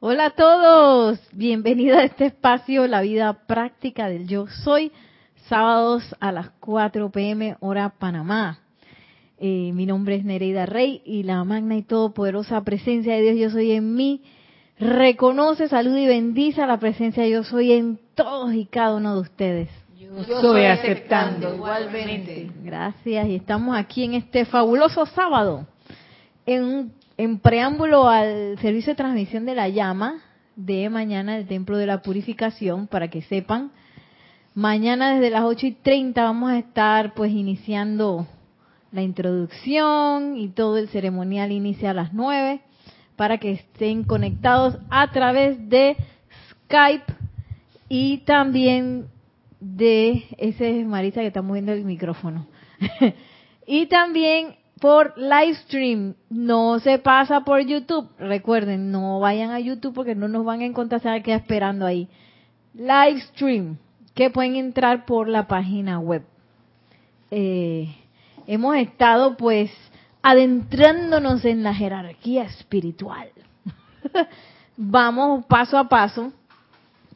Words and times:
Hola 0.00 0.26
a 0.26 0.30
todos, 0.30 1.18
bienvenidos 1.32 1.98
a 1.98 2.04
este 2.04 2.26
espacio, 2.26 2.86
la 2.86 3.00
vida 3.00 3.32
práctica 3.48 4.08
del 4.08 4.28
yo 4.28 4.46
soy, 4.46 4.92
sábados 5.48 6.14
a 6.20 6.30
las 6.30 6.50
4 6.60 7.10
pm 7.10 7.56
hora 7.58 7.88
Panamá. 7.98 8.60
Eh, 9.40 9.72
mi 9.74 9.86
nombre 9.86 10.14
es 10.14 10.24
Nereida 10.24 10.66
Rey 10.66 11.02
y 11.04 11.24
la 11.24 11.42
magna 11.42 11.76
y 11.76 11.82
todopoderosa 11.82 12.62
presencia 12.62 13.14
de 13.14 13.22
Dios 13.22 13.38
yo 13.38 13.50
soy 13.50 13.72
en 13.72 13.96
mí. 13.96 14.22
Reconoce, 14.78 15.66
saluda 15.66 15.98
y 15.98 16.06
bendice 16.06 16.62
a 16.62 16.68
la 16.68 16.78
presencia 16.78 17.24
de 17.24 17.30
yo 17.30 17.42
soy 17.42 17.72
en 17.72 17.98
todos 18.14 18.54
y 18.54 18.66
cada 18.66 18.94
uno 18.94 19.16
de 19.16 19.20
ustedes. 19.22 19.68
Yo 19.98 20.16
estoy 20.16 20.64
aceptando 20.66 21.56
igualmente. 21.56 22.52
Gracias 22.62 23.26
y 23.26 23.34
estamos 23.34 23.76
aquí 23.76 24.04
en 24.04 24.14
este 24.14 24.44
fabuloso 24.44 25.06
sábado 25.06 25.66
en 26.46 26.62
un 26.62 26.97
en 27.18 27.40
preámbulo 27.40 28.08
al 28.08 28.56
servicio 28.60 28.92
de 28.92 28.96
transmisión 28.96 29.44
de 29.44 29.56
la 29.56 29.68
llama 29.68 30.22
de 30.54 30.88
mañana 30.88 31.36
del 31.36 31.48
Templo 31.48 31.76
de 31.76 31.86
la 31.86 32.00
Purificación, 32.00 32.86
para 32.86 33.08
que 33.08 33.22
sepan, 33.22 33.72
mañana 34.54 35.14
desde 35.14 35.30
las 35.30 35.42
8 35.42 35.66
y 35.66 35.72
30 35.72 36.22
vamos 36.22 36.50
a 36.50 36.58
estar 36.58 37.14
pues 37.14 37.32
iniciando 37.32 38.26
la 38.92 39.02
introducción 39.02 40.36
y 40.36 40.48
todo 40.48 40.78
el 40.78 40.88
ceremonial 40.88 41.50
inicia 41.50 41.90
a 41.90 41.94
las 41.94 42.14
9 42.14 42.60
para 43.16 43.38
que 43.38 43.50
estén 43.50 44.04
conectados 44.04 44.78
a 44.88 45.10
través 45.10 45.68
de 45.68 45.96
Skype 46.50 47.12
y 47.88 48.18
también 48.18 49.08
de 49.58 50.24
ese 50.38 50.80
es 50.80 50.86
Marisa 50.86 51.20
que 51.20 51.26
está 51.26 51.42
moviendo 51.42 51.72
el 51.72 51.84
micrófono. 51.84 52.46
y 53.66 53.86
también 53.86 54.57
por 54.80 55.16
live 55.16 55.54
stream, 55.64 56.14
no 56.30 56.78
se 56.80 56.98
pasa 56.98 57.40
por 57.40 57.60
YouTube. 57.60 58.08
Recuerden, 58.18 58.90
no 58.90 59.20
vayan 59.20 59.50
a 59.50 59.60
YouTube 59.60 59.94
porque 59.94 60.14
no 60.14 60.28
nos 60.28 60.44
van 60.44 60.60
a 60.60 60.64
encontrar, 60.64 61.00
se 61.00 61.08
van 61.08 61.18
a 61.18 61.22
quedar 61.22 61.40
esperando 61.40 61.86
ahí. 61.86 62.08
Live 62.74 63.20
stream, 63.32 63.78
que 64.14 64.30
pueden 64.30 64.56
entrar 64.56 65.04
por 65.04 65.28
la 65.28 65.46
página 65.46 65.98
web. 65.98 66.22
Eh, 67.30 67.94
hemos 68.46 68.76
estado 68.76 69.36
pues 69.36 69.70
adentrándonos 70.22 71.44
en 71.44 71.62
la 71.62 71.74
jerarquía 71.74 72.44
espiritual. 72.44 73.28
Vamos 74.76 75.44
paso 75.46 75.78
a 75.78 75.88
paso. 75.88 76.32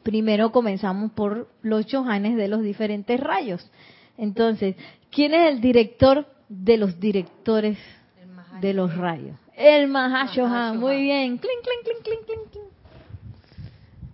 Primero 0.03 0.51
comenzamos 0.51 1.11
por 1.11 1.49
los 1.61 1.85
chojanes 1.85 2.35
de 2.35 2.49
los 2.49 2.61
diferentes 2.61 3.19
rayos. 3.19 3.69
Entonces, 4.17 4.75
¿quién 5.11 5.33
es 5.33 5.53
el 5.53 5.61
director 5.61 6.27
de 6.49 6.77
los 6.77 6.99
directores 6.99 7.77
de 8.61 8.73
los 8.73 8.95
rayos. 8.95 9.37
El 9.55 9.87
Mahashohan, 9.87 10.79
muy 10.79 11.01
bien. 11.01 11.37
Clink, 11.37 11.61
clink, 11.63 11.83
clink, 11.83 12.01
clink, 12.03 12.25
clink, 12.25 12.49
clink. 12.51 12.65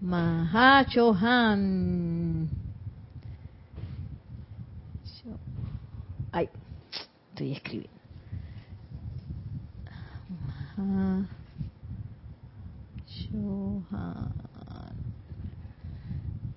Mahashohan. 0.02 1.30
Ay, 6.31 6.47
estoy 7.31 7.53
escribiendo. 7.53 8.00
Mahashohan. 10.77 11.30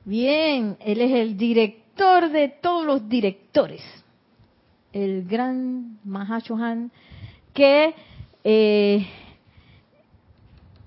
Bien, 0.04 0.76
él 0.80 1.00
es 1.00 1.12
el 1.12 1.36
director 1.36 2.28
de 2.30 2.48
todos 2.48 2.84
los 2.84 3.08
directores 3.08 4.01
el 4.92 5.26
gran 5.26 5.98
Mahashohan, 6.04 6.90
que, 7.54 7.94
eh, 8.44 9.06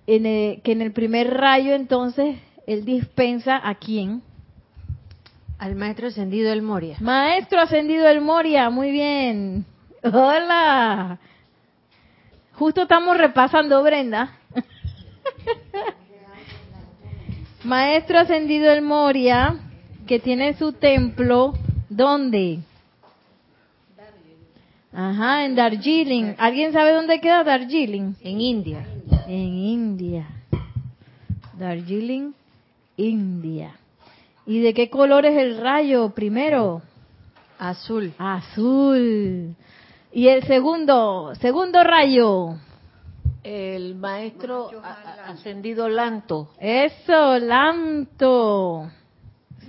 en 0.08 0.26
el, 0.26 0.62
que 0.62 0.72
en 0.72 0.82
el 0.82 0.92
primer 0.92 1.34
rayo 1.34 1.74
entonces 1.74 2.38
él 2.68 2.86
dispensa 2.86 3.60
a 3.64 3.76
quién? 3.76 4.22
Al 5.58 5.76
maestro 5.76 6.08
ascendido 6.08 6.50
del 6.50 6.62
Moria. 6.62 6.98
Maestro 7.00 7.62
ascendido 7.62 8.06
del 8.06 8.22
Moria, 8.22 8.70
muy 8.70 8.92
bien. 8.92 9.66
Hola. 10.04 11.18
Justo 12.54 12.84
estamos 12.84 13.18
repasando, 13.18 13.82
Brenda. 13.84 14.34
Maestro 17.64 18.20
ascendido 18.20 18.70
del 18.70 18.82
Moria, 18.82 19.56
que 20.06 20.20
tiene 20.20 20.54
su 20.54 20.74
templo, 20.74 21.54
¿dónde? 21.90 22.60
Ajá, 24.96 25.44
en 25.44 25.56
Darjeeling. 25.56 26.36
¿Alguien 26.38 26.72
sabe 26.72 26.94
dónde 26.94 27.20
queda 27.20 27.44
Darjeeling? 27.44 28.14
En 28.22 28.40
India. 28.40 28.88
En 29.28 29.54
India. 29.54 30.26
Darjeeling, 31.60 32.32
India. 32.96 33.76
¿Y 34.46 34.62
de 34.62 34.74
qué 34.74 34.90
color 34.90 35.26
es 35.26 35.38
el 35.38 35.58
rayo 35.58 36.12
primero? 36.12 36.82
Azul. 37.60 38.14
Azul. 38.18 39.56
¿Y 40.14 40.28
el 40.30 40.44
segundo? 40.44 41.34
Segundo 41.42 41.84
rayo. 41.84 42.56
El 43.44 43.96
maestro 43.96 44.72
ascendido 45.28 45.90
Lanto. 45.90 46.52
Eso, 46.58 47.38
Lanto. 47.38 48.90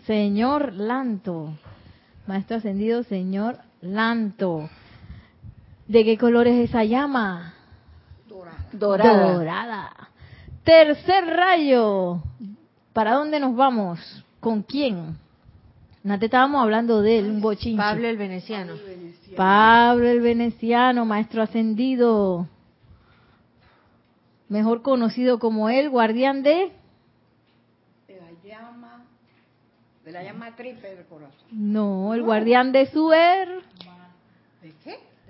Señor 0.07 0.73
Lanto. 0.75 1.59
Maestro 2.29 2.59
ascendido, 2.59 3.03
señor 3.03 3.59
Lanto. 3.81 4.71
¿De 5.89 6.05
qué 6.05 6.19
color 6.19 6.47
es 6.49 6.69
esa 6.69 6.85
llama? 6.85 7.55
Dorada. 8.73 9.33
Dorada. 9.33 10.09
Tercer 10.65 11.25
rayo. 11.27 12.23
¿Para 12.93 13.15
dónde 13.15 13.39
nos 13.39 13.55
vamos? 13.55 14.25
¿Con 14.41 14.63
quién? 14.63 15.17
Nate 16.03 16.27
estábamos 16.27 16.63
hablando 16.63 17.03
de 17.03 17.19
él, 17.19 17.31
un 17.31 17.41
bochinche. 17.41 17.77
Pablo 17.77 18.09
el 18.09 18.17
Veneciano. 18.17 18.75
Pablo 19.37 20.09
el 20.09 20.21
Veneciano, 20.21 21.05
maestro 21.05 21.43
ascendido. 21.43 22.49
Mejor 24.49 24.83
conocido 24.83 25.39
como 25.39 25.69
el 25.69 25.91
guardián 25.91 26.43
de... 26.43 26.73
De 28.07 28.21
la 28.21 28.31
llama, 28.45 29.05
de 30.05 30.13
la 30.13 30.23
llama 30.23 30.55
triple 30.55 30.95
del 30.95 31.07
corazón. 31.07 31.47
No, 31.51 32.15
el 32.15 32.23
guardián 32.23 32.71
de 32.71 32.87
su 32.87 33.13
er... 33.13 33.49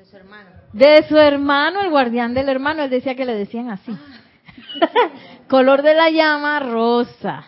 ¿De 0.07 0.11
su 0.11 0.17
hermano. 0.19 0.51
De 0.73 1.05
su 1.09 1.17
hermano, 1.19 1.81
el 1.81 1.91
guardián 1.91 2.33
del 2.33 2.49
hermano. 2.49 2.85
Él 2.85 2.91
decía 2.91 3.17
que 3.17 3.25
le 3.25 3.35
decían 3.35 3.71
así. 3.71 3.91
Color 5.49 5.83
de 5.83 5.95
la 5.95 6.11
llama, 6.11 6.61
rosa. 6.61 7.45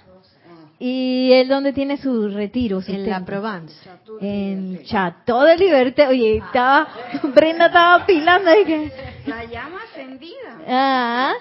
¿Y 0.80 1.32
él 1.32 1.48
dónde 1.48 1.72
tiene 1.72 1.98
su 1.98 2.28
retiro? 2.28 2.80
Su 2.80 2.90
En 2.92 3.08
la? 3.08 3.24
Provence. 3.24 3.74
En 4.20 4.82
Chateau 4.84 5.42
de 5.42 5.56
Liberté. 5.56 6.06
Oye, 6.08 6.38
estaba, 6.38 6.88
Brenda 7.34 7.66
estaba 7.66 8.04
pilando. 8.06 8.50
y 8.60 8.64
que, 8.64 8.92
La 9.26 9.44
llama 9.44 9.78
encendida. 9.94 10.58
ah, 10.68 11.32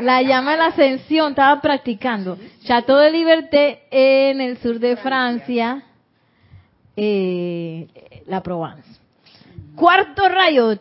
la 0.00 0.22
llama 0.22 0.52
de 0.52 0.56
la 0.58 0.66
ascensión, 0.66 1.30
estaba 1.30 1.60
practicando. 1.62 2.36
Chateau 2.64 2.98
de 2.98 3.10
Liberté 3.10 3.82
en 3.90 4.40
el 4.42 4.58
sur 4.58 4.78
de 4.78 4.96
Francia, 4.96 5.82
eh, 6.96 7.88
la 8.26 8.42
Provence. 8.42 8.99
Cuarto 9.80 10.28
rayo. 10.28 10.76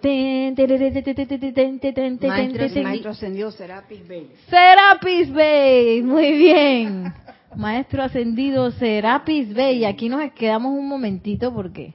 Maestro- 2.28 3.12
ascendido 3.12 3.52
Serapis 3.52 4.06
Bey. 4.06 4.30
Serapis 4.50 5.32
Bey, 5.32 6.02
muy 6.02 6.34
bien. 6.38 7.14
Maestro 7.56 8.04
ascendido 8.04 8.72
Serapis 8.72 9.54
Bey. 9.54 9.86
Aquí 9.86 10.10
nos 10.10 10.30
quedamos 10.34 10.74
un 10.78 10.90
momentito 10.90 11.54
porque 11.54 11.94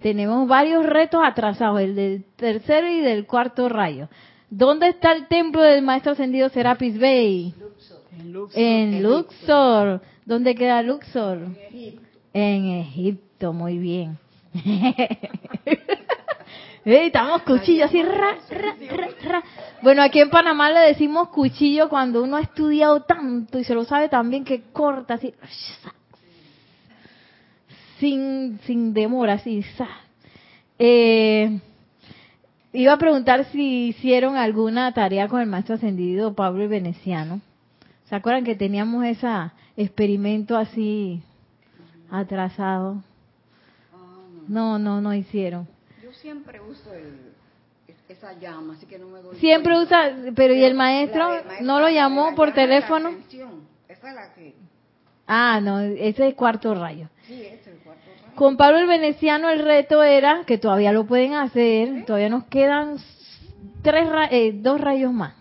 tenemos 0.00 0.48
varios 0.48 0.84
retos 0.84 1.20
atrasados, 1.24 1.80
el 1.80 1.94
del 1.94 2.24
tercero 2.34 2.88
y 2.90 3.00
del 3.02 3.24
cuarto 3.24 3.68
rayo. 3.68 4.08
¿Dónde 4.50 4.88
está 4.88 5.12
el 5.12 5.28
templo 5.28 5.62
del 5.62 5.82
Maestro 5.82 6.12
ascendido 6.12 6.48
Serapis 6.48 6.98
Bey? 6.98 7.54
En 8.16 8.32
Luxor. 8.32 8.60
En 8.60 9.02
Luxor. 9.02 10.02
¿Dónde 10.24 10.56
queda 10.56 10.82
Luxor? 10.82 11.38
En 12.32 12.66
Egipto, 12.66 13.52
muy 13.52 13.78
bien. 13.78 14.18
Estamos 16.84 17.42
cuchillos 17.42 17.88
así, 17.88 18.02
ra, 18.02 18.38
ra, 18.48 18.76
ra, 18.96 19.08
ra. 19.24 19.42
Bueno, 19.82 20.02
aquí 20.02 20.20
en 20.20 20.30
Panamá 20.30 20.70
le 20.70 20.78
decimos 20.80 21.28
cuchillo 21.30 21.88
cuando 21.88 22.22
uno 22.22 22.36
ha 22.36 22.42
estudiado 22.42 23.02
tanto 23.02 23.58
y 23.58 23.64
se 23.64 23.74
lo 23.74 23.84
sabe 23.84 24.08
también 24.08 24.44
que 24.44 24.62
corta 24.72 25.14
así, 25.14 25.34
sin, 27.98 28.60
sin 28.64 28.94
demora, 28.94 29.34
así. 29.34 29.64
Eh, 30.78 31.58
iba 32.72 32.92
a 32.92 32.98
preguntar 32.98 33.46
si 33.46 33.88
hicieron 33.88 34.36
alguna 34.36 34.92
tarea 34.92 35.26
con 35.26 35.40
el 35.40 35.48
maestro 35.48 35.74
ascendido 35.74 36.34
Pablo 36.34 36.62
el 36.62 36.68
Veneciano. 36.68 37.40
¿Se 38.08 38.14
acuerdan 38.14 38.44
que 38.44 38.54
teníamos 38.54 39.04
ese 39.04 39.28
experimento 39.76 40.56
así 40.56 41.22
atrasado? 42.10 43.02
No. 44.48 44.78
No, 44.78 45.00
no, 45.00 45.14
hicieron. 45.14 45.66
Yo 46.02 46.12
siempre 46.12 46.60
uso 46.60 46.92
el, 46.94 47.32
esa 48.08 48.32
llama, 48.38 48.74
así 48.74 48.86
que 48.86 48.98
no 48.98 49.08
me 49.08 49.20
doy 49.20 49.36
Siempre 49.36 49.74
cuenta. 49.74 50.08
usa, 50.10 50.32
pero 50.34 50.54
¿y 50.54 50.62
el 50.64 50.74
maestro 50.74 51.28
La 51.30 51.60
no 51.60 51.80
lo 51.80 51.88
llamó 51.88 52.30
la 52.30 52.36
por 52.36 52.52
teléfono? 52.52 53.10
Esa 53.88 54.08
es 54.08 54.14
la 54.14 54.34
que... 54.34 54.54
Ah, 55.26 55.60
no, 55.60 55.80
ese 55.80 56.28
es 56.28 56.34
cuarto 56.34 56.74
rayo. 56.74 57.08
Sí, 57.26 57.42
ese 57.42 57.54
es 57.56 57.66
el 57.66 57.78
cuarto 57.78 58.02
rayo. 58.22 58.36
Con 58.36 58.56
Pablo 58.56 58.78
el 58.78 58.86
Veneciano 58.86 59.48
el 59.50 59.60
reto 59.64 60.02
era, 60.04 60.44
que 60.46 60.58
todavía 60.58 60.92
lo 60.92 61.04
pueden 61.06 61.34
hacer, 61.34 62.04
todavía 62.06 62.28
nos 62.28 62.44
quedan 62.44 62.98
tres, 63.82 64.08
ra- 64.08 64.28
eh, 64.30 64.52
dos 64.54 64.80
rayos 64.80 65.12
más. 65.12 65.34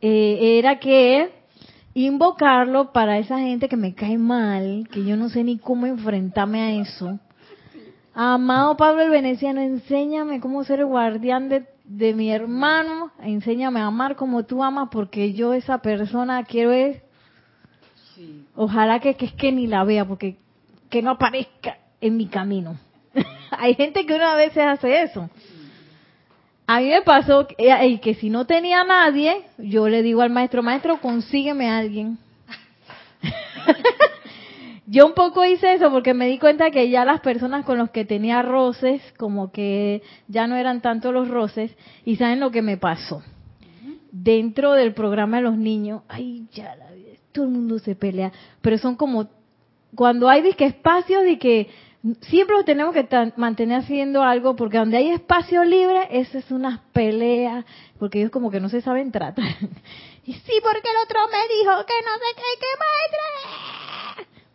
Eh, 0.00 0.58
era 0.58 0.78
que 0.78 1.30
invocarlo 1.92 2.92
para 2.92 3.18
esa 3.18 3.38
gente 3.38 3.68
que 3.68 3.76
me 3.76 3.94
cae 3.94 4.16
mal, 4.16 4.88
que 4.90 5.04
yo 5.04 5.16
no 5.16 5.28
sé 5.28 5.44
ni 5.44 5.58
cómo 5.58 5.86
enfrentarme 5.86 6.62
a 6.62 6.70
eso. 6.80 7.18
Amado 8.14 8.76
Pablo 8.76 9.02
el 9.02 9.10
Veneciano, 9.10 9.60
enséñame 9.60 10.40
cómo 10.40 10.64
ser 10.64 10.80
el 10.80 10.86
guardián 10.86 11.48
de, 11.48 11.66
de 11.84 12.12
mi 12.14 12.30
hermano, 12.30 13.12
enséñame 13.22 13.80
a 13.80 13.86
amar 13.86 14.16
como 14.16 14.44
tú 14.44 14.64
amas, 14.64 14.88
porque 14.90 15.32
yo 15.32 15.54
esa 15.54 15.78
persona 15.78 16.44
quiero 16.44 16.72
es 16.72 17.02
Sí. 18.14 18.44
Ojalá 18.56 19.00
que, 19.00 19.14
que 19.14 19.26
es 19.26 19.32
que 19.32 19.52
ni 19.52 19.66
la 19.66 19.84
vea, 19.84 20.04
porque 20.04 20.36
que 20.88 21.02
no 21.02 21.12
aparezca 21.12 21.78
en 22.00 22.16
mi 22.16 22.26
camino. 22.26 22.76
Hay 23.50 23.74
gente 23.74 24.04
que 24.04 24.14
una 24.14 24.34
vez 24.34 24.56
hace 24.56 25.02
eso. 25.02 25.30
A 26.66 26.80
mí 26.80 26.88
me 26.88 27.02
pasó 27.02 27.46
que, 27.46 27.54
eh, 27.58 27.88
y 27.88 27.98
que 27.98 28.14
si 28.14 28.30
no 28.30 28.46
tenía 28.46 28.84
nadie, 28.84 29.44
yo 29.58 29.88
le 29.88 30.02
digo 30.02 30.22
al 30.22 30.30
maestro, 30.30 30.62
maestro, 30.62 31.00
consígueme 31.00 31.68
a 31.68 31.78
alguien. 31.78 32.18
yo 34.90 35.06
un 35.06 35.14
poco 35.14 35.44
hice 35.44 35.74
eso 35.74 35.88
porque 35.92 36.14
me 36.14 36.26
di 36.26 36.40
cuenta 36.40 36.72
que 36.72 36.90
ya 36.90 37.04
las 37.04 37.20
personas 37.20 37.64
con 37.64 37.78
los 37.78 37.90
que 37.90 38.04
tenía 38.04 38.42
roces, 38.42 39.00
como 39.16 39.52
que 39.52 40.02
ya 40.26 40.48
no 40.48 40.56
eran 40.56 40.80
tanto 40.80 41.12
los 41.12 41.28
roces, 41.28 41.70
y 42.04 42.16
saben 42.16 42.40
lo 42.40 42.50
que 42.50 42.60
me 42.60 42.76
pasó. 42.76 43.22
Dentro 44.10 44.72
del 44.72 44.92
programa 44.92 45.36
de 45.36 45.44
los 45.44 45.56
niños, 45.56 46.02
ay, 46.08 46.48
ya 46.50 46.74
la 46.74 46.90
vida, 46.90 47.10
todo 47.30 47.44
el 47.44 47.52
mundo 47.52 47.78
se 47.78 47.94
pelea, 47.94 48.32
pero 48.62 48.78
son 48.78 48.96
como 48.96 49.28
cuando 49.94 50.28
hay 50.28 50.42
disque 50.42 50.66
espacios 50.66 51.22
de 51.22 51.38
que 51.38 51.70
siempre 52.22 52.56
lo 52.56 52.64
tenemos 52.64 52.92
que 52.92 53.06
mantener 53.36 53.78
haciendo 53.78 54.24
algo 54.24 54.56
porque 54.56 54.78
donde 54.78 54.96
hay 54.96 55.10
espacio 55.10 55.62
libre 55.64 56.08
eso 56.10 56.38
es 56.38 56.50
una 56.50 56.82
pelea 56.92 57.64
porque 57.98 58.18
ellos 58.18 58.30
como 58.32 58.50
que 58.50 58.58
no 58.58 58.68
se 58.68 58.80
saben 58.80 59.12
tratar. 59.12 59.44
Y 60.22 60.34
sí 60.34 60.52
porque 60.62 60.88
el 60.88 60.96
otro 61.02 61.18
me 61.32 61.38
dijo 61.58 61.86
que 61.86 61.94
no 62.04 62.12
sé 62.18 62.36
qué 62.36 62.42
qué 62.60 62.66
maestra 62.78 63.69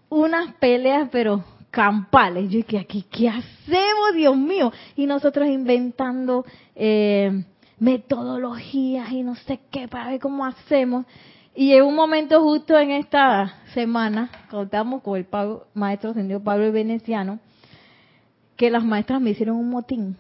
unas 0.10 0.54
peleas 0.56 1.10
pero 1.12 1.44
campales. 1.72 2.50
Yo 2.50 2.66
que 2.66 2.78
aquí 2.80 3.06
qué 3.10 3.30
hacemos 3.30 4.14
Dios 4.16 4.38
mío 4.38 4.72
y 4.96 5.06
nosotros 5.06 5.48
inventando 5.48 6.46
eh, 6.76 7.44
metodologías 7.80 9.12
y 9.12 9.24
no 9.24 9.36
sé 9.36 9.60
qué 9.72 9.88
para 9.88 10.12
ver 10.12 10.20
cómo 10.20 10.46
hacemos. 10.46 11.06
Y 11.54 11.72
en 11.74 11.84
un 11.84 11.96
momento 11.96 12.42
justo 12.42 12.78
en 12.78 12.92
esta 12.92 13.62
semana, 13.74 14.30
estábamos 14.62 15.02
con 15.02 15.18
el 15.18 15.24
Pablo- 15.26 15.68
maestro 15.74 16.12
ascendido 16.12 16.42
Pablo 16.44 16.72
Veneciano, 16.72 17.40
que 18.58 18.70
las 18.70 18.84
maestras 18.84 19.22
me 19.22 19.32
hicieron 19.32 19.56
un 19.58 19.70
motín. 19.70 20.18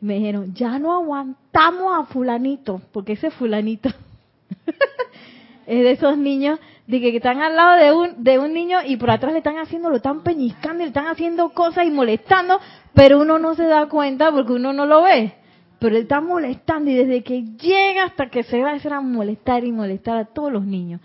Me 0.00 0.14
dijeron, 0.14 0.54
ya 0.54 0.78
no 0.78 0.92
aguantamos 0.94 1.92
a 1.98 2.04
fulanito, 2.06 2.80
porque 2.92 3.12
ese 3.12 3.30
fulanito 3.30 3.90
es 5.66 5.82
de 5.84 5.90
esos 5.92 6.16
niños 6.16 6.58
de 6.90 7.00
que 7.00 7.16
están 7.16 7.40
al 7.40 7.54
lado 7.54 7.76
de 7.76 7.92
un, 7.92 8.24
de 8.24 8.38
un 8.38 8.52
niño 8.52 8.78
y 8.84 8.96
por 8.96 9.10
atrás 9.10 9.32
le 9.32 9.38
están 9.38 9.58
haciendo, 9.58 9.90
lo 9.90 9.96
están 9.96 10.22
peñiscando, 10.22 10.82
le 10.82 10.88
están 10.88 11.06
haciendo 11.06 11.50
cosas 11.50 11.86
y 11.86 11.90
molestando, 11.90 12.60
pero 12.94 13.20
uno 13.20 13.38
no 13.38 13.54
se 13.54 13.64
da 13.64 13.88
cuenta 13.88 14.32
porque 14.32 14.52
uno 14.52 14.72
no 14.72 14.86
lo 14.86 15.02
ve. 15.02 15.34
Pero 15.78 15.96
él 15.96 16.02
está 16.02 16.20
molestando 16.20 16.90
y 16.90 16.94
desde 16.94 17.22
que 17.22 17.42
llega 17.56 18.04
hasta 18.04 18.28
que 18.28 18.42
se 18.42 18.60
va 18.60 18.70
a 18.70 18.74
hacer 18.74 18.92
a 18.92 19.00
molestar 19.00 19.64
y 19.64 19.72
molestar 19.72 20.18
a 20.18 20.24
todos 20.26 20.52
los 20.52 20.64
niños. 20.66 21.00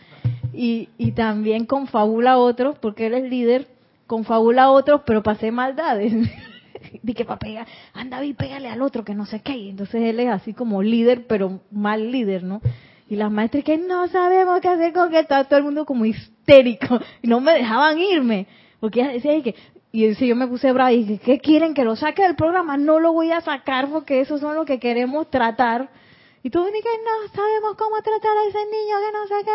Y, 0.54 0.90
y 0.98 1.12
también 1.12 1.66
confabula 1.66 2.34
a 2.34 2.38
otros, 2.38 2.78
porque 2.80 3.08
él 3.08 3.14
es 3.14 3.30
líder, 3.30 3.68
confabula 4.08 4.64
a 4.64 4.72
otros, 4.72 5.02
pero 5.06 5.24
para 5.24 5.38
hacer 5.38 5.52
maldades. 5.52 6.14
de 7.04 7.14
que 7.14 7.26
para 7.26 7.40
pegar, 7.40 7.68
anda 7.94 8.24
y 8.26 8.34
pégale 8.34 8.68
al 8.68 8.82
otro 8.82 9.06
que 9.06 9.16
no 9.16 9.26
sé 9.26 9.42
qué. 9.42 9.70
Entonces 9.70 10.02
él 10.02 10.20
es 10.20 10.30
así 10.30 10.54
como 10.54 10.82
líder, 10.82 11.26
pero 11.28 11.62
mal 11.72 12.12
líder, 12.12 12.44
¿no? 12.44 12.62
Y 13.08 13.16
las 13.16 13.32
maestras 13.32 13.64
que 13.64 13.78
no 13.78 14.08
sabemos 14.08 14.60
qué 14.62 14.68
hacer 14.68 14.92
con 14.94 15.12
que 15.12 15.20
está 15.20 15.44
todo 15.44 15.60
el 15.60 15.66
mundo 15.66 15.86
como 15.86 16.06
histérico. 16.06 17.00
Y 17.22 17.28
no 17.28 17.40
me 17.40 17.54
dejaban 17.54 18.00
irme. 18.00 18.48
Porque 18.80 19.02
ella 19.02 19.12
decía 19.12 19.44
que, 19.44 19.54
y 19.92 20.16
si 20.16 20.28
yo 20.28 20.36
me 20.36 20.48
puse 20.48 20.72
brava 20.72 20.92
y 20.92 21.04
dije, 21.04 21.20
¿qué 21.20 21.40
quieren 21.40 21.74
que 21.74 21.84
lo 21.84 21.96
saque 21.96 22.24
del 22.24 22.36
programa? 22.36 22.78
No 22.78 23.00
lo 23.00 23.14
voy 23.14 23.32
a 23.32 23.42
sacar 23.42 23.90
porque 23.90 24.22
esos 24.22 24.42
son 24.42 24.56
los 24.56 24.66
que 24.66 24.80
queremos 24.80 25.30
tratar. 25.30 25.90
Y 26.44 26.50
tú 26.50 26.66
que 26.66 26.72
no 26.72 27.28
sabemos 27.34 27.76
cómo 27.78 28.02
tratar 28.02 28.38
a 28.38 28.46
ese 28.50 28.66
niño 28.66 28.98
que 29.00 29.12
no 29.12 29.28
sé 29.28 29.36
qué. 29.46 29.52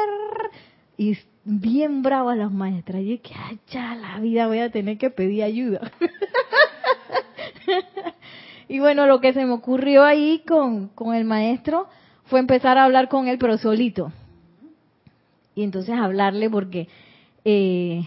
Y 1.05 1.19
bien 1.45 2.03
bravas 2.03 2.37
las 2.37 2.53
maestras. 2.53 3.03
Y 3.03 3.19
que, 3.19 3.35
ya 3.69 3.97
la 3.97 4.21
vida 4.21 4.47
voy 4.47 4.61
a 4.61 4.71
tener 4.71 4.97
que 4.97 5.11
pedir 5.11 5.43
ayuda. 5.43 5.91
y 8.69 8.79
bueno, 8.79 9.07
lo 9.07 9.21
que 9.21 9.33
se 9.33 9.45
me 9.45 9.53
ocurrió 9.53 10.05
ahí 10.05 10.45
con, 10.47 10.89
con 10.89 11.15
el 11.15 11.25
maestro 11.25 11.89
fue 12.31 12.41
empezar 12.41 12.79
a 12.79 12.85
hablar 12.85 13.09
con 13.09 13.27
él, 13.27 13.39
pero 13.39 13.59
solito. 13.59 14.13
Y 15.55 15.65
entonces 15.65 15.99
hablarle 15.99 16.49
porque 16.49 16.89
eh, 17.45 18.05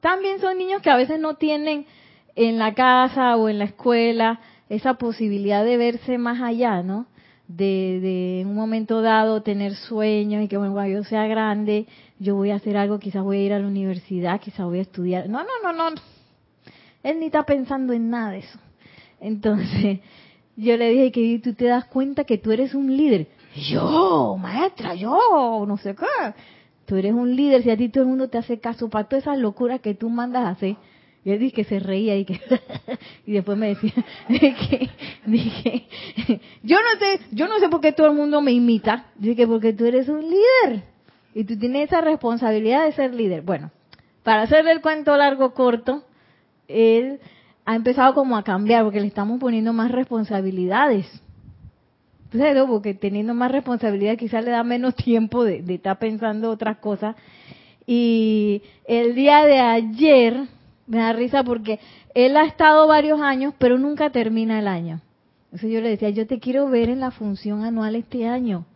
también 0.00 0.40
son 0.40 0.58
niños 0.58 0.82
que 0.82 0.90
a 0.90 0.96
veces 0.96 1.18
no 1.18 1.36
tienen 1.36 1.86
en 2.36 2.58
la 2.58 2.74
casa 2.74 3.36
o 3.36 3.48
en 3.48 3.58
la 3.58 3.64
escuela 3.64 4.40
esa 4.68 4.94
posibilidad 4.94 5.64
de 5.64 5.78
verse 5.78 6.18
más 6.18 6.40
allá, 6.42 6.82
¿no? 6.82 7.06
De, 7.48 8.40
en 8.40 8.48
un 8.48 8.54
momento 8.54 9.02
dado 9.02 9.42
tener 9.42 9.74
sueños 9.74 10.44
y 10.44 10.48
que 10.48 10.56
bueno, 10.56 10.86
yo 10.86 11.04
sea 11.04 11.26
grande, 11.26 11.86
yo 12.18 12.36
voy 12.36 12.50
a 12.50 12.56
hacer 12.56 12.76
algo, 12.76 12.98
quizás 12.98 13.22
voy 13.22 13.38
a 13.38 13.42
ir 13.42 13.52
a 13.52 13.58
la 13.58 13.66
universidad, 13.66 14.40
quizás 14.40 14.64
voy 14.64 14.78
a 14.78 14.82
estudiar. 14.82 15.28
No, 15.28 15.40
no, 15.40 15.72
no, 15.72 15.90
no. 15.90 16.00
Él 17.02 17.18
ni 17.18 17.26
está 17.26 17.42
pensando 17.42 17.92
en 17.92 18.10
nada 18.10 18.32
de 18.32 18.38
eso. 18.38 18.58
Entonces, 19.20 20.00
yo 20.56 20.76
le 20.76 20.90
dije 20.90 21.12
que 21.12 21.40
tú 21.42 21.54
te 21.54 21.66
das 21.66 21.86
cuenta 21.86 22.24
que 22.24 22.38
tú 22.38 22.52
eres 22.52 22.74
un 22.74 22.96
líder. 22.96 23.28
Yo, 23.54 24.36
maestra, 24.38 24.94
yo, 24.94 25.64
no 25.66 25.76
sé 25.76 25.94
qué. 25.94 26.34
Tú 26.86 26.96
eres 26.96 27.12
un 27.12 27.36
líder, 27.36 27.62
si 27.62 27.70
a 27.70 27.76
ti 27.76 27.88
todo 27.88 28.04
el 28.04 28.08
mundo 28.08 28.28
te 28.28 28.38
hace 28.38 28.58
caso 28.58 28.88
para 28.88 29.08
todas 29.08 29.24
esas 29.24 29.38
locuras 29.38 29.80
que 29.80 29.94
tú 29.94 30.10
mandas 30.10 30.44
a 30.44 30.50
hacer. 30.50 30.76
Y 31.24 31.30
él 31.30 31.38
dije 31.38 31.54
que 31.54 31.64
se 31.64 31.78
reía 31.78 32.16
y 32.16 32.24
que 32.24 32.40
y 33.26 33.32
después 33.32 33.56
me 33.56 33.68
decía 33.68 33.92
dije, 34.28 34.90
dije 35.24 35.86
yo 36.62 36.78
no 36.78 36.98
sé 36.98 37.20
yo 37.30 37.46
no 37.46 37.60
sé 37.60 37.68
por 37.68 37.80
qué 37.80 37.92
todo 37.92 38.08
el 38.08 38.14
mundo 38.14 38.40
me 38.40 38.50
imita 38.50 39.06
dije 39.16 39.46
porque 39.46 39.72
tú 39.72 39.84
eres 39.84 40.08
un 40.08 40.20
líder 40.20 40.82
y 41.32 41.44
tú 41.44 41.56
tienes 41.56 41.84
esa 41.84 42.00
responsabilidad 42.00 42.84
de 42.84 42.92
ser 42.92 43.14
líder 43.14 43.42
bueno 43.42 43.70
para 44.24 44.42
hacerle 44.42 44.72
el 44.72 44.80
cuento 44.80 45.16
largo 45.16 45.54
corto 45.54 46.02
él 46.66 47.20
ha 47.64 47.76
empezado 47.76 48.14
como 48.14 48.36
a 48.36 48.42
cambiar 48.42 48.82
porque 48.82 49.00
le 49.00 49.06
estamos 49.06 49.38
poniendo 49.38 49.72
más 49.72 49.92
responsabilidades 49.92 51.06
Porque 52.66 52.94
teniendo 52.94 53.34
más 53.34 53.52
responsabilidad 53.52 54.16
quizás 54.16 54.44
le 54.44 54.50
da 54.50 54.64
menos 54.64 54.94
tiempo 54.96 55.44
de, 55.44 55.62
de 55.62 55.74
estar 55.74 55.98
pensando 55.98 56.50
otras 56.50 56.78
cosas 56.78 57.16
y 57.86 58.62
el 58.86 59.14
día 59.14 59.44
de 59.44 59.58
ayer 59.58 60.44
me 60.86 60.98
da 60.98 61.12
risa 61.12 61.42
porque 61.42 61.80
él 62.14 62.36
ha 62.36 62.44
estado 62.44 62.86
varios 62.86 63.20
años, 63.20 63.54
pero 63.58 63.78
nunca 63.78 64.10
termina 64.10 64.58
el 64.58 64.68
año. 64.68 65.00
Entonces 65.46 65.70
yo 65.70 65.80
le 65.80 65.90
decía, 65.90 66.10
yo 66.10 66.26
te 66.26 66.38
quiero 66.38 66.68
ver 66.68 66.88
en 66.88 67.00
la 67.00 67.10
función 67.10 67.64
anual 67.64 67.96
este 67.96 68.26
año, 68.26 68.66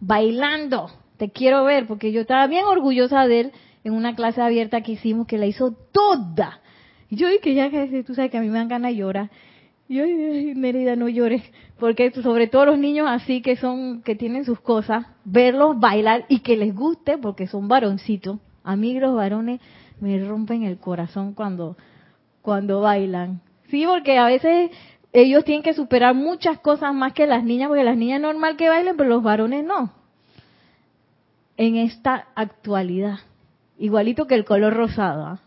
bailando, 0.00 0.90
te 1.16 1.30
quiero 1.30 1.64
ver, 1.64 1.86
porque 1.86 2.12
yo 2.12 2.20
estaba 2.22 2.46
bien 2.46 2.64
orgullosa 2.66 3.26
de 3.26 3.40
él 3.40 3.52
en 3.84 3.94
una 3.94 4.14
clase 4.14 4.40
abierta 4.40 4.82
que 4.82 4.92
hicimos, 4.92 5.26
que 5.26 5.38
la 5.38 5.46
hizo 5.46 5.72
toda. 5.72 6.60
Y 7.08 7.16
yo 7.16 7.28
dije, 7.28 7.54
ya 7.54 7.70
que 7.70 8.04
tú 8.04 8.14
sabes 8.14 8.30
que 8.30 8.38
a 8.38 8.40
mí 8.40 8.48
me 8.48 8.58
dan 8.58 8.68
ganas 8.68 8.92
de 8.92 8.98
llorar. 8.98 9.30
Y 9.90 9.96
yo, 9.96 10.04
ay, 10.04 10.54
Mérida, 10.54 10.94
no 10.94 11.08
llores, 11.08 11.42
porque 11.80 12.12
sobre 12.12 12.46
todo 12.46 12.66
los 12.66 12.78
niños 12.78 13.08
así 13.10 13.42
que 13.42 13.56
son, 13.56 14.02
que 14.02 14.14
tienen 14.14 14.44
sus 14.44 14.60
cosas, 14.60 15.04
verlos 15.24 15.80
bailar 15.80 16.26
y 16.28 16.42
que 16.42 16.56
les 16.56 16.72
guste, 16.72 17.18
porque 17.18 17.48
son 17.48 17.66
varoncitos. 17.66 18.38
A 18.62 18.76
mí 18.76 18.96
los 19.00 19.16
varones 19.16 19.60
me 19.98 20.24
rompen 20.24 20.62
el 20.62 20.78
corazón 20.78 21.34
cuando, 21.34 21.76
cuando 22.40 22.80
bailan. 22.80 23.40
Sí, 23.68 23.84
porque 23.84 24.16
a 24.16 24.26
veces 24.26 24.70
ellos 25.12 25.42
tienen 25.44 25.64
que 25.64 25.74
superar 25.74 26.14
muchas 26.14 26.60
cosas 26.60 26.94
más 26.94 27.12
que 27.12 27.26
las 27.26 27.42
niñas, 27.42 27.66
porque 27.66 27.82
las 27.82 27.96
niñas 27.96 28.18
es 28.18 28.22
normal 28.22 28.56
que 28.56 28.68
bailen, 28.68 28.96
pero 28.96 29.08
los 29.08 29.24
varones 29.24 29.64
no. 29.64 29.92
En 31.56 31.74
esta 31.74 32.28
actualidad. 32.36 33.18
Igualito 33.76 34.28
que 34.28 34.36
el 34.36 34.44
color 34.44 34.72
rosado. 34.72 35.24
¿ah? 35.24 35.40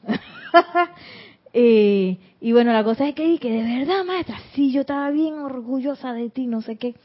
eh, 1.53 2.17
y 2.41 2.51
bueno, 2.51 2.74
la 2.74 2.83
cosa 2.83 3.07
es 3.07 3.15
que, 3.15 3.38
que 3.38 3.51
de 3.51 3.79
verdad, 3.79 4.03
maestra, 4.03 4.38
sí, 4.53 4.72
yo 4.72 4.81
estaba 4.81 5.12
bien 5.12 5.36
orgullosa 5.36 6.12
de 6.13 6.29
ti, 6.29 6.48
no 6.48 6.62
sé 6.62 6.77
qué. 6.77 6.95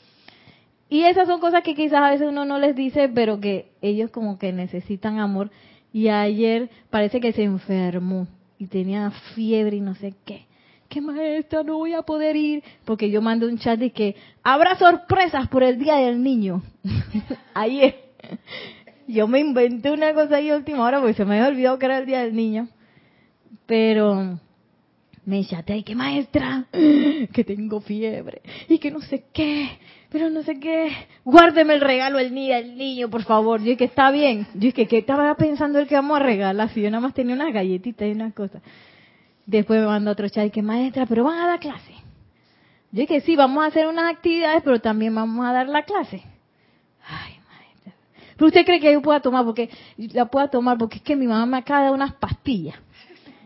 Y 0.89 1.03
esas 1.03 1.29
son 1.29 1.39
cosas 1.39 1.63
que 1.63 1.75
quizás 1.75 2.01
a 2.01 2.11
veces 2.11 2.29
uno 2.29 2.47
no 2.47 2.59
les 2.59 2.75
dice, 2.75 3.11
pero 3.11 3.41
que 3.41 3.73
ellos 3.83 4.11
como 4.11 4.39
que 4.39 4.53
necesitan 4.53 5.19
amor. 5.19 5.51
Y 5.93 6.09
ayer 6.09 6.71
parece 6.89 7.21
que 7.21 7.33
se 7.33 7.43
enfermó 7.43 8.27
y 8.59 8.67
tenía 8.67 9.11
fiebre 9.35 9.77
y 9.77 9.81
no 9.81 9.95
sé 9.95 10.15
qué. 10.25 10.47
que 10.89 11.03
maestra, 11.03 11.63
no 11.63 11.77
voy 11.77 11.93
a 11.93 12.03
poder 12.03 12.35
ir, 12.37 12.65
porque 12.87 13.11
yo 13.11 13.21
mando 13.21 13.47
un 13.47 13.59
chat 13.59 13.79
de 13.79 13.91
que 13.91 14.17
habrá 14.43 14.77
sorpresas 14.77 15.47
por 15.49 15.63
el 15.63 15.79
Día 15.79 15.97
del 15.97 16.23
Niño. 16.23 16.63
es. 17.71 17.95
Yo 19.07 19.29
me 19.29 19.41
inventé 19.41 19.91
una 19.91 20.15
cosa 20.15 20.37
ahí 20.37 20.51
última 20.51 20.85
hora 20.85 21.01
porque 21.01 21.15
se 21.15 21.25
me 21.27 21.37
había 21.37 21.49
olvidado 21.49 21.79
que 21.79 21.87
era 21.87 21.99
el 21.99 22.07
Día 22.07 22.21
del 22.21 22.35
Niño. 22.35 22.69
Pero 23.67 24.39
me 25.29 25.45
chateé, 25.45 25.85
que 25.85 25.95
maestra, 25.95 26.65
que 26.73 27.45
tengo 27.45 27.83
fiebre 27.83 28.41
y 28.67 28.79
que 28.79 28.91
no 28.91 29.03
sé 29.03 29.27
qué, 29.31 29.79
pero 30.09 30.31
no 30.31 30.43
sé 30.43 30.59
qué. 30.59 30.91
Guárdeme 31.23 31.75
el 31.75 31.83
regalo 31.83 32.19
el 32.19 32.35
día 32.35 32.57
del 32.57 32.79
niño, 32.79 33.11
por 33.11 33.25
favor. 33.25 33.63
Yo 33.63 33.77
que 33.77 33.85
está 33.85 34.11
bien. 34.11 34.47
Yo 34.55 34.73
que, 34.73 34.89
que 34.89 34.97
estaba 34.97 35.35
pensando 35.35 35.81
el 35.81 35.87
que 35.87 35.97
vamos 35.97 36.19
a 36.19 36.23
regalar, 36.23 36.71
si 36.71 36.81
yo 36.81 36.91
nada 36.91 37.03
más 37.03 37.13
tenía 37.13 37.35
unas 37.35 37.53
galletitas 37.53 38.09
y 38.09 38.13
unas 38.13 38.33
cosas. 38.33 38.63
Después 39.45 39.81
me 39.81 39.87
mandó 39.87 40.13
otro 40.13 40.31
chat 40.31 40.51
que 40.51 40.63
maestra, 40.63 41.05
pero 41.05 41.25
van 41.25 41.39
a 41.41 41.47
dar 41.47 41.61
clase. 41.61 41.93
Yo 42.91 43.07
que 43.07 43.21
sí, 43.21 43.37
vamos 43.37 43.63
a 43.63 43.67
hacer 43.67 43.87
unas 43.87 44.11
actividades, 44.11 44.63
pero 44.65 44.81
también 44.81 45.15
vamos 45.15 45.45
a 45.45 45.53
dar 45.53 45.69
la 45.69 45.83
clase. 45.83 46.23
Ay, 47.07 47.35
maestra. 47.47 47.93
Pero 48.35 48.47
usted 48.47 48.65
cree 48.65 48.81
que 48.81 48.95
yo 48.95 49.03
pueda 49.03 49.21
tomar, 49.21 49.45
porque 49.45 49.69
la 49.99 50.25
pueda 50.25 50.49
tomar, 50.49 50.79
porque 50.79 50.97
es 50.97 51.03
que 51.03 51.17
mi 51.17 51.27
mamá 51.27 51.45
me 51.45 51.59
acaba 51.59 51.81
de 51.81 51.85
dar 51.87 51.95
unas 51.95 52.15
pastillas 52.15 52.77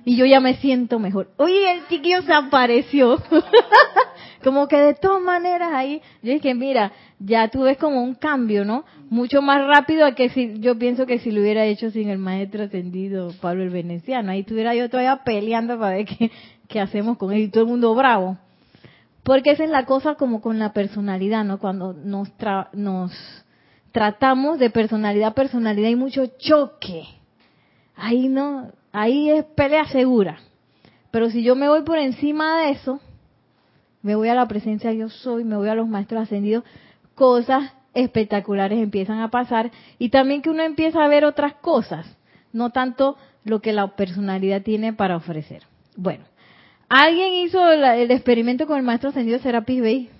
y 0.04 0.16
yo 0.16 0.26
ya 0.26 0.40
me 0.40 0.56
siento 0.56 0.99
mejor. 0.99 1.30
Oye, 1.37 1.73
el 1.73 1.87
chiquillo 1.88 2.23
se 2.23 2.32
apareció. 2.32 3.23
como 4.42 4.66
que 4.68 4.76
de 4.76 4.94
todas 4.94 5.23
maneras 5.23 5.71
ahí, 5.73 6.02
yo 6.23 6.32
dije, 6.32 6.54
mira, 6.54 6.92
ya 7.18 7.49
tú 7.49 7.62
ves 7.62 7.78
como 7.78 8.02
un 8.02 8.14
cambio, 8.14 8.64
¿no? 8.64 8.85
Mucho 9.09 9.40
más 9.42 9.64
rápido 9.66 10.12
que 10.14 10.30
si, 10.30 10.59
yo 10.59 10.78
pienso 10.78 11.06
que 11.06 11.18
si 11.21 11.30
lo 11.30 11.40
hubiera 11.40 11.64
hecho 11.64 11.90
sin 11.90 12.09
el 12.09 12.18
maestro 12.18 12.64
ascendido 12.64 13.32
Pablo 13.40 13.62
el 13.62 13.71
Veneciano, 13.71 14.32
ahí 14.32 14.40
estuviera 14.40 14.75
yo 14.75 14.90
todavía 14.90 15.23
peleando 15.25 15.78
para 15.78 15.97
ver 15.97 16.06
qué, 16.18 16.30
qué 16.68 16.80
hacemos 16.80 17.16
con 17.18 17.32
él 17.32 17.42
y 17.42 17.49
todo 17.49 17.64
el 17.64 17.71
mundo 17.71 17.94
bravo. 17.94 18.38
Porque 19.23 19.52
esa 19.52 19.62
es 19.62 19.71
la 19.71 19.85
cosa 19.85 20.16
como 20.16 20.40
con 20.40 20.59
la 20.59 20.73
personalidad, 20.73 21.44
¿no? 21.44 21.59
Cuando 21.59 21.92
nos, 21.92 22.28
nos 22.73 23.12
tratamos 23.92 24.59
de 24.59 24.71
personalidad 24.71 25.28
a 25.28 25.35
personalidad 25.35 25.87
hay 25.87 25.97
mucho 25.97 26.26
choque. 26.38 27.04
Ahí 27.94 28.28
no, 28.28 28.73
ahí 28.93 29.31
es 29.31 29.45
pelea 29.45 29.87
segura. 29.87 30.39
Pero 31.11 31.31
si 31.31 31.43
yo 31.43 31.57
me 31.57 31.69
voy 31.69 31.83
por 31.83 31.99
encima 31.99 32.59
de 32.59 32.71
eso, 32.71 33.01
me 34.03 34.15
voy 34.15 34.29
a 34.29 34.35
la 34.35 34.49
presencia 34.49 34.93
yo 34.93 35.09
soy, 35.09 35.45
me 35.45 35.57
voy 35.57 35.69
a 35.69 35.75
los 35.75 35.89
maestros 35.89 36.23
ascendidos, 36.23 36.65
cosas 37.15 37.73
espectaculares 37.95 38.79
empiezan 38.79 39.21
a 39.21 39.31
pasar 39.31 39.71
y 39.99 40.09
también 40.09 40.43
que 40.43 40.51
uno 40.51 40.63
empieza 40.63 41.05
a 41.05 41.09
ver 41.09 41.25
otras 41.25 41.55
cosas, 41.55 42.07
no 42.53 42.71
tanto 42.71 43.17
lo 43.45 43.61
que 43.61 43.73
la 43.73 43.89
personalidad 43.89 44.63
tiene 44.63 44.93
para 44.93 45.17
ofrecer. 45.17 45.63
Bueno, 45.97 46.25
¿alguien 46.89 47.35
hizo 47.35 47.71
el, 47.71 48.11
experimento 48.11 48.67
con 48.67 48.79
el 48.79 48.85
maestro 48.85 49.11
ascendido 49.11 49.39
Serapis 49.39 49.83
Bey? 49.83 50.11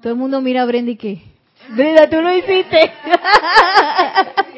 Todo 0.00 0.14
el 0.14 0.18
mundo 0.18 0.40
mira 0.40 0.62
a 0.62 0.66
Brenda 0.66 0.90
y 0.90 0.96
qué. 0.96 1.22
Brenda, 1.76 2.08
tú 2.08 2.20
lo 2.20 2.34
hiciste. 2.34 2.92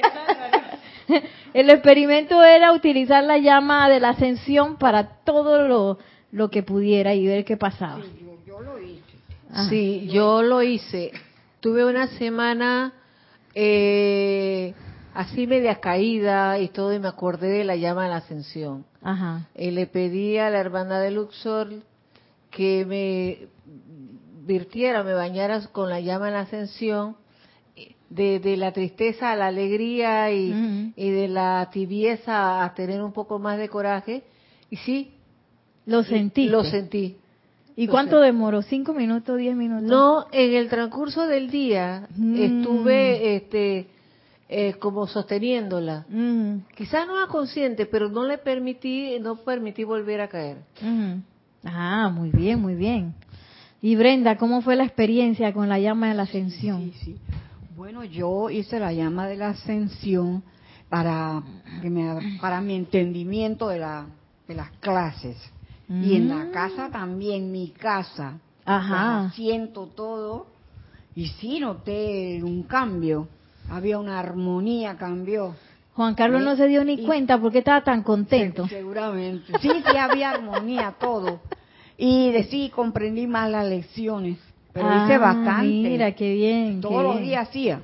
El 1.54 1.70
experimento 1.70 2.42
era 2.42 2.72
utilizar 2.72 3.24
la 3.24 3.38
llama 3.38 3.88
de 3.88 4.00
la 4.00 4.10
ascensión 4.10 4.76
para 4.76 5.18
todo 5.24 5.66
lo, 5.66 5.98
lo 6.32 6.50
que 6.50 6.62
pudiera 6.62 7.14
y 7.14 7.26
ver 7.26 7.44
qué 7.44 7.56
pasaba. 7.56 8.02
Sí, 8.02 8.26
yo, 8.46 8.60
lo 8.60 8.78
hice. 8.78 9.68
Sí, 9.68 10.08
yo 10.10 10.42
lo 10.42 10.62
hice. 10.62 11.12
Tuve 11.60 11.84
una 11.84 12.08
semana 12.08 12.92
eh, 13.54 14.74
así 15.14 15.46
media 15.46 15.76
caída 15.76 16.58
y 16.58 16.68
todo 16.68 16.92
y 16.92 16.98
me 16.98 17.08
acordé 17.08 17.48
de 17.48 17.64
la 17.64 17.76
llama 17.76 18.04
de 18.04 18.10
la 18.10 18.16
ascensión. 18.16 18.84
Ajá. 19.02 19.48
Y 19.54 19.70
le 19.70 19.86
pedí 19.86 20.38
a 20.38 20.50
la 20.50 20.58
hermana 20.58 21.00
de 21.00 21.10
Luxor 21.10 21.68
que 22.50 22.84
me 22.84 23.48
virtiera, 24.46 25.02
me 25.02 25.14
bañara 25.14 25.60
con 25.68 25.88
la 25.88 26.00
llama 26.00 26.26
de 26.26 26.32
la 26.32 26.40
ascensión 26.40 27.16
de, 28.10 28.56
la 28.56 28.72
tristeza 28.72 29.32
a 29.32 29.36
la 29.36 29.48
alegría 29.48 30.30
y, 30.32 30.92
de 30.96 31.28
la 31.28 31.68
tibieza 31.72 32.64
a 32.64 32.74
tener 32.74 33.02
un 33.02 33.12
poco 33.12 33.38
más 33.38 33.58
de 33.58 33.68
coraje. 33.68 34.22
Y 34.70 34.76
sí, 34.76 35.12
lo 35.86 36.02
sentí. 36.02 36.48
Lo 36.48 36.64
sentí. 36.64 37.16
¿Y 37.76 37.88
cuánto 37.88 38.20
demoró? 38.20 38.62
¿Cinco 38.62 38.94
minutos, 38.94 39.36
diez 39.36 39.56
minutos? 39.56 39.88
No, 39.88 40.26
en 40.30 40.54
el 40.54 40.68
transcurso 40.68 41.26
del 41.26 41.50
día 41.50 42.08
mm. 42.16 42.36
estuve 42.36 43.36
este, 43.36 43.88
eh, 44.48 44.74
como 44.74 45.08
sosteniéndola. 45.08 46.06
Mm. 46.08 46.58
Quizás 46.76 47.06
no 47.06 47.16
era 47.16 47.26
consciente, 47.26 47.86
pero 47.86 48.08
no 48.08 48.24
le 48.24 48.38
permití, 48.38 49.18
no 49.20 49.36
permití 49.36 49.82
volver 49.82 50.20
a 50.20 50.28
caer. 50.28 50.58
Ah, 51.64 52.12
muy 52.14 52.30
bien, 52.30 52.60
muy 52.60 52.76
bien. 52.76 53.14
Y 53.82 53.96
Brenda, 53.96 54.36
¿cómo 54.36 54.62
fue 54.62 54.76
la 54.76 54.84
experiencia 54.84 55.52
con 55.52 55.68
la 55.68 55.78
llama 55.78 56.08
de 56.08 56.14
la 56.14 56.22
ascensión? 56.22 56.92
Sí, 56.92 56.92
sí. 57.04 57.16
Bueno, 57.76 58.04
yo 58.04 58.50
hice 58.50 58.78
la 58.78 58.92
llama 58.92 59.26
de 59.26 59.36
la 59.36 59.48
ascensión 59.48 60.44
para, 60.88 61.42
para 62.40 62.60
mi 62.60 62.76
entendimiento 62.76 63.68
de, 63.68 63.80
la, 63.80 64.06
de 64.46 64.54
las 64.54 64.70
clases. 64.78 65.36
Y 65.88 66.14
en 66.14 66.28
la 66.28 66.44
mm. 66.44 66.50
casa 66.52 66.88
también, 66.90 67.50
mi 67.50 67.70
casa. 67.70 68.38
Ajá. 68.64 69.32
Siento 69.34 69.88
todo. 69.88 70.46
Y 71.16 71.26
sí 71.26 71.58
noté 71.58 72.40
un 72.44 72.62
cambio. 72.62 73.28
Había 73.68 73.98
una 73.98 74.20
armonía, 74.20 74.96
cambió. 74.96 75.56
Juan 75.94 76.14
Carlos 76.14 76.42
no 76.42 76.54
se 76.54 76.68
dio 76.68 76.84
ni 76.84 77.04
cuenta 77.04 77.40
porque 77.40 77.58
estaba 77.58 77.82
tan 77.82 78.04
contento. 78.04 78.68
seguramente. 78.68 79.52
Sí, 79.60 79.68
sí, 79.68 79.96
había 79.96 80.30
armonía, 80.30 80.94
todo. 80.98 81.40
Y 81.96 82.30
de 82.30 82.44
sí, 82.44 82.70
comprendí 82.74 83.26
más 83.26 83.50
las 83.50 83.66
lecciones. 83.66 84.38
Pero 84.74 84.88
hice 84.88 85.14
ah, 85.14 85.18
bastante. 85.18 85.66
Mira, 85.66 86.12
qué 86.12 86.34
bien. 86.34 86.80
Todos 86.80 87.02
los 87.04 87.20
días 87.20 87.48
hacía. 87.48 87.80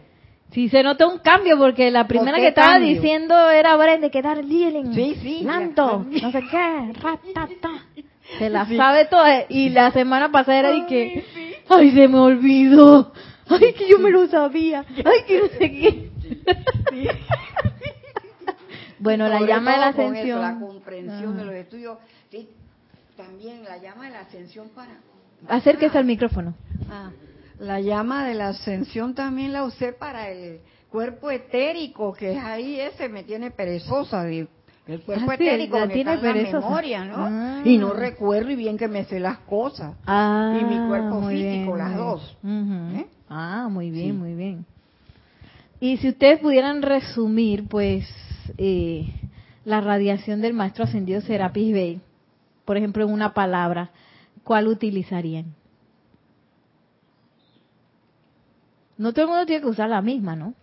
Sí, 0.53 0.69
se 0.69 0.83
notó 0.83 1.09
un 1.09 1.19
cambio 1.19 1.57
porque 1.57 1.93
la 1.93 2.09
primera 2.09 2.39
que 2.39 2.49
estaba 2.49 2.81
diciendo 2.81 3.49
era 3.51 3.77
Brenda, 3.77 4.11
que 4.11 4.21
dar 4.21 4.39
healing, 4.39 4.93
sí, 4.93 5.17
sí, 5.23 5.41
Lanto, 5.45 6.05
no 6.11 6.33
sé 6.33 6.43
qué, 6.51 6.93
ratata. 7.01 7.87
Se 8.39 8.49
la 8.49 8.65
sabe 8.65 9.07
toda. 9.07 9.47
Y 9.49 9.71
la 9.71 9.91
semana 9.91 10.31
pasada 10.31 10.59
era 10.59 10.71
de 10.71 10.87
que, 10.87 11.25
ay, 11.69 11.91
se 11.91 12.07
me 12.07 12.19
olvidó. 12.19 13.13
Ay, 13.49 13.73
que 13.73 13.89
yo 13.89 13.99
me 13.99 14.11
lo 14.11 14.29
sabía. 14.29 14.85
Ay, 14.89 15.25
que 15.27 15.41
no 15.41 15.47
sé 15.49 15.59
qué. 15.59 16.11
bueno, 19.01 19.29
la 19.29 19.41
llama 19.41 19.73
de 19.73 19.79
la 19.79 19.89
ascensión. 19.89 20.41
la 20.41 20.61
comprensión 20.61 21.37
de 21.37 21.45
los 21.45 21.55
estudios. 21.55 21.99
Sí, 22.31 22.49
también 23.17 23.65
la 23.65 23.79
llama 23.79 24.05
de 24.05 24.11
la 24.11 24.21
ascensión 24.21 24.69
para 24.69 24.93
Acérquese 25.49 25.99
al 25.99 26.05
micrófono. 26.05 26.55
Ah, 26.91 27.11
la 27.59 27.81
llama 27.81 28.27
de 28.27 28.35
la 28.35 28.49
ascensión 28.49 29.15
también 29.15 29.53
la 29.53 29.65
usé 29.65 29.93
para 29.93 30.31
el 30.31 30.61
cuerpo 30.91 31.31
etérico, 31.31 32.13
que 32.13 32.33
es 32.33 32.39
ahí 32.39 32.81
ese 32.81 33.09
me 33.09 33.23
tiene 33.23 33.51
perezosa. 33.51 34.27
El 34.29 34.49
cuerpo 35.05 35.31
ah, 35.31 35.35
etérico 35.35 35.79
me 35.79 35.89
tiene 35.89 36.15
está 36.15 36.31
en 36.31 36.43
la 36.43 36.61
memoria, 36.61 37.05
¿no? 37.05 37.17
Ah. 37.19 37.63
Y 37.65 37.79
no 37.79 37.93
recuerdo 37.93 38.51
y 38.51 38.57
bien 38.57 38.77
que 38.77 38.89
me 38.89 39.05
sé 39.05 39.21
las 39.21 39.39
cosas. 39.39 39.95
y 40.07 40.65
mi 40.65 40.89
cuerpo 40.89 41.29
físico, 41.29 41.77
las 41.77 41.97
dos. 41.97 42.37
¿eh? 42.45 43.07
Ah, 43.29 43.69
muy 43.71 43.91
bien, 43.91 44.19
muy 44.19 44.35
bien. 44.35 44.65
Y 45.81 45.97
si 45.99 46.09
ustedes 46.09 46.41
pudieran 46.41 46.83
resumir, 46.83 47.67
pues, 47.69 48.07
eh, 48.59 49.09
la 49.65 49.81
radiación 49.81 50.41
del 50.41 50.53
maestro 50.53 50.85
ascendido 50.85 51.21
Serapis 51.21 51.73
Bey, 51.73 52.01
por 52.65 52.77
ejemplo, 52.77 53.05
en 53.05 53.13
una 53.13 53.33
palabra, 53.33 53.91
¿cuál 54.51 54.67
utilizarían? 54.67 55.55
No 58.99 59.13
todo 59.13 59.27
el 59.27 59.31
mundo 59.31 59.47
tiene 59.47 59.63
que 59.63 59.69
usar 59.69 59.89
la 59.89 60.03
misma, 60.03 60.35
¿no? 60.35 60.55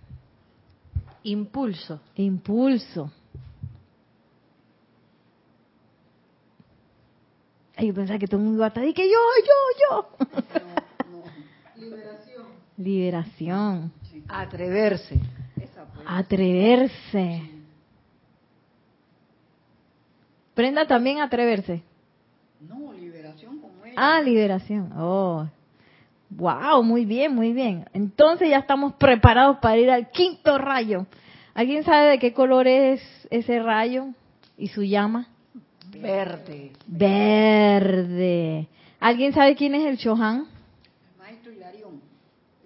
Impulso. 1.23 2.01
Impulso. 2.15 3.09
Ay, 7.77 7.87
yo 7.87 7.93
pensaba 7.93 8.19
que 8.19 8.27
todo 8.27 8.41
el 8.41 8.43
mundo 8.43 8.57
iba 8.57 8.65
a 8.65 8.67
estar 8.67 8.85
y 8.85 8.93
que 8.93 9.09
yo, 9.09 9.19
yo, 9.47 10.09
yo. 10.19 10.61
Liberación. 11.77 12.45
Liberación. 12.75 13.93
Atreverse. 14.27 15.17
Atreverse. 16.05 17.41
Prenda 20.53 20.85
también 20.85 21.21
atreverse. 21.21 21.81
No, 22.59 22.91
liberación. 22.91 23.56
Ah, 23.99 24.21
liberación. 24.21 24.93
Oh. 24.95 25.47
Wow, 26.29 26.83
muy 26.83 27.03
bien, 27.03 27.33
muy 27.33 27.51
bien. 27.51 27.85
Entonces 27.93 28.47
ya 28.47 28.59
estamos 28.59 28.93
preparados 28.93 29.57
para 29.57 29.75
ir 29.77 29.89
al 29.89 30.11
quinto 30.11 30.59
rayo. 30.59 31.07
¿Alguien 31.55 31.83
sabe 31.83 32.11
de 32.11 32.19
qué 32.19 32.31
color 32.31 32.67
es 32.67 33.01
ese 33.31 33.57
rayo 33.59 34.09
y 34.55 34.67
su 34.67 34.83
llama? 34.83 35.29
Verde. 35.99 36.73
Verde. 36.85 38.67
¿Alguien 38.99 39.33
sabe 39.33 39.55
quién 39.55 39.73
es 39.73 39.83
el 39.87 39.97
Chohan? 39.97 40.45
Maestro 41.17 41.51
Hilarión. 41.51 41.99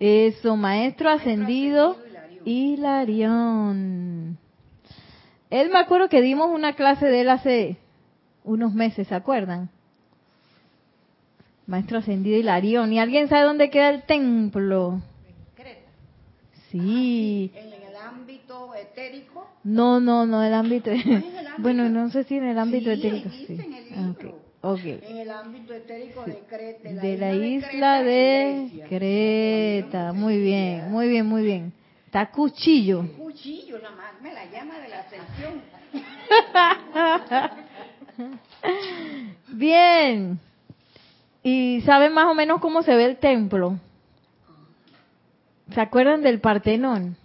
Eso, 0.01 0.57
maestro, 0.57 1.09
ascendido, 1.11 1.95
Hilarión. 2.43 4.37
Él 5.49 5.69
me 5.69 5.79
acuerdo 5.79 6.09
que 6.09 6.21
dimos 6.21 6.49
una 6.53 6.73
clase 6.73 7.05
de 7.05 7.21
él 7.21 7.29
hace 7.29 7.77
unos 8.43 8.73
meses, 8.73 9.07
¿se 9.07 9.15
acuerdan? 9.15 9.69
Maestro 11.71 11.99
Ascendido 11.99 12.37
Hilarión. 12.37 12.91
¿Y 12.91 12.99
alguien 12.99 13.29
sabe 13.29 13.45
dónde 13.45 13.69
queda 13.69 13.89
el 13.91 14.03
templo? 14.03 14.99
Sí. 16.69 17.49
¿En 17.55 17.71
el 17.73 17.95
ámbito 17.95 18.75
etérico? 18.75 19.47
No, 19.63 19.99
no, 20.01 20.25
no, 20.25 20.43
el 20.43 20.53
ámbito. 20.53 20.91
bueno, 21.59 21.87
no 21.89 22.09
sé 22.09 22.23
si 22.25 22.35
en 22.37 22.43
el 22.45 22.59
ámbito 22.59 22.93
Sí, 22.93 22.99
etérico. 22.99 23.29
Sí. 23.29 23.45
en 23.53 23.73
el 23.73 23.85
Ah, 23.95 24.13
libro. 24.19 24.35
ok. 24.61 24.73
ok. 24.73 24.79
En 24.85 25.17
el 25.17 25.29
ámbito 25.31 25.73
etérico 25.73 26.23
de 26.25 26.39
Creta. 26.49 26.89
de 26.89 26.93
la 26.95 27.01
De 27.01 27.17
la 27.17 27.33
isla 27.33 27.69
Creta, 27.69 28.03
de 28.03 28.51
en 28.51 28.67
Grecia. 28.69 28.87
Creta. 28.89 30.11
Muy 30.13 30.37
bien, 30.41 30.91
muy 30.91 31.07
bien, 31.07 31.25
muy 31.25 31.43
bien. 31.43 31.71
Está 32.05 32.29
cuchillo. 32.31 33.05
Cuchillo, 33.17 33.79
nada 33.79 33.95
más 33.95 34.21
me 34.21 34.33
la 34.33 34.43
llama 34.51 34.77
de 34.79 34.89
la 34.89 34.99
ascensión. 34.99 35.61
Bien. 39.53 40.37
¿Y 41.43 41.81
saben 41.81 42.13
más 42.13 42.25
o 42.25 42.35
menos 42.35 42.59
cómo 42.61 42.83
se 42.83 42.95
ve 42.95 43.05
el 43.05 43.17
templo? 43.17 43.79
¿Se 45.73 45.81
acuerdan 45.81 46.21
del 46.21 46.39
Partenón? 46.39 47.15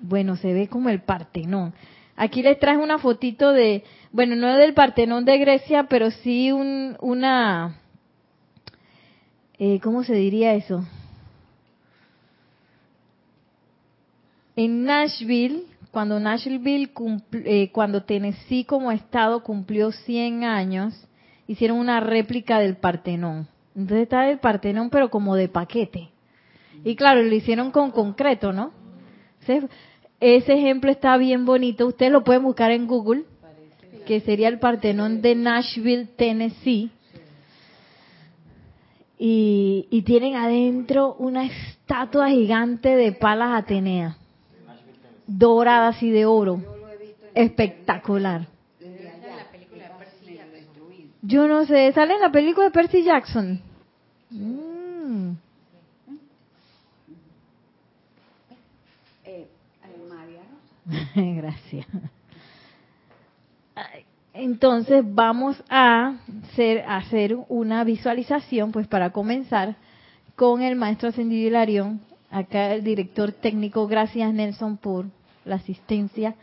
Bueno, 0.00 0.36
se 0.36 0.52
ve 0.52 0.68
como 0.68 0.88
el 0.88 1.00
Partenón. 1.00 1.72
Aquí 2.16 2.42
les 2.42 2.58
traje 2.58 2.78
una 2.78 2.98
fotito 2.98 3.52
de, 3.52 3.84
bueno, 4.12 4.34
no 4.34 4.56
del 4.56 4.74
Partenón 4.74 5.24
de 5.24 5.38
Grecia, 5.38 5.84
pero 5.84 6.10
sí 6.10 6.50
un, 6.50 6.96
una, 7.00 7.78
eh, 9.58 9.78
¿cómo 9.80 10.02
se 10.02 10.14
diría 10.14 10.54
eso? 10.54 10.84
En 14.56 14.84
Nashville, 14.84 15.62
cuando 15.92 16.18
Nashville, 16.18 16.90
eh, 17.44 17.70
cuando 17.70 18.02
Tennessee 18.02 18.64
como 18.64 18.90
estado 18.90 19.44
cumplió 19.44 19.92
100 19.92 20.42
años, 20.42 21.07
hicieron 21.48 21.78
una 21.78 21.98
réplica 21.98 22.60
del 22.60 22.76
Partenón. 22.76 23.48
Entonces 23.74 24.04
está 24.04 24.30
el 24.30 24.38
Partenón, 24.38 24.90
pero 24.90 25.10
como 25.10 25.34
de 25.34 25.48
paquete. 25.48 26.10
Y 26.84 26.94
claro, 26.94 27.22
lo 27.22 27.34
hicieron 27.34 27.72
con 27.72 27.90
concreto, 27.90 28.52
¿no? 28.52 28.72
Ese, 30.20 30.52
ejemplo 30.52 30.90
está 30.90 31.16
bien 31.16 31.44
bonito. 31.44 31.86
Ustedes 31.86 32.12
lo 32.12 32.22
pueden 32.22 32.42
buscar 32.42 32.70
en 32.70 32.86
Google, 32.86 33.24
que 34.06 34.20
sería 34.20 34.48
el 34.48 34.58
Partenón 34.58 35.22
de 35.22 35.34
Nashville, 35.34 36.06
Tennessee. 36.16 36.90
Y, 39.18 39.88
y 39.90 40.02
tienen 40.02 40.36
adentro 40.36 41.14
una 41.18 41.46
estatua 41.46 42.28
gigante 42.28 42.94
de 42.94 43.10
palas 43.12 43.62
Atenea, 43.62 44.16
doradas 45.26 46.00
y 46.02 46.10
de 46.10 46.26
oro. 46.26 46.62
Espectacular. 47.34 48.57
Yo 51.22 51.48
no 51.48 51.66
sé, 51.66 51.92
¿sale 51.92 52.14
en 52.14 52.20
la 52.20 52.30
película 52.30 52.66
de 52.66 52.70
Percy 52.70 53.02
Jackson? 53.02 53.60
Mm. 54.30 55.32
Eh, 59.24 59.48
eh. 59.84 61.34
Gracias. 61.36 61.86
Entonces 64.32 65.04
vamos 65.04 65.60
a 65.68 66.14
hacer, 66.52 66.82
a 66.82 66.98
hacer 66.98 67.36
una 67.48 67.82
visualización, 67.82 68.70
pues 68.70 68.86
para 68.86 69.10
comenzar, 69.10 69.74
con 70.36 70.62
el 70.62 70.76
maestro 70.76 71.08
ascendido 71.08 71.48
Hilarión, 71.48 72.00
acá 72.30 72.72
el 72.72 72.84
director 72.84 73.32
técnico, 73.32 73.88
gracias 73.88 74.32
Nelson 74.32 74.76
por 74.76 75.06
la 75.44 75.56
asistencia, 75.56 76.36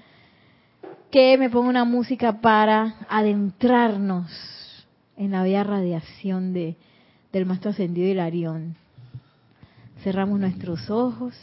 que 1.10 1.38
me 1.38 1.50
ponga 1.50 1.70
una 1.70 1.86
música 1.86 2.42
para 2.42 2.96
adentrarnos 3.08 4.55
en 5.18 5.32
la 5.32 5.44
bella 5.44 5.64
radiación 5.64 6.54
de, 6.54 6.76
del 7.32 7.46
maestro 7.46 7.72
ascendido 7.72 8.08
Hilarión. 8.08 8.76
Cerramos 10.04 10.40
nuestros 10.40 10.90
ojos. 10.90 11.36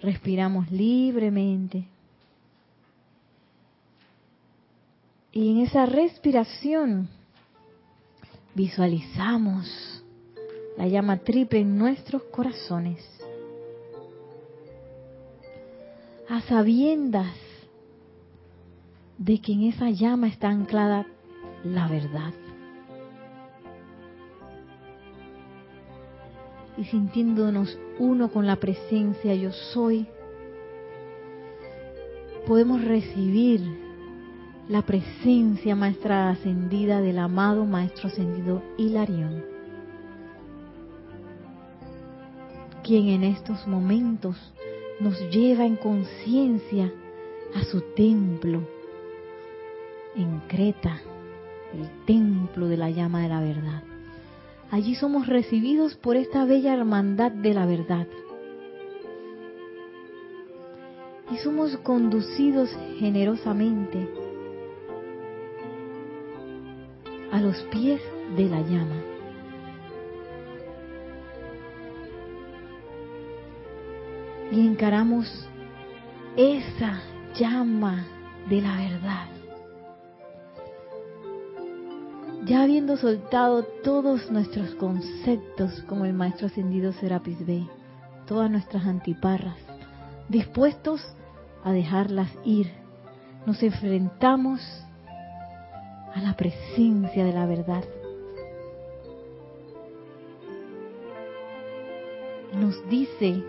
Respiramos 0.00 0.70
libremente. 0.70 1.86
Y 5.32 5.50
en 5.50 5.58
esa 5.58 5.86
respiración 5.86 7.08
visualizamos 8.54 10.02
la 10.76 10.86
llama 10.88 11.18
triple 11.18 11.60
en 11.60 11.76
nuestros 11.76 12.22
corazones. 12.24 13.04
A 16.28 16.40
sabiendas 16.42 17.45
de 19.26 19.40
que 19.40 19.52
en 19.52 19.64
esa 19.64 19.90
llama 19.90 20.28
está 20.28 20.48
anclada 20.48 21.04
la 21.64 21.88
verdad. 21.88 22.32
y 26.78 26.84
sintiéndonos 26.84 27.78
uno 27.98 28.30
con 28.30 28.46
la 28.46 28.56
presencia 28.56 29.34
yo 29.34 29.50
soy, 29.50 30.06
podemos 32.46 32.84
recibir 32.84 33.62
la 34.68 34.82
presencia 34.82 35.74
maestra 35.74 36.28
ascendida 36.28 37.00
del 37.00 37.18
amado 37.18 37.64
maestro 37.64 38.08
ascendido 38.08 38.62
Hilarión, 38.76 39.42
quien 42.84 43.08
en 43.08 43.24
estos 43.24 43.66
momentos 43.66 44.36
nos 45.00 45.18
lleva 45.30 45.64
en 45.64 45.76
conciencia 45.76 46.92
a 47.54 47.64
su 47.64 47.80
templo 47.94 48.75
en 50.16 50.40
Creta, 50.48 50.98
el 51.74 52.04
templo 52.06 52.68
de 52.68 52.76
la 52.76 52.90
llama 52.90 53.22
de 53.22 53.28
la 53.28 53.40
verdad. 53.40 53.82
Allí 54.70 54.94
somos 54.94 55.26
recibidos 55.26 55.94
por 55.96 56.16
esta 56.16 56.44
bella 56.44 56.74
hermandad 56.74 57.30
de 57.30 57.54
la 57.54 57.66
verdad. 57.66 58.06
Y 61.30 61.36
somos 61.38 61.76
conducidos 61.78 62.70
generosamente 62.98 64.08
a 67.30 67.40
los 67.40 67.60
pies 67.64 68.00
de 68.36 68.48
la 68.48 68.60
llama. 68.62 69.02
Y 74.52 74.66
encaramos 74.66 75.48
esa 76.36 77.02
llama 77.34 78.06
de 78.48 78.62
la 78.62 78.76
verdad 78.76 79.35
ya 82.46 82.62
habiendo 82.62 82.96
soltado 82.96 83.64
todos 83.82 84.30
nuestros 84.30 84.74
conceptos 84.76 85.82
como 85.88 86.04
el 86.04 86.12
maestro 86.12 86.46
ascendido 86.46 86.92
Serapis 86.92 87.44
Bey, 87.44 87.68
todas 88.26 88.48
nuestras 88.48 88.86
antiparras, 88.86 89.56
dispuestos 90.28 91.02
a 91.64 91.72
dejarlas 91.72 92.30
ir, 92.44 92.70
nos 93.46 93.60
enfrentamos 93.64 94.60
a 96.14 96.20
la 96.20 96.36
presencia 96.36 97.24
de 97.24 97.32
la 97.32 97.46
verdad. 97.46 97.84
Nos 102.60 102.88
dice 102.88 103.42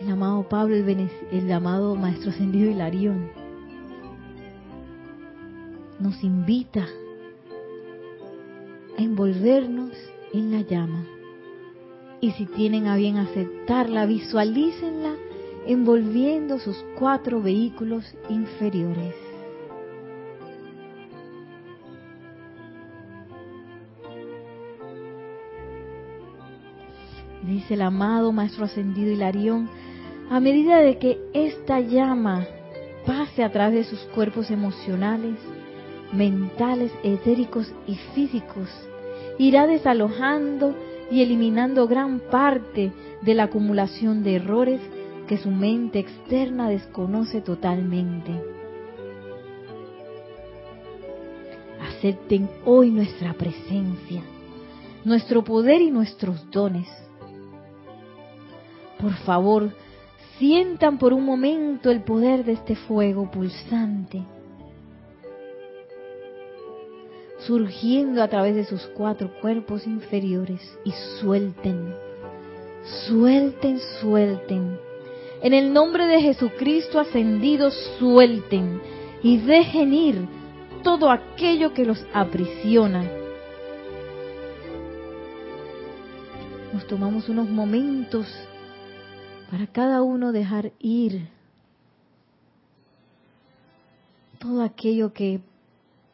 el 0.00 0.10
amado 0.10 0.42
Pablo, 0.48 0.74
el, 0.74 1.10
el 1.30 1.52
amado 1.52 1.94
maestro 1.94 2.30
ascendido 2.30 2.68
Hilarión, 2.68 3.30
nos 6.00 6.22
invita 6.24 6.84
a 6.84 6.99
envolvernos 9.02 9.92
en 10.32 10.52
la 10.52 10.60
llama. 10.62 11.04
Y 12.20 12.32
si 12.32 12.46
tienen 12.46 12.86
a 12.86 12.96
bien 12.96 13.16
aceptarla, 13.16 14.06
visualícenla 14.06 15.14
envolviendo 15.66 16.58
sus 16.58 16.76
cuatro 16.98 17.40
vehículos 17.42 18.04
inferiores. 18.28 19.14
Dice 27.42 27.74
el 27.74 27.82
amado 27.82 28.32
Maestro 28.32 28.66
Ascendido 28.66 29.10
Hilarión, 29.10 29.68
a 30.30 30.40
medida 30.40 30.78
de 30.78 30.98
que 30.98 31.18
esta 31.32 31.80
llama 31.80 32.46
pase 33.06 33.42
a 33.42 33.50
través 33.50 33.74
de 33.74 33.84
sus 33.84 34.00
cuerpos 34.14 34.50
emocionales, 34.50 35.36
mentales, 36.12 36.92
etéricos 37.02 37.72
y 37.86 37.96
físicos, 38.14 38.68
irá 39.40 39.66
desalojando 39.66 40.74
y 41.10 41.22
eliminando 41.22 41.88
gran 41.88 42.20
parte 42.20 42.92
de 43.22 43.34
la 43.34 43.44
acumulación 43.44 44.22
de 44.22 44.36
errores 44.36 44.80
que 45.26 45.38
su 45.38 45.50
mente 45.50 45.98
externa 45.98 46.68
desconoce 46.68 47.40
totalmente. 47.40 48.30
Acepten 51.80 52.48
hoy 52.64 52.90
nuestra 52.90 53.32
presencia, 53.32 54.22
nuestro 55.04 55.42
poder 55.42 55.80
y 55.80 55.90
nuestros 55.90 56.50
dones. 56.50 56.88
Por 58.98 59.14
favor, 59.24 59.70
Sientan 60.40 60.96
por 60.96 61.12
un 61.12 61.26
momento 61.26 61.90
el 61.90 62.00
poder 62.00 62.46
de 62.46 62.52
este 62.52 62.74
fuego 62.74 63.30
pulsante, 63.30 64.22
surgiendo 67.50 68.22
a 68.22 68.28
través 68.28 68.54
de 68.54 68.64
sus 68.64 68.80
cuatro 68.94 69.28
cuerpos 69.40 69.84
inferiores 69.84 70.60
y 70.84 70.92
suelten, 71.18 71.92
suelten, 73.08 73.80
suelten. 74.00 74.78
En 75.42 75.52
el 75.52 75.72
nombre 75.72 76.06
de 76.06 76.20
Jesucristo 76.20 77.00
ascendido, 77.00 77.72
suelten 77.98 78.80
y 79.24 79.38
dejen 79.38 79.92
ir 79.92 80.28
todo 80.84 81.10
aquello 81.10 81.74
que 81.74 81.84
los 81.84 82.06
aprisiona. 82.14 83.02
Nos 86.72 86.86
tomamos 86.86 87.28
unos 87.28 87.48
momentos 87.48 88.28
para 89.50 89.66
cada 89.66 90.02
uno 90.02 90.30
dejar 90.30 90.70
ir 90.78 91.26
todo 94.38 94.62
aquello 94.62 95.12
que 95.12 95.40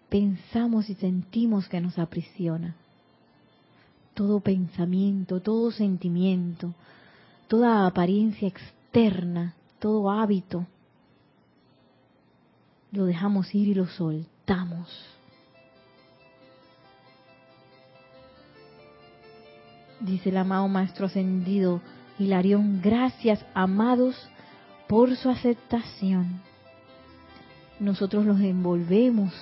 pensamos 0.09 0.89
y 0.89 0.95
sentimos 0.95 1.69
que 1.69 1.81
nos 1.81 1.99
aprisiona. 1.99 2.77
Todo 4.15 4.41
pensamiento, 4.41 5.41
todo 5.41 5.71
sentimiento, 5.71 6.75
toda 7.49 7.87
apariencia 7.87 8.49
externa, 8.49 9.55
todo 9.79 10.11
hábito, 10.11 10.67
lo 12.93 13.05
dejamos 13.05 13.55
ir 13.55 13.69
y 13.69 13.75
lo 13.75 13.87
soltamos. 13.87 14.89
Dice 20.01 20.29
el 20.31 20.37
amado 20.37 20.69
Maestro 20.69 21.07
Ascendido 21.07 21.81
Hilarión, 22.19 22.81
gracias 22.83 23.45
amados 23.55 24.15
por 24.89 25.15
su 25.17 25.29
aceptación. 25.29 26.41
Nosotros 27.81 28.25
los 28.25 28.41
envolvemos 28.41 29.33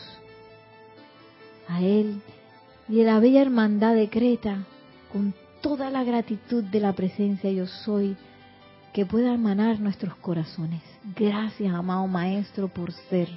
a 1.69 1.81
Él 1.81 2.21
y 2.89 2.97
de 2.97 3.05
la 3.05 3.19
bella 3.19 3.43
hermandad 3.43 3.95
decreta 3.95 4.65
con 5.13 5.35
toda 5.63 5.91
la 5.91 6.05
gratitud 6.05 6.63
de 6.65 6.81
la 6.81 6.93
presencia 6.93 7.51
yo 7.51 7.67
soy 7.67 8.17
que 8.93 9.07
pueda 9.07 9.35
emanar 9.35 9.81
nuestros 9.81 10.15
corazones. 10.17 10.83
Gracias, 11.17 11.75
amado 11.75 12.07
Maestro, 12.07 12.69
por 12.69 12.93
ser. 12.93 13.29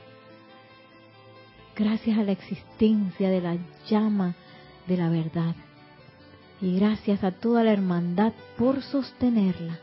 Gracias 1.75 2.17
a 2.17 2.23
la 2.23 2.31
existencia 2.31 3.29
de 3.29 3.41
la 3.41 3.57
llama 3.89 4.35
de 4.87 4.97
la 4.97 5.09
verdad. 5.09 5.55
Y 6.59 6.79
gracias 6.79 7.23
a 7.23 7.31
toda 7.31 7.63
la 7.63 7.71
hermandad 7.71 8.33
por 8.57 8.81
sostenerla. 8.81 9.79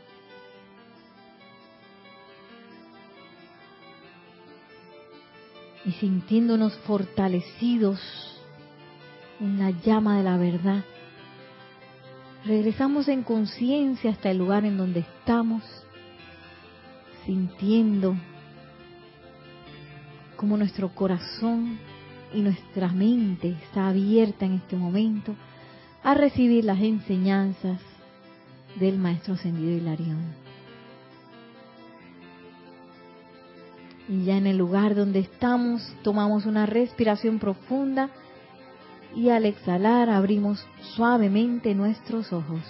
Y 5.85 5.91
sintiéndonos 5.93 6.73
fortalecidos 6.79 8.34
en 9.39 9.59
la 9.59 9.71
llama 9.71 10.17
de 10.17 10.23
la 10.23 10.37
verdad, 10.37 10.83
regresamos 12.45 13.07
en 13.07 13.23
conciencia 13.23 14.11
hasta 14.11 14.31
el 14.31 14.37
lugar 14.37 14.65
en 14.65 14.77
donde 14.77 15.01
estamos, 15.01 15.63
sintiendo 17.25 18.15
como 20.37 20.57
nuestro 20.57 20.89
corazón 20.89 21.79
y 22.33 22.41
nuestra 22.41 22.89
mente 22.89 23.57
está 23.63 23.87
abierta 23.87 24.45
en 24.45 24.53
este 24.53 24.75
momento 24.75 25.35
a 26.03 26.13
recibir 26.13 26.65
las 26.65 26.79
enseñanzas 26.81 27.79
del 28.79 28.97
Maestro 28.97 29.33
Ascendido 29.33 29.71
Hilarión. 29.71 30.45
Y 34.07 34.25
ya 34.25 34.37
en 34.37 34.45
el 34.45 34.57
lugar 34.57 34.93
donde 34.93 35.19
estamos, 35.19 35.81
tomamos 36.03 36.45
una 36.45 36.67
respiración 36.67 37.39
profunda 37.39 38.11
y 39.15 39.29
al 39.29 39.45
exhalar 39.45 40.09
abrimos 40.09 40.65
suavemente 40.95 41.73
nuestros 41.73 42.31
ojos. 42.33 42.61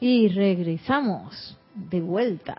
Y 0.00 0.28
regresamos 0.28 1.56
de 1.74 2.00
vuelta. 2.00 2.56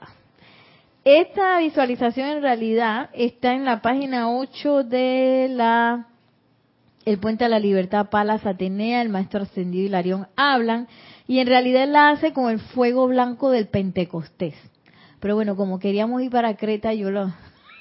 Esta 1.04 1.60
visualización 1.60 2.28
en 2.30 2.42
realidad 2.42 3.10
está 3.14 3.54
en 3.54 3.66
la 3.66 3.82
página 3.82 4.30
8 4.30 4.84
de 4.84 5.48
la 5.50 6.08
El 7.06 7.18
Puente 7.20 7.46
a 7.46 7.50
la 7.50 7.60
Libertad, 7.60 8.10
Palas 8.10 8.46
Atenea, 8.46 9.02
el 9.02 9.10
Maestro 9.10 9.44
Ascendido 9.44 9.86
y 9.86 9.90
Larión 9.90 10.28
hablan, 10.36 10.88
y 11.28 11.40
en 11.40 11.48
realidad 11.48 11.88
la 11.88 12.10
hace 12.10 12.34
con 12.34 12.50
el 12.52 12.60
fuego 12.60 13.08
blanco 13.08 13.50
del 13.50 13.68
Pentecostés. 13.68 14.56
Pero 15.20 15.36
bueno, 15.36 15.56
como 15.56 15.80
queríamos 15.80 16.22
ir 16.22 16.32
para 16.32 16.56
Creta, 16.56 16.94
yo 16.94 17.12
lo 17.12 17.34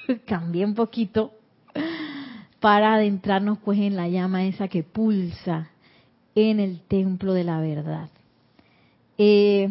cambié 0.26 0.64
un 0.64 0.74
poquito 0.74 1.32
para 2.60 2.94
adentrarnos 2.94 3.58
pues 3.58 3.78
en 3.78 3.96
la 3.96 4.08
llama 4.08 4.44
esa 4.44 4.68
que 4.68 4.82
pulsa 4.82 5.70
en 6.34 6.60
el 6.60 6.80
templo 6.80 7.32
de 7.32 7.44
la 7.44 7.60
verdad. 7.60 8.08
Eh, 9.16 9.70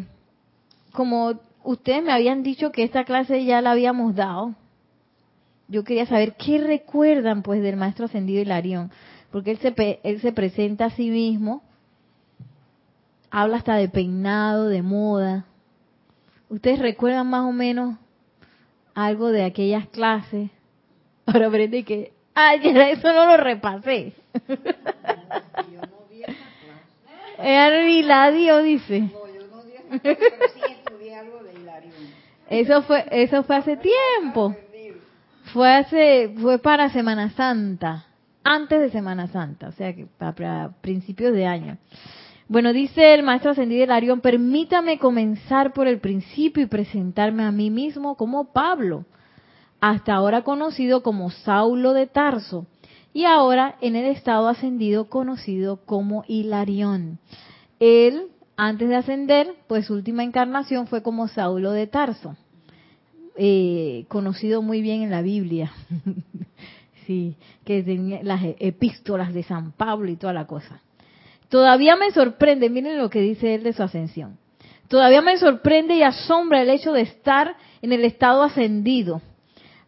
como 0.93 1.39
ustedes 1.63 2.03
me 2.03 2.11
habían 2.11 2.43
dicho 2.43 2.71
que 2.71 2.83
esta 2.83 3.03
clase 3.03 3.43
ya 3.45 3.61
la 3.61 3.71
habíamos 3.71 4.15
dado, 4.15 4.55
yo 5.67 5.83
quería 5.83 6.05
saber 6.05 6.35
qué 6.35 6.59
recuerdan 6.59 7.43
pues 7.43 7.61
del 7.61 7.75
maestro 7.75 8.05
ascendido 8.05 8.41
Hilarión, 8.41 8.91
porque 9.31 9.51
él 9.51 9.57
se, 9.57 9.99
él 10.03 10.21
se 10.21 10.31
presenta 10.31 10.85
a 10.85 10.91
sí 10.91 11.09
mismo, 11.09 11.61
habla 13.29 13.57
hasta 13.57 13.75
de 13.75 13.89
peinado, 13.89 14.69
de 14.69 14.81
moda, 14.81 15.45
¿Ustedes 16.49 16.79
recuerdan 16.79 17.29
más 17.29 17.45
o 17.45 17.51
menos 17.51 17.97
algo 18.93 19.31
de 19.31 19.43
aquellas 19.43 19.87
clases? 19.87 20.49
Ahora 21.25 21.47
aprendí 21.47 21.83
que, 21.83 22.13
ay, 22.33 22.61
eso 22.91 23.11
no 23.11 23.25
lo 23.25 23.37
repasé. 23.37 24.13
Yo 24.47 25.81
no 25.81 26.05
vi 26.09 26.23
esa 26.23 26.33
clase. 26.61 27.41
dice. 28.61 29.01
No, 29.01 29.27
yo 29.27 29.47
no 29.47 29.63
vi 29.63 29.99
pero 30.01 30.19
sí 30.53 30.61
estudié 30.71 31.15
algo 31.15 31.43
de 31.43 31.53
Hilario. 31.53 31.91
Eso 32.49 32.81
fue, 32.83 33.05
eso 33.11 33.43
fue 33.43 33.57
hace 33.57 33.77
tiempo. 33.77 34.55
Fue 35.53 35.73
hace, 35.73 36.33
fue 36.41 36.59
para 36.59 36.89
Semana 36.89 37.29
Santa, 37.31 38.05
antes 38.43 38.79
de 38.79 38.89
Semana 38.89 39.27
Santa, 39.27 39.69
o 39.69 39.71
sea 39.71 39.93
que 39.93 40.05
para 40.05 40.71
principios 40.81 41.33
de 41.33 41.45
año. 41.45 41.77
Bueno, 42.49 42.71
dice 42.71 43.13
el 43.13 43.23
maestro 43.23 43.51
ascendido 43.51 43.93
Arión, 43.93 44.21
permítame 44.21 44.99
comenzar 44.99 45.73
por 45.73 45.85
el 45.85 45.99
principio 45.99 46.63
y 46.63 46.67
presentarme 46.67 47.43
a 47.43 47.51
mí 47.51 47.69
mismo 47.69 48.15
como 48.15 48.53
Pablo, 48.53 49.05
hasta 49.81 50.13
ahora 50.13 50.43
conocido 50.43 51.03
como 51.03 51.29
Saulo 51.29 51.91
de 51.91 52.07
Tarso, 52.07 52.65
y 53.13 53.25
ahora 53.25 53.75
en 53.81 53.97
el 53.97 54.05
estado 54.05 54.47
ascendido 54.47 55.09
conocido 55.09 55.83
como 55.85 56.23
Hilarión. 56.29 57.19
Él, 57.81 58.27
antes 58.55 58.87
de 58.87 58.95
ascender, 58.95 59.53
pues 59.67 59.87
su 59.87 59.95
última 59.95 60.23
encarnación 60.23 60.87
fue 60.87 61.03
como 61.03 61.27
Saulo 61.27 61.73
de 61.73 61.87
Tarso, 61.87 62.37
eh, 63.35 64.05
conocido 64.07 64.61
muy 64.61 64.81
bien 64.81 65.01
en 65.01 65.11
la 65.11 65.21
Biblia. 65.21 65.73
sí, 67.05 67.35
que 67.65 67.83
tenía 67.83 68.23
las 68.23 68.41
epístolas 68.59 69.33
de 69.33 69.43
San 69.43 69.73
Pablo 69.73 70.09
y 70.09 70.15
toda 70.15 70.31
la 70.31 70.47
cosa. 70.47 70.81
Todavía 71.49 71.95
me 71.95 72.11
sorprende, 72.11 72.69
miren 72.69 72.97
lo 72.97 73.09
que 73.09 73.21
dice 73.21 73.55
él 73.55 73.63
de 73.63 73.73
su 73.73 73.83
ascensión. 73.83 74.37
Todavía 74.87 75.21
me 75.21 75.37
sorprende 75.37 75.95
y 75.95 76.03
asombra 76.03 76.61
el 76.61 76.69
hecho 76.69 76.93
de 76.93 77.01
estar 77.01 77.55
en 77.81 77.93
el 77.93 78.05
estado 78.05 78.43
ascendido. 78.43 79.21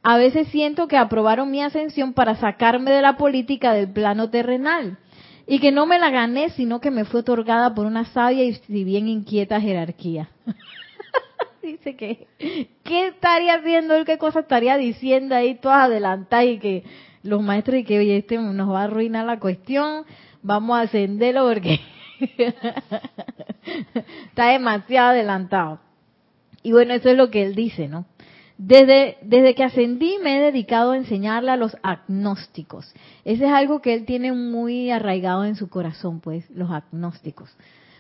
A 0.04 0.18
veces 0.18 0.48
siento 0.50 0.88
que 0.88 0.98
aprobaron 0.98 1.52
mi 1.52 1.62
ascensión 1.62 2.14
para 2.14 2.36
sacarme 2.36 2.92
de 2.92 3.02
la 3.02 3.18
política 3.18 3.74
del 3.74 3.92
plano 3.92 4.30
terrenal 4.30 4.98
y 5.46 5.60
que 5.60 5.72
no 5.72 5.86
me 5.86 6.00
la 6.00 6.10
gané, 6.10 6.50
sino 6.52 6.80
que 6.80 6.92
me 6.92 7.06
fue 7.06 7.22
otorgada 7.22 7.74
por 7.74 7.86
una 7.86 8.06
sabia 8.06 8.44
y 8.44 8.54
si 8.54 8.84
bien 8.84 9.08
inquieta 9.08 9.60
jerarquía. 9.60 10.30
Dice 11.64 11.96
que, 11.96 12.28
¿qué 12.84 13.08
estaría 13.08 13.56
haciendo 13.56 13.96
él? 13.96 14.06
¿Qué 14.06 14.18
cosa 14.18 14.42
estaría 14.42 14.78
diciendo 14.78 15.36
ahí 15.36 15.56
todas 15.56 15.86
adelantadas 15.86 16.46
y 16.46 16.60
que 16.60 16.84
los 17.24 17.42
maestros 17.42 17.80
y 17.80 17.84
que, 17.84 18.00
oye, 18.00 18.18
este 18.18 18.38
nos 18.38 18.70
va 18.70 18.82
a 18.82 18.84
arruinar 18.86 19.26
la 19.26 19.40
cuestión? 19.40 20.06
Vamos 20.42 20.78
a 20.78 20.82
ascenderlo 20.82 21.48
porque 21.48 21.80
está 24.28 24.48
demasiado 24.48 25.10
adelantado. 25.10 25.80
Y 26.64 26.72
bueno, 26.72 26.94
eso 26.94 27.10
es 27.10 27.18
lo 27.18 27.30
que 27.30 27.44
él 27.44 27.56
dice, 27.56 27.88
¿no? 27.88 28.06
Desde, 28.58 29.18
desde 29.22 29.56
que 29.56 29.64
ascendí 29.64 30.18
me 30.22 30.38
he 30.38 30.52
dedicado 30.52 30.92
a 30.92 30.98
enseñarle 30.98 31.52
a 31.52 31.58
los 31.58 31.78
agnósticos. 31.82 32.94
Ese 33.24 33.46
es 33.46 33.52
algo 33.52 33.82
que 33.82 33.94
él 33.94 34.06
tiene 34.06 34.34
muy 34.34 34.92
arraigado 34.92 35.46
en 35.46 35.56
su 35.56 35.70
corazón, 35.70 36.20
pues, 36.20 36.50
los 36.50 36.70
agnósticos. 36.70 37.56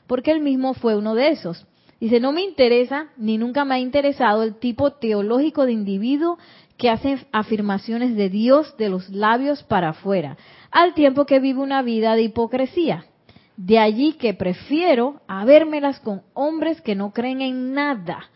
Porque 0.05 0.31
él 0.31 0.41
mismo 0.41 0.73
fue 0.73 0.97
uno 0.97 1.15
de 1.15 1.29
esos. 1.29 1.65
Dice, 2.01 2.19
no 2.19 2.33
me 2.33 2.41
interesa, 2.41 3.07
ni 3.15 3.37
nunca 3.37 3.63
me 3.63 3.75
ha 3.75 3.79
interesado 3.79 4.43
el 4.43 4.55
tipo 4.55 4.91
teológico 4.91 5.65
de 5.65 5.71
individuo 5.71 6.37
que 6.79 6.89
hace 6.89 7.27
afirmaciones 7.33 8.15
de 8.15 8.29
Dios 8.29 8.75
de 8.77 8.87
los 8.87 9.09
labios 9.09 9.61
para 9.63 9.89
afuera, 9.89 10.37
al 10.71 10.93
tiempo 10.93 11.25
que 11.25 11.39
vive 11.39 11.59
una 11.59 11.81
vida 11.81 12.15
de 12.15 12.23
hipocresía. 12.23 13.03
De 13.57 13.77
allí 13.77 14.13
que 14.13 14.33
prefiero 14.33 15.21
habérmelas 15.27 15.99
con 15.99 16.21
hombres 16.33 16.79
que 16.79 16.95
no 16.95 17.11
creen 17.11 17.41
en 17.41 17.73
nada, 17.73 18.29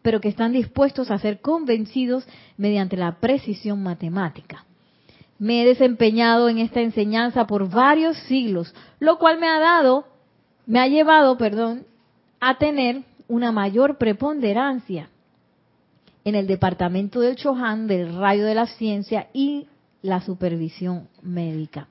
pero 0.00 0.18
que 0.22 0.28
están 0.28 0.52
dispuestos 0.52 1.10
a 1.10 1.18
ser 1.18 1.42
convencidos 1.42 2.26
mediante 2.56 2.96
la 2.96 3.20
precisión 3.20 3.82
matemática. 3.82 4.64
Me 5.38 5.62
he 5.62 5.66
desempeñado 5.66 6.48
en 6.48 6.56
esta 6.56 6.80
enseñanza 6.80 7.46
por 7.46 7.68
varios 7.68 8.16
siglos, 8.20 8.74
lo 8.98 9.18
cual 9.18 9.38
me 9.38 9.46
ha 9.46 9.58
dado, 9.58 10.06
me 10.64 10.80
ha 10.80 10.88
llevado, 10.88 11.36
perdón, 11.36 11.84
a 12.40 12.56
tener 12.56 13.02
una 13.28 13.52
mayor 13.52 13.98
preponderancia 13.98 15.10
en 16.24 16.34
el 16.34 16.46
departamento 16.46 17.20
del 17.20 17.36
Chohan, 17.36 17.86
del 17.86 18.14
rayo 18.16 18.44
de 18.44 18.54
la 18.54 18.66
ciencia 18.66 19.28
y 19.32 19.66
la 20.02 20.20
supervisión 20.20 21.08
médica. 21.22 21.88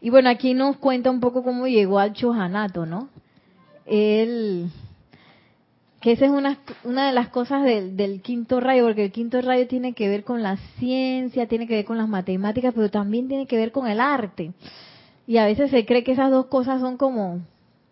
Y 0.00 0.10
bueno, 0.10 0.30
aquí 0.30 0.54
nos 0.54 0.76
cuenta 0.76 1.10
un 1.10 1.20
poco 1.20 1.42
cómo 1.42 1.66
llegó 1.66 1.98
al 1.98 2.14
Chohanato, 2.14 2.86
¿no? 2.86 3.08
Él, 3.84 4.70
que 6.00 6.12
esa 6.12 6.26
es 6.26 6.30
una, 6.30 6.58
una 6.84 7.08
de 7.08 7.12
las 7.12 7.28
cosas 7.28 7.64
del, 7.64 7.96
del, 7.96 8.22
quinto 8.22 8.60
rayo, 8.60 8.84
porque 8.84 9.04
el 9.04 9.12
quinto 9.12 9.40
rayo 9.42 9.66
tiene 9.66 9.92
que 9.92 10.08
ver 10.08 10.24
con 10.24 10.42
la 10.42 10.56
ciencia, 10.78 11.46
tiene 11.46 11.66
que 11.66 11.74
ver 11.74 11.84
con 11.84 11.98
las 11.98 12.08
matemáticas, 12.08 12.72
pero 12.74 12.90
también 12.90 13.28
tiene 13.28 13.46
que 13.46 13.56
ver 13.56 13.72
con 13.72 13.88
el 13.88 14.00
arte. 14.00 14.52
Y 15.26 15.36
a 15.36 15.44
veces 15.44 15.70
se 15.70 15.84
cree 15.84 16.02
que 16.02 16.12
esas 16.12 16.30
dos 16.30 16.46
cosas 16.46 16.80
son 16.80 16.96
como, 16.96 17.40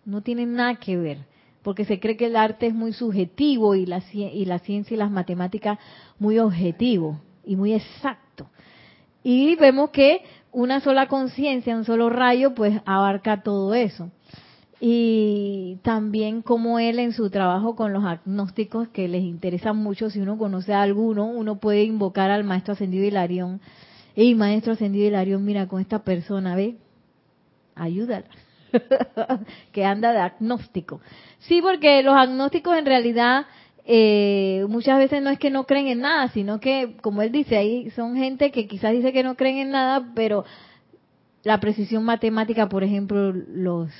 no 0.04 0.22
tienen 0.22 0.54
nada 0.54 0.76
que 0.76 0.96
ver, 0.96 1.18
porque 1.62 1.84
se 1.84 2.00
cree 2.00 2.16
que 2.16 2.26
el 2.26 2.36
arte 2.36 2.66
es 2.66 2.74
muy 2.74 2.92
subjetivo 2.92 3.74
y 3.74 3.86
la, 3.86 4.02
y 4.12 4.44
la 4.44 4.58
ciencia 4.60 4.94
y 4.94 4.98
las 4.98 5.10
matemáticas 5.10 5.78
muy 6.18 6.38
objetivo 6.38 7.20
y 7.44 7.56
muy 7.56 7.74
exacto. 7.74 8.48
Y 9.22 9.56
vemos 9.56 9.90
que 9.90 10.22
una 10.52 10.80
sola 10.80 11.08
conciencia, 11.08 11.76
un 11.76 11.84
solo 11.84 12.08
rayo, 12.08 12.54
pues 12.54 12.80
abarca 12.86 13.42
todo 13.42 13.74
eso 13.74 14.10
y 14.80 15.78
también 15.82 16.42
como 16.42 16.78
él 16.78 16.98
en 17.00 17.12
su 17.12 17.30
trabajo 17.30 17.74
con 17.74 17.92
los 17.92 18.04
agnósticos 18.04 18.88
que 18.88 19.08
les 19.08 19.22
interesa 19.22 19.72
mucho, 19.72 20.08
si 20.08 20.20
uno 20.20 20.38
conoce 20.38 20.72
a 20.72 20.82
alguno, 20.82 21.26
uno 21.26 21.58
puede 21.58 21.82
invocar 21.82 22.30
al 22.30 22.44
maestro 22.44 22.74
ascendido 22.74 23.04
Hilarión. 23.04 23.60
y 24.14 24.34
maestro 24.34 24.74
ascendido 24.74 25.06
Hilarión, 25.06 25.44
mira 25.44 25.66
con 25.66 25.80
esta 25.80 26.04
persona, 26.04 26.54
ve, 26.54 26.76
ayúdala, 27.74 28.26
que 29.72 29.84
anda 29.84 30.12
de 30.12 30.20
agnóstico. 30.20 31.00
Sí, 31.40 31.60
porque 31.62 32.02
los 32.02 32.14
agnósticos 32.14 32.76
en 32.76 32.86
realidad 32.86 33.46
eh, 33.84 34.66
muchas 34.68 34.98
veces 34.98 35.22
no 35.22 35.30
es 35.30 35.38
que 35.38 35.50
no 35.50 35.64
creen 35.64 35.88
en 35.88 36.00
nada, 36.00 36.28
sino 36.28 36.60
que, 36.60 36.96
como 37.00 37.22
él 37.22 37.32
dice, 37.32 37.56
ahí 37.56 37.90
son 37.90 38.16
gente 38.16 38.50
que 38.50 38.66
quizás 38.66 38.92
dice 38.92 39.12
que 39.12 39.22
no 39.22 39.34
creen 39.34 39.58
en 39.58 39.70
nada, 39.70 40.12
pero 40.14 40.44
la 41.42 41.58
precisión 41.60 42.04
matemática, 42.04 42.68
por 42.68 42.84
ejemplo, 42.84 43.32
los 43.32 43.90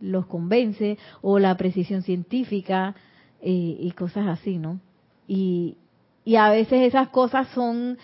los 0.00 0.26
convence, 0.26 0.96
o 1.20 1.38
la 1.38 1.56
precisión 1.56 2.02
científica 2.02 2.94
eh, 3.42 3.76
y 3.80 3.90
cosas 3.92 4.28
así, 4.28 4.58
¿no? 4.58 4.80
Y, 5.28 5.76
y 6.24 6.36
a 6.36 6.50
veces 6.50 6.82
esas 6.82 7.08
cosas 7.08 7.48
son 7.48 7.98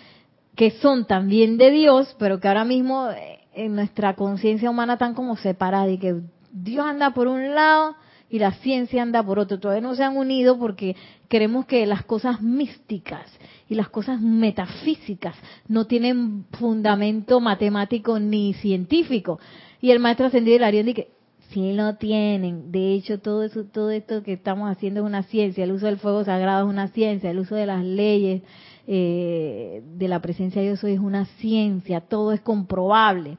que 0.55 0.71
son 0.73 1.07
también 1.07 1.59
de 1.59 1.71
Dios, 1.71 2.17
pero 2.19 2.41
que 2.41 2.49
ahora 2.49 2.65
mismo 2.65 3.11
eh, 3.11 3.36
en 3.57 3.75
nuestra 3.75 4.15
conciencia 4.15 4.71
humana 4.71 4.93
están 4.95 5.15
como 5.15 5.37
separadas 5.37 5.91
y 5.91 5.99
que 5.99 6.21
Dios 6.53 6.87
anda 6.87 7.13
por 7.13 7.27
un 7.27 7.55
lado 7.55 7.97
y 8.29 8.39
la 8.39 8.53
ciencia 8.53 9.03
anda 9.03 9.23
por 9.23 9.39
otro. 9.39 9.59
Todavía 9.59 9.81
no 9.81 9.95
se 9.95 10.05
han 10.05 10.17
unido 10.17 10.59
porque 10.59 10.95
queremos 11.29 11.67
que 11.67 11.87
las 11.87 12.05
cosas 12.05 12.43
místicas 12.43 13.27
y 13.69 13.75
las 13.75 13.89
cosas 13.89 14.21
metafísicas 14.21 15.35
no 15.69 15.87
tienen 15.87 16.45
fundamento 16.53 17.41
matemático 17.41 18.21
ni 18.21 18.55
científico. 18.55 19.41
Y 19.81 19.91
el 19.91 20.01
maestro 20.01 20.27
ascendido 20.27 20.57
Hilarión 20.57 20.87
dice, 20.87 21.09
Sí 21.51 21.73
lo 21.73 21.95
tienen. 21.95 22.73
De 22.73 22.93
hecho, 22.93 23.21
todo 23.21 23.45
eso, 23.45 23.65
todo 23.65 23.91
esto 23.91 24.23
que 24.23 24.33
estamos 24.33 24.71
haciendo 24.71 25.01
es 25.01 25.07
una 25.07 25.23
ciencia. 25.23 25.65
El 25.65 25.73
uso 25.73 25.87
del 25.87 25.99
fuego 25.99 26.25
sagrado 26.25 26.67
es 26.67 26.71
una 26.71 26.89
ciencia. 26.89 27.31
El 27.31 27.39
uso 27.39 27.55
de 27.55 27.67
las 27.67 27.85
leyes 27.85 28.43
eh, 28.87 29.83
de 29.97 30.09
la 30.09 30.21
presencia 30.21 30.61
de 30.61 30.69
Dios 30.69 30.85
es 30.85 31.01
una 31.01 31.27
ciencia. 31.39 32.01
Todo 32.01 32.33
es 32.33 32.41
comprobable. 32.41 33.39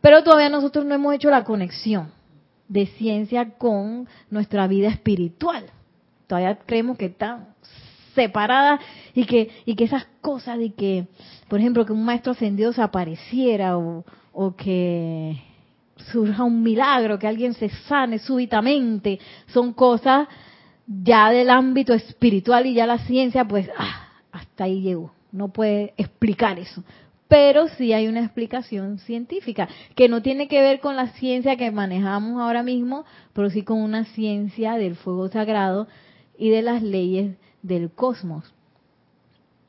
Pero 0.00 0.22
todavía 0.22 0.48
nosotros 0.48 0.84
no 0.84 0.94
hemos 0.94 1.14
hecho 1.14 1.30
la 1.30 1.44
conexión 1.44 2.10
de 2.68 2.86
ciencia 2.86 3.56
con 3.58 4.08
nuestra 4.30 4.66
vida 4.68 4.88
espiritual. 4.88 5.64
Todavía 6.26 6.58
creemos 6.66 6.96
que 6.98 7.06
están 7.06 7.48
separadas 8.14 8.80
y 9.14 9.24
que 9.24 9.50
y 9.64 9.74
que 9.74 9.84
esas 9.84 10.06
cosas 10.20 10.58
de 10.58 10.72
que, 10.72 11.06
por 11.48 11.58
ejemplo, 11.60 11.86
que 11.86 11.92
un 11.92 12.04
maestro 12.04 12.32
ascendido 12.32 12.72
se 12.72 12.82
apareciera 12.82 13.78
o, 13.78 14.04
o 14.32 14.54
que 14.54 15.40
surja 16.12 16.44
un 16.44 16.62
milagro, 16.62 17.18
que 17.18 17.26
alguien 17.26 17.54
se 17.54 17.68
sane 17.68 18.18
súbitamente, 18.18 19.18
son 19.48 19.72
cosas 19.72 20.28
ya 20.86 21.30
del 21.30 21.50
ámbito 21.50 21.92
espiritual 21.92 22.66
y 22.66 22.74
ya 22.74 22.86
la 22.86 22.98
ciencia, 22.98 23.44
pues, 23.44 23.68
ah, 23.76 24.07
hasta 24.32 24.64
ahí 24.64 24.80
llegó, 24.80 25.12
no 25.32 25.48
puede 25.48 25.94
explicar 25.96 26.58
eso. 26.58 26.82
Pero 27.28 27.68
sí 27.68 27.92
hay 27.92 28.08
una 28.08 28.24
explicación 28.24 28.98
científica, 29.00 29.68
que 29.94 30.08
no 30.08 30.22
tiene 30.22 30.48
que 30.48 30.62
ver 30.62 30.80
con 30.80 30.96
la 30.96 31.08
ciencia 31.08 31.56
que 31.56 31.70
manejamos 31.70 32.40
ahora 32.40 32.62
mismo, 32.62 33.04
pero 33.34 33.50
sí 33.50 33.62
con 33.62 33.82
una 33.82 34.06
ciencia 34.06 34.74
del 34.74 34.96
fuego 34.96 35.28
sagrado 35.28 35.88
y 36.38 36.48
de 36.48 36.62
las 36.62 36.82
leyes 36.82 37.36
del 37.62 37.90
cosmos. 37.90 38.50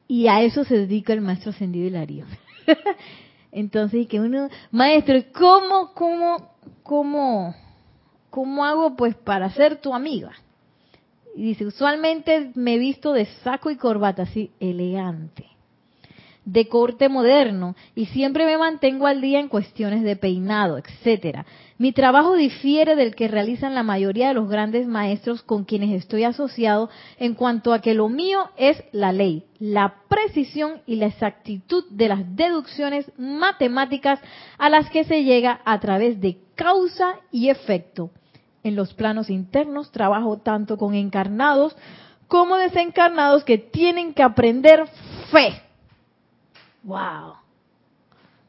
Y 0.08 0.28
a 0.28 0.41
eso 0.41 0.63
se 0.63 0.78
dedica 0.78 1.12
el 1.12 1.22
maestro 1.22 1.52
ascendido 1.52 1.86
Hilario. 1.86 2.26
Entonces, 3.52 4.08
que 4.08 4.19
uno, 4.19 4.50
maestro, 4.72 5.19
¿cómo, 5.34 5.93
cómo, 5.93 6.54
cómo, 6.84 7.56
cómo 8.30 8.65
hago 8.65 8.95
pues 8.95 9.15
para 9.15 9.50
ser 9.52 9.82
tu 9.82 9.93
amiga? 9.93 10.32
Y 11.36 11.44
dice, 11.44 11.65
usualmente 11.65 12.52
me 12.56 12.78
visto 12.78 13.13
de 13.13 13.26
saco 13.44 13.70
y 13.70 13.78
corbata, 13.78 14.24
así, 14.24 14.52
elegante 14.60 15.50
de 16.52 16.68
corte 16.68 17.10
moderno 17.10 17.76
y 17.96 18.08
siempre 18.08 18.46
me 18.46 18.58
mantengo 18.58 19.06
al 19.06 19.22
día 19.22 19.39
en 19.39 19.50
cuestiones 19.50 20.02
de 20.02 20.15
peinado, 20.15 20.80
etcétera. 20.80 21.46
Mi 21.78 21.92
trabajo 21.92 22.36
difiere 22.36 22.96
del 22.96 23.13
que 23.13 23.28
realizan 23.28 23.76
la 23.76 23.84
mayoría 23.84 24.30
de 24.30 24.34
los 24.34 24.50
grandes 24.50 24.88
maestros 24.88 25.44
con 25.44 25.63
quienes 25.63 25.92
estoy 25.92 26.24
asociado 26.24 26.89
en 27.20 27.36
cuanto 27.36 27.72
a 27.72 27.82
que 27.82 27.94
lo 27.94 28.10
mío 28.10 28.50
es 28.58 28.84
la 28.92 29.12
ley, 29.12 29.44
la 29.60 29.96
precisión 30.10 30.82
y 30.88 30.96
la 30.96 31.06
exactitud 31.08 31.86
de 31.92 32.08
las 32.08 32.36
deducciones 32.36 33.12
matemáticas 33.18 34.20
a 34.58 34.70
las 34.70 34.89
que 34.89 35.04
se 35.04 35.24
llega 35.24 35.62
a 35.65 35.80
través 35.80 36.20
de 36.20 36.39
causa 36.56 37.15
y 37.32 37.50
efecto. 37.50 38.10
En 38.63 38.76
los 38.76 38.93
planos 38.93 39.30
internos 39.30 39.91
trabajo 39.91 40.38
tanto 40.38 40.78
con 40.78 40.93
encarnados 40.93 41.76
como 42.28 42.58
desencarnados 42.58 43.43
que 43.43 43.58
tienen 43.58 44.13
que 44.13 44.22
aprender 44.22 44.86
fe 45.32 45.63
wow. 46.84 47.36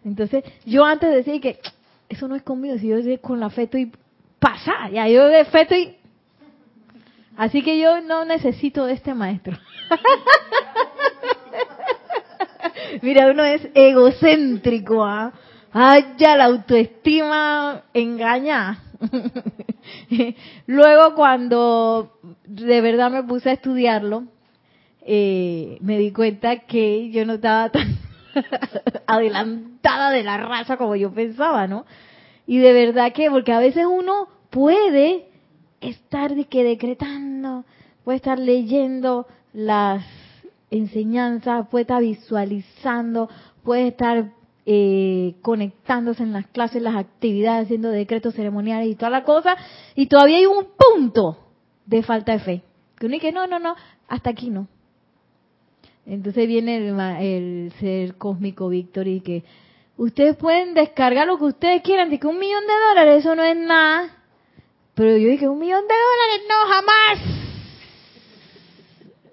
Entonces, 0.05 0.45
yo 0.65 0.85
antes 0.85 1.11
decía 1.11 1.41
que 1.41 1.61
eso 2.09 2.29
no 2.29 2.35
es 2.35 2.43
conmigo, 2.43 2.79
si 2.79 2.89
yo 2.89 2.97
con 3.21 3.41
la 3.41 3.51
fe 3.51 3.65
estoy 3.65 3.93
pasada, 4.39 4.89
ya 4.91 5.09
yo 5.09 5.27
de 5.27 5.45
fe 5.45 5.63
estoy... 5.63 5.97
Así 7.37 7.63
que 7.63 7.79
yo 7.79 8.01
no 8.01 8.25
necesito 8.25 8.87
de 8.87 8.95
este 8.95 9.15
maestro. 9.15 9.57
Mira, 13.03 13.31
uno 13.31 13.45
es 13.45 13.69
egocéntrico, 13.75 15.05
¿ah? 15.05 15.33
Ay, 15.73 16.15
ya 16.19 16.37
la 16.37 16.47
autoestima 16.47 17.83
engaña. 17.95 18.83
Luego 20.67 21.15
cuando 21.15 22.19
de 22.47 22.81
verdad 22.81 23.11
me 23.11 23.23
puse 23.23 23.51
a 23.51 23.55
estudiarlo, 23.55 24.25
eh, 25.03 25.79
me 25.81 25.99
di 25.99 26.13
cuenta 26.13 26.61
que 26.61 27.11
yo 27.11 27.25
no 27.25 27.35
estaba 27.35 27.71
tan 27.71 27.99
adelantada 29.07 30.11
de 30.11 30.23
la 30.23 30.37
raza 30.37 30.77
como 30.77 30.97
yo 30.97 31.13
pensaba, 31.13 31.67
¿no? 31.67 31.87
Y 32.47 32.59
de 32.59 32.73
verdad 32.73 33.13
que, 33.13 33.31
porque 33.31 33.53
a 33.53 33.61
veces 33.61 33.87
uno 33.87 34.29
puede 34.51 35.27
estar 35.81 36.35
de 36.35 36.45
que 36.45 36.65
decretando, 36.65 37.65
puede 38.05 38.17
estar 38.17 38.39
leyendo 38.39 39.27
las 39.53 40.05
enseñanzas, 40.71 41.69
puede 41.69 41.83
estar 41.83 42.03
visualizando, 42.03 43.29
puede 43.63 43.89
estar 43.89 44.31
eh, 44.73 45.35
conectándose 45.43 46.23
en 46.23 46.33
las 46.33 46.47
clases, 46.47 46.81
las 46.81 46.95
actividades, 46.95 47.65
haciendo 47.65 47.91
decretos 47.91 48.37
ceremoniales 48.37 48.87
y 48.87 48.95
toda 48.95 49.11
la 49.11 49.25
cosa, 49.25 49.57
y 49.97 50.07
todavía 50.07 50.37
hay 50.37 50.47
un 50.47 50.65
punto 50.79 51.39
de 51.87 52.05
falta 52.05 52.31
de 52.31 52.39
fe. 52.39 52.63
Que 52.97 53.07
uno 53.07 53.17
dice, 53.17 53.33
no, 53.33 53.49
no, 53.49 53.59
no, 53.59 53.75
hasta 54.07 54.31
aquí 54.31 54.49
no. 54.49 54.69
Entonces 56.07 56.47
viene 56.47 56.77
el, 56.77 57.73
ser 57.81 58.15
cósmico 58.15 58.69
Víctor 58.69 59.09
y 59.09 59.23
que 59.23 59.43
ustedes 59.97 60.37
pueden 60.37 60.75
descargar 60.75 61.27
lo 61.27 61.37
que 61.37 61.47
ustedes 61.47 61.83
quieran, 61.83 62.17
que 62.17 62.25
un 62.29 62.39
millón 62.39 62.65
de 62.65 62.73
dólares, 62.91 63.25
eso 63.25 63.35
no 63.35 63.43
es 63.43 63.57
nada. 63.57 64.19
Pero 64.95 65.17
yo 65.17 65.31
dije, 65.31 65.49
un 65.49 65.59
millón 65.59 65.83
de 65.83 65.95
dólares, 65.95 66.47
no, 66.49 66.73
jamás. 66.73 67.19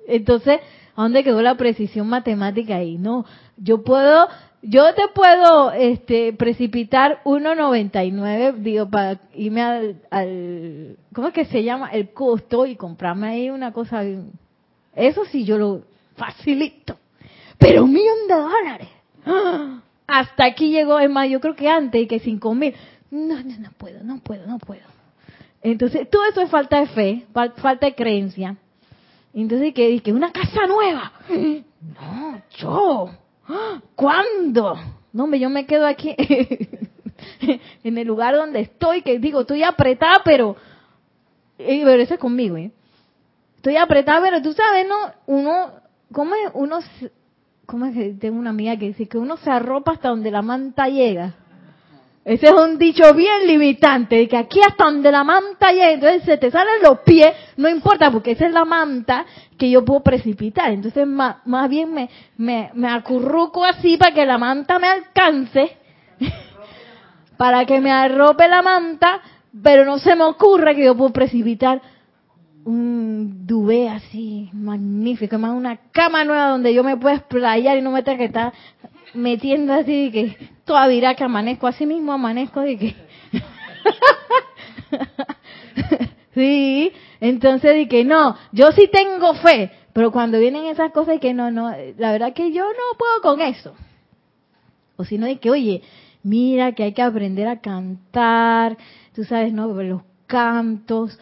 Entonces, 0.07 0.61
¿A 0.97 1.03
dónde 1.03 1.23
quedó 1.23 1.43
la 1.43 1.55
precisión 1.55 2.09
matemática 2.09 2.77
ahí? 2.77 2.97
No, 2.97 3.23
yo 3.55 3.83
puedo, 3.83 4.27
yo 4.61 4.93
te 4.93 5.07
puedo 5.13 5.71
este, 5.71 6.33
precipitar 6.33 7.21
1.99, 7.23 8.55
digo, 8.55 8.89
para 8.89 9.19
irme 9.35 9.61
al, 9.61 10.97
¿cómo 11.13 11.27
es 11.27 11.33
que 11.33 11.45
se 11.45 11.63
llama? 11.63 11.89
El 11.89 12.11
costo 12.11 12.65
y 12.65 12.75
comprarme 12.75 13.27
ahí 13.27 13.49
una 13.49 13.71
cosa. 13.71 14.03
Eso 14.95 15.25
sí 15.25 15.45
yo 15.45 15.57
lo 15.57 15.83
facilito. 16.15 16.97
Pero 17.57 17.83
un 17.83 17.93
millón 17.93 18.27
de 18.27 18.35
dólares. 18.35 18.89
Hasta 20.07 20.45
aquí 20.45 20.69
llegó, 20.69 20.99
es 20.99 21.09
más, 21.09 21.29
yo 21.29 21.39
creo 21.39 21.55
que 21.55 21.69
antes 21.69 22.07
que 22.07 22.19
cinco 22.19 22.53
mil. 22.53 22.73
No, 23.11 23.35
no, 23.43 23.57
no 23.59 23.71
puedo, 23.77 24.03
no 24.03 24.19
puedo, 24.19 24.47
no 24.47 24.57
puedo. 24.57 24.81
Entonces, 25.61 26.09
todo 26.09 26.25
eso 26.25 26.41
es 26.41 26.49
falta 26.49 26.79
de 26.79 26.87
fe, 26.87 27.25
falta 27.33 27.85
de 27.85 27.95
creencia. 27.95 28.57
Entonces, 29.33 29.73
¿qué 29.73 29.87
dije? 29.89 30.13
¿Una 30.13 30.31
casa 30.31 30.65
nueva? 30.67 31.11
No, 31.29 32.41
yo. 32.57 33.09
¿Cuándo? 33.95 34.75
No, 35.13 35.23
hombre, 35.23 35.39
yo 35.39 35.49
me 35.49 35.65
quedo 35.65 35.85
aquí 35.85 36.15
en 37.83 37.97
el 37.97 38.07
lugar 38.07 38.35
donde 38.35 38.61
estoy, 38.61 39.01
que 39.01 39.19
digo, 39.19 39.41
estoy 39.41 39.63
apretada, 39.63 40.21
pero... 40.23 40.55
Pero 41.57 41.93
eso 41.93 42.13
es 42.13 42.19
conmigo, 42.19 42.55
¿eh? 42.57 42.71
Estoy 43.55 43.77
apretada, 43.77 44.21
pero 44.21 44.41
tú 44.41 44.53
sabes, 44.53 44.87
¿no? 44.87 44.95
Uno, 45.25 45.71
¿cómo 46.11 46.35
es? 46.35 46.51
Uno, 46.53 46.79
¿cómo 47.65 47.87
es 47.87 48.19
tengo 48.19 48.37
una 48.37 48.51
amiga 48.51 48.77
que 48.77 48.87
dice 48.87 49.07
que 49.07 49.17
uno 49.17 49.37
se 49.37 49.49
arropa 49.49 49.93
hasta 49.93 50.09
donde 50.09 50.29
la 50.29 50.43
manta 50.43 50.87
llega? 50.87 51.33
Ese 52.27 52.47
es 52.47 52.51
un 52.51 52.77
dicho 52.77 53.13
bien 53.13 53.47
limitante, 53.47 54.27
que 54.27 54.35
aquí 54.35 54.59
hasta 54.59 54.83
donde 54.83 55.09
la 55.13 55.23
manta 55.23 55.71
llega, 55.71 55.91
entonces 55.91 56.23
se 56.23 56.35
te 56.35 56.51
salen 56.51 56.83
los 56.83 56.99
pies, 56.99 57.33
no 57.55 57.69
importa, 57.69 58.11
porque 58.11 58.31
esa 58.31 58.47
es 58.47 58.51
la 58.51 58.65
manta 58.65 59.25
que 59.57 59.69
yo 59.69 59.85
puedo 59.85 60.01
precipitar. 60.01 60.73
Entonces 60.73 61.07
más, 61.07 61.37
más 61.45 61.69
bien 61.69 61.93
me, 61.93 62.09
me, 62.35 62.69
me 62.73 62.89
acurruco 62.89 63.63
así 63.63 63.95
para 63.95 64.13
que 64.13 64.25
la 64.25 64.37
manta 64.37 64.77
me 64.77 64.87
alcance, 64.89 65.77
para 67.37 67.65
que 67.65 67.79
me 67.79 67.93
arrope 67.93 68.45
la 68.49 68.61
manta, 68.61 69.21
pero 69.63 69.85
no 69.85 69.97
se 69.97 70.13
me 70.17 70.25
ocurre 70.25 70.75
que 70.75 70.83
yo 70.83 70.97
puedo 70.97 71.13
precipitar 71.13 71.81
un 72.65 73.47
duvet 73.47 73.87
así 73.87 74.49
magnífico, 74.51 75.39
más 75.39 75.51
una 75.51 75.77
cama 75.93 76.25
nueva 76.25 76.49
donde 76.49 76.73
yo 76.73 76.83
me 76.83 76.97
pueda 76.97 77.15
explayar 77.15 77.77
y 77.77 77.81
no 77.81 77.91
me 77.91 78.03
tenga 78.03 78.17
que 78.17 78.25
estar 78.25 78.51
metiendo 79.13 79.73
así 79.73 80.05
de 80.05 80.11
que 80.11 80.49
toda 80.65 80.87
dirá 80.87 81.15
que 81.15 81.23
amanezco, 81.23 81.67
así 81.67 81.85
mismo 81.85 82.13
amanezco 82.13 82.61
de 82.61 82.77
que... 82.77 82.93
sí, 86.33 86.91
entonces 87.19 87.75
de 87.75 87.87
que 87.87 88.03
no, 88.03 88.35
yo 88.51 88.71
sí 88.71 88.89
tengo 88.91 89.33
fe, 89.35 89.71
pero 89.93 90.11
cuando 90.11 90.39
vienen 90.39 90.65
esas 90.65 90.91
cosas 90.91 91.15
de 91.15 91.19
que 91.19 91.33
no, 91.33 91.51
no, 91.51 91.73
la 91.97 92.11
verdad 92.11 92.33
que 92.33 92.51
yo 92.51 92.63
no 92.63 92.97
puedo 92.97 93.21
con 93.21 93.41
eso. 93.41 93.75
O 94.95 95.05
si 95.05 95.17
no, 95.17 95.27
de 95.27 95.39
que, 95.39 95.51
oye, 95.51 95.83
mira 96.23 96.73
que 96.73 96.83
hay 96.83 96.93
que 96.93 97.01
aprender 97.01 97.47
a 97.47 97.61
cantar, 97.61 98.77
tú 99.13 99.23
sabes, 99.23 99.53
¿no? 99.53 99.67
Los 99.67 100.01
cantos 100.25 101.19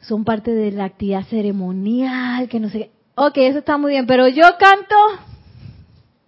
son 0.00 0.24
parte 0.24 0.52
de 0.52 0.72
la 0.72 0.84
actividad 0.84 1.24
ceremonial, 1.24 2.48
que 2.48 2.60
no 2.60 2.70
sé. 2.70 2.90
Ok, 3.14 3.36
eso 3.36 3.58
está 3.58 3.76
muy 3.76 3.92
bien, 3.92 4.06
pero 4.06 4.28
yo 4.28 4.44
canto 4.58 4.96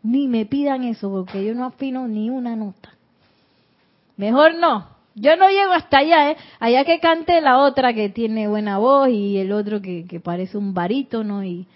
ni 0.03 0.29
me 0.29 0.47
pidan 0.47 0.85
eso, 0.85 1.11
porque 1.11 1.45
yo 1.45 1.55
no 1.55 1.67
afino 1.67 2.09
ni 2.09 2.31
una 2.31 2.57
nota. 2.57 2.95
Mejor 4.17 4.55
no. 4.55 4.89
Yo 5.15 5.37
no 5.37 5.49
llego 5.49 5.73
hasta 5.73 5.99
allá, 5.99 6.31
¿eh? 6.31 6.37
Allá 6.59 6.85
que 6.85 6.99
cante 6.99 7.41
la 7.41 7.59
otra 7.59 7.93
que 7.93 8.09
tiene 8.09 8.49
buena 8.49 8.79
voz 8.79 9.09
y 9.11 9.39
el 9.39 9.53
otro 9.53 9.83
que, 9.83 10.07
que 10.07 10.21
parece 10.21 10.57
un 10.57 10.73
barítono 10.73 11.45
y... 11.45 11.67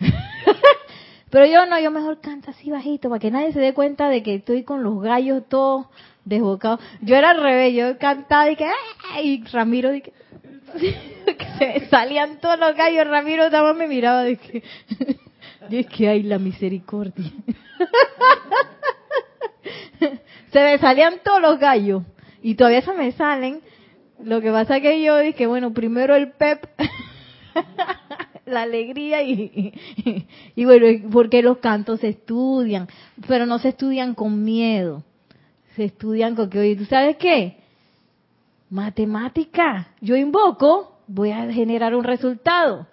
Pero 1.30 1.46
yo 1.46 1.66
no, 1.66 1.80
yo 1.80 1.90
mejor 1.90 2.20
canto 2.20 2.52
así 2.52 2.70
bajito 2.70 3.08
para 3.08 3.18
que 3.18 3.32
nadie 3.32 3.52
se 3.52 3.58
dé 3.58 3.74
cuenta 3.74 4.08
de 4.08 4.22
que 4.22 4.36
estoy 4.36 4.62
con 4.62 4.84
los 4.84 5.02
gallos 5.02 5.42
todos 5.48 5.86
desbocados. 6.24 6.78
Yo 7.00 7.16
era 7.16 7.30
al 7.30 7.42
revés, 7.42 7.74
yo 7.74 7.98
cantaba 7.98 8.48
y 8.48 8.56
que... 8.56 8.70
Y 9.22 9.44
Ramiro 9.44 9.92
y 9.92 10.02
que... 10.02 10.12
que 11.26 11.80
se 11.80 11.88
salían 11.88 12.38
todos 12.38 12.58
los 12.58 12.76
gallos, 12.76 13.06
Ramiro 13.08 13.50
también 13.50 13.76
me 13.76 13.88
miraba 13.88 14.22
de 14.22 14.36
que... 14.36 14.62
Y 15.70 15.78
es 15.78 15.86
que 15.86 16.08
hay 16.08 16.22
la 16.22 16.38
misericordia. 16.38 17.24
se 20.52 20.62
me 20.62 20.78
salían 20.78 21.20
todos 21.24 21.40
los 21.40 21.58
gallos 21.58 22.02
y 22.42 22.54
todavía 22.54 22.82
se 22.82 22.92
me 22.92 23.12
salen. 23.12 23.60
Lo 24.22 24.40
que 24.40 24.50
pasa 24.50 24.80
que 24.80 25.02
yo 25.02 25.18
dije, 25.18 25.46
bueno, 25.46 25.72
primero 25.72 26.14
el 26.14 26.32
pep, 26.32 26.68
la 28.46 28.62
alegría 28.62 29.22
y, 29.22 29.74
y, 30.54 30.64
bueno, 30.64 30.86
porque 31.10 31.42
los 31.42 31.58
cantos 31.58 32.00
se 32.00 32.08
estudian, 32.08 32.88
pero 33.26 33.46
no 33.46 33.58
se 33.58 33.70
estudian 33.70 34.14
con 34.14 34.44
miedo. 34.44 35.02
Se 35.76 35.84
estudian 35.84 36.36
con 36.36 36.50
que, 36.50 36.58
oye, 36.58 36.76
¿tú 36.76 36.84
sabes 36.84 37.16
qué? 37.16 37.56
Matemática. 38.70 39.88
Yo 40.00 40.16
invoco, 40.16 40.98
voy 41.06 41.30
a 41.30 41.50
generar 41.52 41.94
un 41.94 42.04
resultado. 42.04 42.86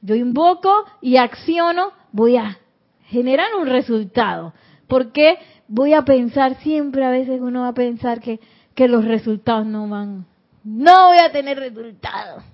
Yo 0.00 0.14
invoco 0.14 0.84
y 1.00 1.16
acciono, 1.16 1.92
voy 2.14 2.36
a 2.36 2.58
generar 3.06 3.48
un 3.60 3.66
resultado. 3.66 4.54
Porque 4.86 5.36
voy 5.66 5.94
a 5.94 6.02
pensar 6.02 6.56
siempre, 6.60 7.04
a 7.04 7.10
veces 7.10 7.40
uno 7.40 7.62
va 7.62 7.68
a 7.68 7.74
pensar 7.74 8.20
que, 8.20 8.38
que 8.74 8.86
los 8.88 9.04
resultados 9.04 9.66
no 9.66 9.88
van, 9.88 10.24
no 10.62 11.08
voy 11.08 11.18
a 11.18 11.32
tener 11.32 11.58
resultados. 11.58 12.44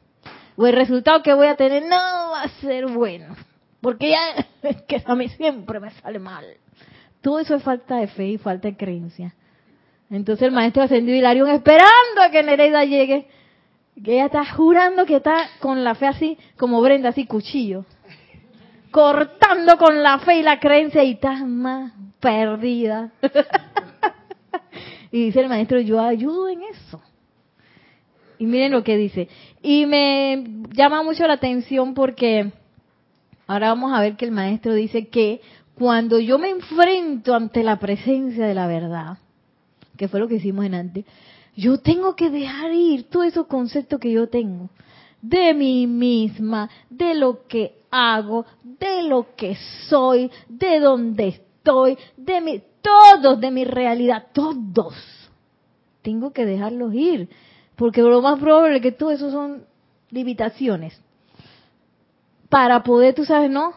O 0.57 0.67
el 0.67 0.75
resultado 0.75 1.23
que 1.23 1.35
voy 1.35 1.47
a 1.47 1.57
tener 1.57 1.83
no 1.85 1.97
va 1.97 2.43
a 2.43 2.49
ser 2.61 2.87
bueno. 2.87 3.37
Porque 3.81 4.11
ya 4.11 4.47
que 4.89 5.03
a 5.05 5.15
mí 5.15 5.29
siempre 5.29 5.79
me 5.79 5.91
sale 5.91 6.19
mal. 6.19 6.45
Todo 7.21 7.41
eso 7.41 7.55
es 7.55 7.63
falta 7.63 7.97
de 7.97 8.09
fe 8.09 8.29
y 8.29 8.39
falta 8.39 8.69
de 8.69 8.77
creencia. 8.77 9.35
Entonces 10.11 10.49
el 10.49 10.53
maestro 10.53 10.83
ascendió 10.83 11.15
Hilarión 11.15 11.51
esperando 11.51 12.23
a 12.23 12.31
que 12.31 12.43
Nereida 12.43 12.85
llegue 12.85 13.29
que 14.03 14.15
ella 14.15 14.27
está 14.27 14.45
jurando 14.55 15.05
que 15.05 15.17
está 15.17 15.49
con 15.61 15.85
la 15.85 15.95
fe 15.95 16.07
así, 16.07 16.39
como 16.57 16.81
Brenda, 16.81 17.11
así 17.11 17.27
cuchillo. 17.27 17.85
Cortando 18.91 19.77
con 19.79 20.03
la 20.03 20.19
fe 20.19 20.39
y 20.39 20.43
la 20.43 20.59
creencia 20.59 21.03
y 21.05 21.13
está 21.13 21.45
más 21.45 21.93
perdida. 22.19 23.13
y 25.13 25.27
dice 25.27 25.41
el 25.41 25.49
maestro, 25.49 25.81
yo 25.81 26.01
ayudo 26.01 26.49
en 26.49 26.63
eso. 26.63 27.01
Y 28.39 28.47
miren 28.47 28.73
lo 28.73 28.83
que 28.83 28.97
dice. 28.97 29.29
Y 29.63 29.87
me 29.87 30.45
llama 30.73 31.03
mucho 31.03 31.27
la 31.27 31.35
atención 31.35 31.95
porque 31.95 32.53
ahora 33.47 33.69
vamos 33.69 33.93
a 33.93 34.01
ver 34.01 34.17
que 34.17 34.25
el 34.25 34.31
maestro 34.31 34.75
dice 34.75 35.09
que 35.09 35.41
cuando 35.75 36.19
yo 36.19 36.39
me 36.39 36.51
enfrento 36.51 37.35
ante 37.35 37.63
la 37.63 37.79
presencia 37.79 38.47
de 38.47 38.55
la 38.55 38.67
verdad, 38.67 39.19
que 39.97 40.09
fue 40.09 40.21
lo 40.21 40.29
que 40.29 40.37
hicimos 40.37 40.65
en 40.65 40.75
antes, 40.75 41.05
yo 41.57 41.79
tengo 41.79 42.17
que 42.17 42.31
dejar 42.31 42.73
ir 42.73 43.05
todos 43.11 43.27
esos 43.27 43.47
conceptos 43.47 44.01
que 44.01 44.11
yo 44.11 44.29
tengo 44.29 44.71
de 45.23 45.55
mí 45.55 45.87
misma, 45.87 46.71
de 46.89 47.15
lo 47.15 47.47
que 47.47 47.80
hago, 47.91 48.47
de 48.63 49.03
lo 49.03 49.35
que 49.37 49.57
soy, 49.89 50.31
de 50.49 50.81
dónde 50.81 51.29
estoy, 51.29 51.99
de 52.17 52.41
mi, 52.41 52.63
todos 52.83 53.41
de 53.41 53.51
mi 53.51 53.65
realidad, 53.65 54.27
todos. 54.33 54.95
Tengo 56.03 56.33
que 56.33 56.47
dejarlos 56.47 56.95
ir, 56.95 57.29
porque 57.77 58.03
lo 58.03 58.23
más 58.23 58.39
probable 58.39 58.77
es 58.77 58.83
que 58.83 58.93
todo 58.93 59.11
eso 59.11 59.31
son 59.31 59.65
limitaciones. 60.11 61.01
Para 62.49 62.83
poder, 62.83 63.15
tú 63.15 63.25
sabes, 63.25 63.51
¿no? 63.51 63.73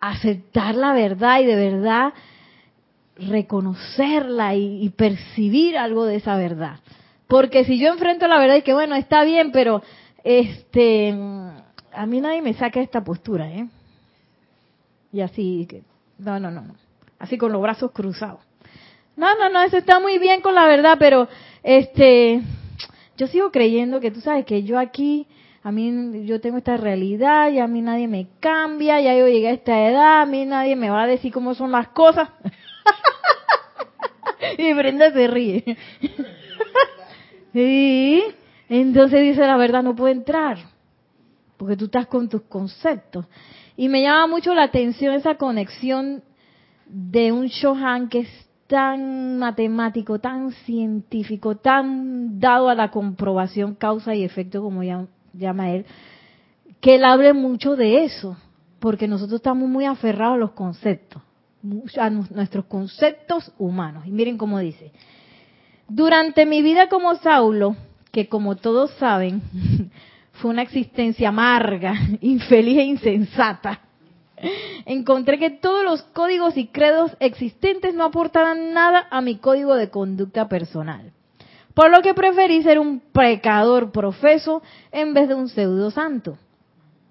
Aceptar 0.00 0.74
la 0.74 0.92
verdad 0.92 1.40
y 1.40 1.46
de 1.46 1.56
verdad 1.56 2.12
reconocerla 3.16 4.54
y 4.54 4.88
percibir 4.90 5.76
algo 5.76 6.04
de 6.04 6.16
esa 6.16 6.36
verdad. 6.36 6.78
Porque 7.28 7.64
si 7.64 7.78
yo 7.78 7.88
enfrento 7.88 8.26
la 8.26 8.38
verdad 8.38 8.56
y 8.56 8.62
que 8.62 8.72
bueno, 8.72 8.94
está 8.94 9.22
bien, 9.24 9.52
pero 9.52 9.82
este 10.24 11.14
a 11.92 12.06
mí 12.06 12.20
nadie 12.20 12.42
me 12.42 12.54
saca 12.54 12.80
esta 12.80 13.02
postura, 13.02 13.48
¿eh? 13.48 13.66
Y 15.12 15.20
así 15.20 15.66
que 15.68 15.82
no, 16.18 16.38
no, 16.38 16.50
no, 16.50 16.62
no. 16.62 16.74
Así 17.18 17.38
con 17.38 17.52
los 17.52 17.62
brazos 17.62 17.92
cruzados. 17.92 18.40
No, 19.16 19.34
no, 19.36 19.48
no, 19.48 19.62
eso 19.62 19.76
está 19.76 19.98
muy 19.98 20.18
bien 20.18 20.40
con 20.40 20.54
la 20.54 20.66
verdad, 20.66 20.96
pero 20.98 21.28
este 21.62 22.40
yo 23.16 23.26
sigo 23.26 23.50
creyendo 23.50 23.98
que 23.98 24.12
tú 24.12 24.20
sabes 24.20 24.44
que 24.44 24.62
yo 24.62 24.78
aquí 24.78 25.26
a 25.64 25.72
mí 25.72 26.24
yo 26.24 26.40
tengo 26.40 26.58
esta 26.58 26.76
realidad 26.76 27.50
y 27.50 27.58
a 27.58 27.66
mí 27.66 27.82
nadie 27.82 28.06
me 28.06 28.28
cambia, 28.38 29.00
ya 29.00 29.16
yo 29.16 29.26
llegué 29.26 29.48
a 29.48 29.52
esta 29.52 29.88
edad, 29.88 30.22
a 30.22 30.26
mí 30.26 30.46
nadie 30.46 30.76
me 30.76 30.88
va 30.88 31.02
a 31.02 31.06
decir 31.06 31.32
cómo 31.32 31.54
son 31.54 31.72
las 31.72 31.88
cosas. 31.88 32.28
y 34.58 34.72
Brenda 34.72 35.12
se 35.12 35.26
ríe. 35.26 35.64
Sí, 37.50 38.22
entonces 38.68 39.22
dice 39.22 39.40
la 39.40 39.56
verdad, 39.56 39.82
no 39.82 39.96
puede 39.96 40.12
entrar, 40.12 40.58
porque 41.58 41.76
tú 41.76 41.86
estás 41.86 42.06
con 42.06 42.28
tus 42.28 42.42
conceptos. 42.42 43.26
Y 43.76 43.88
me 43.88 44.02
llama 44.02 44.26
mucho 44.26 44.54
la 44.54 44.62
atención 44.62 45.14
esa 45.14 45.34
conexión 45.34 46.22
de 46.86 47.32
un 47.32 47.48
Shohan 47.48 48.08
que 48.08 48.20
es 48.20 48.48
tan 48.66 49.38
matemático, 49.38 50.18
tan 50.18 50.52
científico, 50.52 51.56
tan 51.56 52.38
dado 52.38 52.68
a 52.68 52.74
la 52.74 52.90
comprobación 52.90 53.74
causa 53.74 54.14
y 54.14 54.24
efecto, 54.24 54.62
como 54.62 54.82
llama 54.82 55.70
él, 55.70 55.84
que 56.80 56.96
él 56.96 57.04
hable 57.04 57.32
mucho 57.32 57.76
de 57.76 58.04
eso, 58.04 58.36
porque 58.78 59.08
nosotros 59.08 59.40
estamos 59.40 59.68
muy 59.68 59.84
aferrados 59.84 60.34
a 60.34 60.38
los 60.38 60.52
conceptos, 60.52 61.22
a 61.98 62.10
nuestros 62.10 62.66
conceptos 62.66 63.52
humanos. 63.58 64.06
Y 64.06 64.10
miren 64.10 64.38
cómo 64.38 64.58
dice, 64.58 64.92
durante 65.88 66.46
mi 66.46 66.62
vida 66.62 66.88
como 66.88 67.14
Saulo, 67.16 67.74
que 68.12 68.28
como 68.28 68.56
todos 68.56 68.90
saben, 68.92 69.42
fue 70.38 70.50
una 70.50 70.62
existencia 70.62 71.28
amarga, 71.28 71.94
infeliz 72.20 72.78
e 72.78 72.84
insensata, 72.84 73.80
encontré 74.86 75.38
que 75.38 75.50
todos 75.50 75.84
los 75.84 76.02
códigos 76.14 76.56
y 76.56 76.68
credos 76.68 77.16
existentes 77.20 77.94
no 77.94 78.04
aportaban 78.04 78.72
nada 78.72 79.06
a 79.10 79.20
mi 79.20 79.36
código 79.36 79.74
de 79.74 79.90
conducta 79.90 80.48
personal. 80.48 81.12
Por 81.74 81.90
lo 81.90 82.02
que 82.02 82.14
preferí 82.14 82.62
ser 82.62 82.78
un 82.78 83.00
pecador 83.00 83.92
profeso 83.92 84.62
en 84.90 85.14
vez 85.14 85.28
de 85.28 85.34
un 85.34 85.48
pseudo 85.48 85.90
santo. 85.90 86.38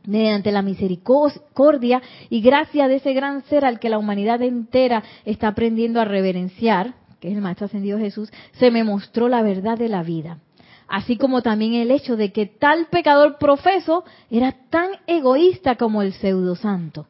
Mediante 0.05 0.51
la 0.51 0.61
misericordia 0.61 2.01
y 2.29 2.41
gracia 2.41 2.87
de 2.87 2.95
ese 2.95 3.13
gran 3.13 3.43
ser 3.43 3.65
al 3.65 3.79
que 3.79 3.89
la 3.89 3.97
humanidad 3.97 4.41
entera 4.41 5.03
está 5.25 5.49
aprendiendo 5.49 5.99
a 5.99 6.05
reverenciar, 6.05 6.95
que 7.19 7.29
es 7.29 7.35
el 7.35 7.41
Maestro 7.41 7.65
Ascendido 7.65 7.97
Jesús, 7.97 8.31
se 8.53 8.71
me 8.71 8.85
mostró 8.85 9.27
la 9.27 9.41
verdad 9.41 9.77
de 9.77 9.89
la 9.89 10.03
vida 10.03 10.39
así 10.87 11.17
como 11.17 11.41
también 11.41 11.73
el 11.73 11.91
hecho 11.91 12.15
de 12.15 12.31
que 12.31 12.45
tal 12.45 12.87
pecador 12.87 13.37
profeso 13.37 14.03
era 14.29 14.53
tan 14.69 14.91
egoísta 15.05 15.75
como 15.75 16.01
el 16.01 16.13
pseudo 16.13 16.55
santo. 16.55 17.07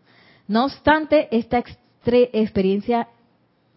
No 0.47 0.65
obstante, 0.65 1.27
esta 1.31 1.63
experiencia 2.05 3.09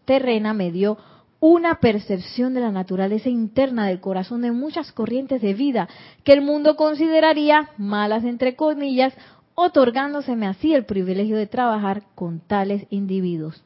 terrena 0.05 0.55
me 0.55 0.71
dio 0.71 0.99
una 1.41 1.81
percepción 1.81 2.53
de 2.55 2.61
la 2.61 2.71
naturaleza 2.71 3.29
interna 3.29 3.87
del 3.87 4.01
corazón 4.01 4.43
de 4.43 4.53
muchas 4.53 4.93
corrientes 4.93 5.41
de 5.41 5.55
vida 5.55 5.89
que 6.23 6.33
el 6.33 6.43
mundo 6.43 6.77
consideraría 6.77 7.71
malas 7.79 8.25
entre 8.25 8.57
comillas, 8.57 9.15
otorgándoseme 9.55 10.47
así 10.47 10.75
el 10.75 10.85
privilegio 10.85 11.37
de 11.37 11.47
trabajar 11.47 12.03
con 12.15 12.41
tales 12.41 12.87
individuos. 12.91 13.63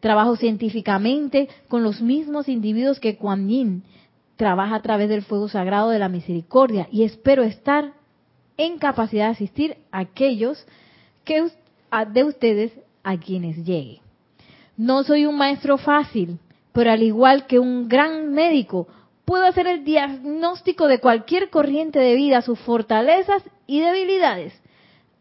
Trabajo 0.00 0.36
científicamente 0.36 1.48
con 1.68 1.82
los 1.82 2.02
mismos 2.02 2.48
individuos 2.48 3.00
que 3.00 3.16
Kuan 3.16 3.48
Yin 3.48 3.84
trabaja 4.36 4.76
a 4.76 4.82
través 4.82 5.08
del 5.08 5.22
fuego 5.22 5.48
sagrado 5.48 5.90
de 5.90 5.98
la 5.98 6.08
misericordia 6.08 6.88
y 6.90 7.04
espero 7.04 7.42
estar 7.42 7.92
en 8.56 8.78
capacidad 8.78 9.26
de 9.26 9.32
asistir 9.32 9.76
a 9.90 10.00
aquellos 10.00 10.66
que 11.24 11.50
de 12.12 12.24
ustedes 12.24 12.72
a 13.02 13.16
quienes 13.18 13.64
llegue. 13.64 14.00
No 14.76 15.04
soy 15.04 15.26
un 15.26 15.36
maestro 15.36 15.78
fácil, 15.78 16.38
pero 16.72 16.90
al 16.90 17.02
igual 17.02 17.46
que 17.46 17.58
un 17.58 17.88
gran 17.88 18.32
médico, 18.32 18.88
puedo 19.24 19.44
hacer 19.44 19.66
el 19.66 19.84
diagnóstico 19.84 20.88
de 20.88 20.98
cualquier 20.98 21.50
corriente 21.50 22.00
de 22.00 22.14
vida, 22.14 22.42
sus 22.42 22.58
fortalezas 22.60 23.42
y 23.66 23.80
debilidades. 23.80 24.52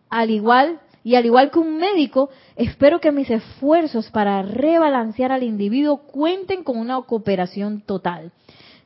Al 0.10 0.32
igual 0.32 0.80
y 1.04 1.16
al 1.16 1.26
igual 1.26 1.52
que 1.52 1.60
un 1.60 1.78
médico, 1.78 2.30
espero 2.56 3.00
que 3.00 3.12
mis 3.12 3.30
esfuerzos 3.30 4.10
para 4.10 4.42
rebalancear 4.42 5.32
al 5.32 5.44
individuo 5.44 5.98
cuenten 5.98 6.64
con 6.64 6.78
una 6.78 7.02
cooperación 7.02 7.82
total. 7.82 8.32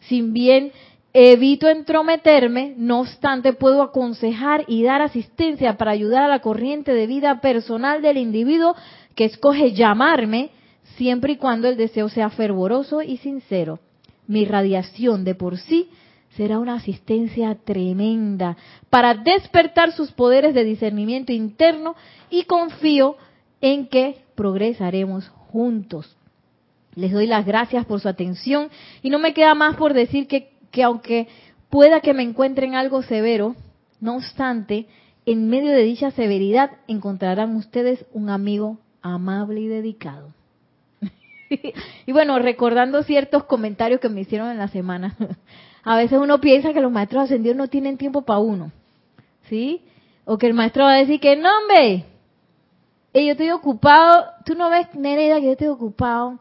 Sin 0.08 0.34
bien 0.34 0.72
evito 1.14 1.68
entrometerme, 1.68 2.74
no 2.78 3.00
obstante 3.02 3.54
puedo 3.54 3.82
aconsejar 3.82 4.66
y 4.68 4.84
dar 4.84 5.02
asistencia 5.02 5.78
para 5.78 5.92
ayudar 5.92 6.24
a 6.24 6.28
la 6.28 6.40
corriente 6.40 6.94
de 6.94 7.08
vida 7.08 7.42
personal 7.42 8.02
del 8.02 8.18
individuo 8.18 8.76
que 9.16 9.26
escoge 9.26 9.74
llamarme, 9.74 10.52
siempre 10.96 11.34
y 11.34 11.38
cuando 11.38 11.68
el 11.68 11.78
deseo 11.78 12.10
sea 12.10 12.30
fervoroso 12.30 13.02
y 13.02 13.18
sincero. 13.18 13.80
Mi 14.28 14.46
radiación 14.46 15.24
de 15.24 15.36
por 15.36 15.58
sí 15.58 15.90
será 16.36 16.60
una 16.60 16.76
asistencia 16.76 17.56
tremenda 17.56 18.58
para 18.90 19.16
despertar 19.16 19.94
sus 19.94 20.12
poderes 20.12 20.54
de 20.54 20.64
discernimiento 20.64 21.32
interno 21.32 21.96
y 22.30 22.44
confío 22.44 23.16
en 23.62 23.88
que 23.88 24.18
progresaremos 24.36 25.30
juntos. 25.30 26.17
Les 26.98 27.12
doy 27.12 27.28
las 27.28 27.46
gracias 27.46 27.86
por 27.86 28.00
su 28.00 28.10
atención 28.10 28.70
y 29.04 29.12
no 29.12 29.20
me 29.20 29.36
queda 29.36 29.54
más 29.54 29.76
por 29.76 29.94
decir 29.94 30.28
que, 30.28 30.50
que 30.72 30.82
aunque 30.82 31.28
pueda 31.70 32.02
que 32.02 32.16
me 32.16 32.24
encuentren 32.24 32.74
algo 32.74 33.04
severo, 33.04 33.56
no 34.02 34.16
obstante, 34.16 34.88
en 35.28 35.48
medio 35.48 35.70
de 35.70 35.84
dicha 35.84 36.10
severidad 36.10 36.72
encontrarán 36.88 37.56
ustedes 37.56 38.04
un 38.14 38.32
amigo 38.32 38.80
amable 39.04 39.62
y 39.62 39.68
dedicado. 39.68 40.34
y 42.08 42.12
bueno, 42.12 42.40
recordando 42.40 43.04
ciertos 43.04 43.44
comentarios 43.44 44.02
que 44.02 44.10
me 44.10 44.22
hicieron 44.22 44.50
en 44.50 44.58
la 44.58 44.68
semana, 44.68 45.16
a 45.84 45.98
veces 45.98 46.18
uno 46.18 46.42
piensa 46.42 46.74
que 46.74 46.82
los 46.82 46.92
maestros 46.92 47.26
ascendidos 47.26 47.58
no 47.58 47.68
tienen 47.68 48.00
tiempo 48.00 48.24
para 48.24 48.40
uno, 48.40 48.72
¿sí? 49.44 49.84
O 50.26 50.40
que 50.40 50.48
el 50.48 50.56
maestro 50.56 50.86
va 50.86 50.96
a 50.96 50.98
decir 50.98 51.20
que 51.20 51.36
no, 51.36 51.48
hombre, 51.62 52.06
yo 53.14 53.32
estoy 53.34 53.52
ocupado, 53.52 54.26
tú 54.46 54.56
no 54.56 54.72
ves, 54.72 54.88
Nereida, 54.96 55.40
que 55.40 55.46
yo 55.46 55.52
estoy 55.52 55.68
ocupado 55.68 56.40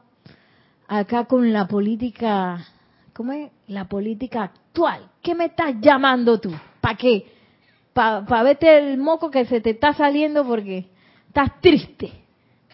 acá 0.88 1.24
con 1.24 1.52
la 1.52 1.66
política, 1.66 2.64
¿cómo 3.12 3.32
es? 3.32 3.50
La 3.68 3.86
política 3.86 4.44
actual. 4.44 5.08
¿Qué 5.22 5.34
me 5.34 5.46
estás 5.46 5.74
llamando 5.80 6.40
tú? 6.40 6.52
¿Para 6.80 6.96
qué? 6.96 7.26
¿Para 7.92 8.24
pa 8.24 8.42
verte 8.42 8.78
el 8.78 8.98
moco 8.98 9.30
que 9.30 9.44
se 9.46 9.60
te 9.60 9.70
está 9.70 9.94
saliendo 9.94 10.46
porque 10.46 10.86
estás 11.28 11.60
triste? 11.60 12.12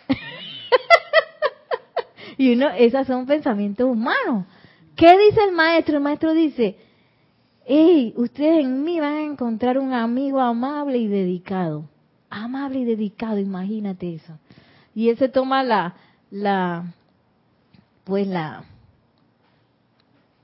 y 2.39 2.53
uno, 2.53 2.71
esos 2.71 3.07
son 3.07 3.27
pensamientos 3.27 3.87
humanos. 3.87 4.47
¿Qué 4.97 5.17
dice 5.19 5.45
el 5.45 5.53
maestro? 5.53 5.97
El 5.97 6.03
maestro 6.03 6.35
dice, 6.35 6.77
hey, 7.65 8.13
ustedes 8.17 8.65
en 8.65 8.83
mí 8.83 9.01
van 9.01 9.15
a 9.15 9.23
encontrar 9.23 9.79
un 9.79 9.93
amigo 9.93 10.41
amable 10.41 10.99
y 10.99 11.07
dedicado. 11.07 11.89
Amable 12.29 12.81
y 12.81 12.85
dedicado, 12.85 13.39
imagínate 13.39 14.15
eso. 14.15 14.39
Y 14.95 15.09
él 15.09 15.17
se 15.17 15.29
toma 15.29 15.63
la, 15.63 15.95
la, 16.31 16.93
pues 18.05 18.27
la 18.27 18.65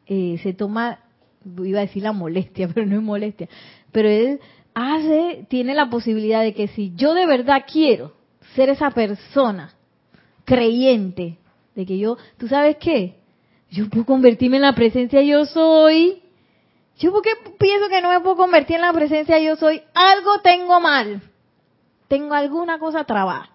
eh, 0.06 0.38
se 0.42 0.54
toma, 0.54 1.00
iba 1.62 1.80
a 1.80 1.82
decir 1.82 2.02
la 2.02 2.12
molestia, 2.12 2.68
pero 2.74 2.86
no 2.86 2.96
es 2.96 3.02
molestia, 3.02 3.48
pero 3.92 4.08
él 4.08 4.40
hace, 4.74 5.46
tiene 5.48 5.74
la 5.74 5.90
posibilidad 5.90 6.42
de 6.42 6.54
que 6.54 6.68
si 6.68 6.94
yo 6.94 7.14
de 7.14 7.26
verdad 7.26 7.64
quiero 7.70 8.14
ser 8.54 8.70
esa 8.70 8.90
persona 8.90 9.74
creyente, 10.44 11.38
de 11.74 11.86
que 11.86 11.98
yo, 11.98 12.16
¿tú 12.38 12.48
sabes 12.48 12.76
qué? 12.78 13.16
Yo 13.70 13.88
puedo 13.90 14.06
convertirme 14.06 14.56
en 14.56 14.62
la 14.62 14.74
presencia 14.74 15.22
yo 15.22 15.44
soy. 15.46 16.22
Yo 16.98 17.12
porque 17.12 17.30
pienso 17.58 17.88
que 17.88 18.00
no 18.00 18.10
me 18.10 18.20
puedo 18.20 18.36
convertir 18.36 18.76
en 18.76 18.82
la 18.82 18.92
presencia 18.92 19.38
yo 19.38 19.56
soy, 19.56 19.82
algo 19.94 20.40
tengo 20.42 20.80
mal. 20.80 21.22
Tengo 22.08 22.34
alguna 22.34 22.78
cosa 22.78 23.04
trabada. 23.04 23.50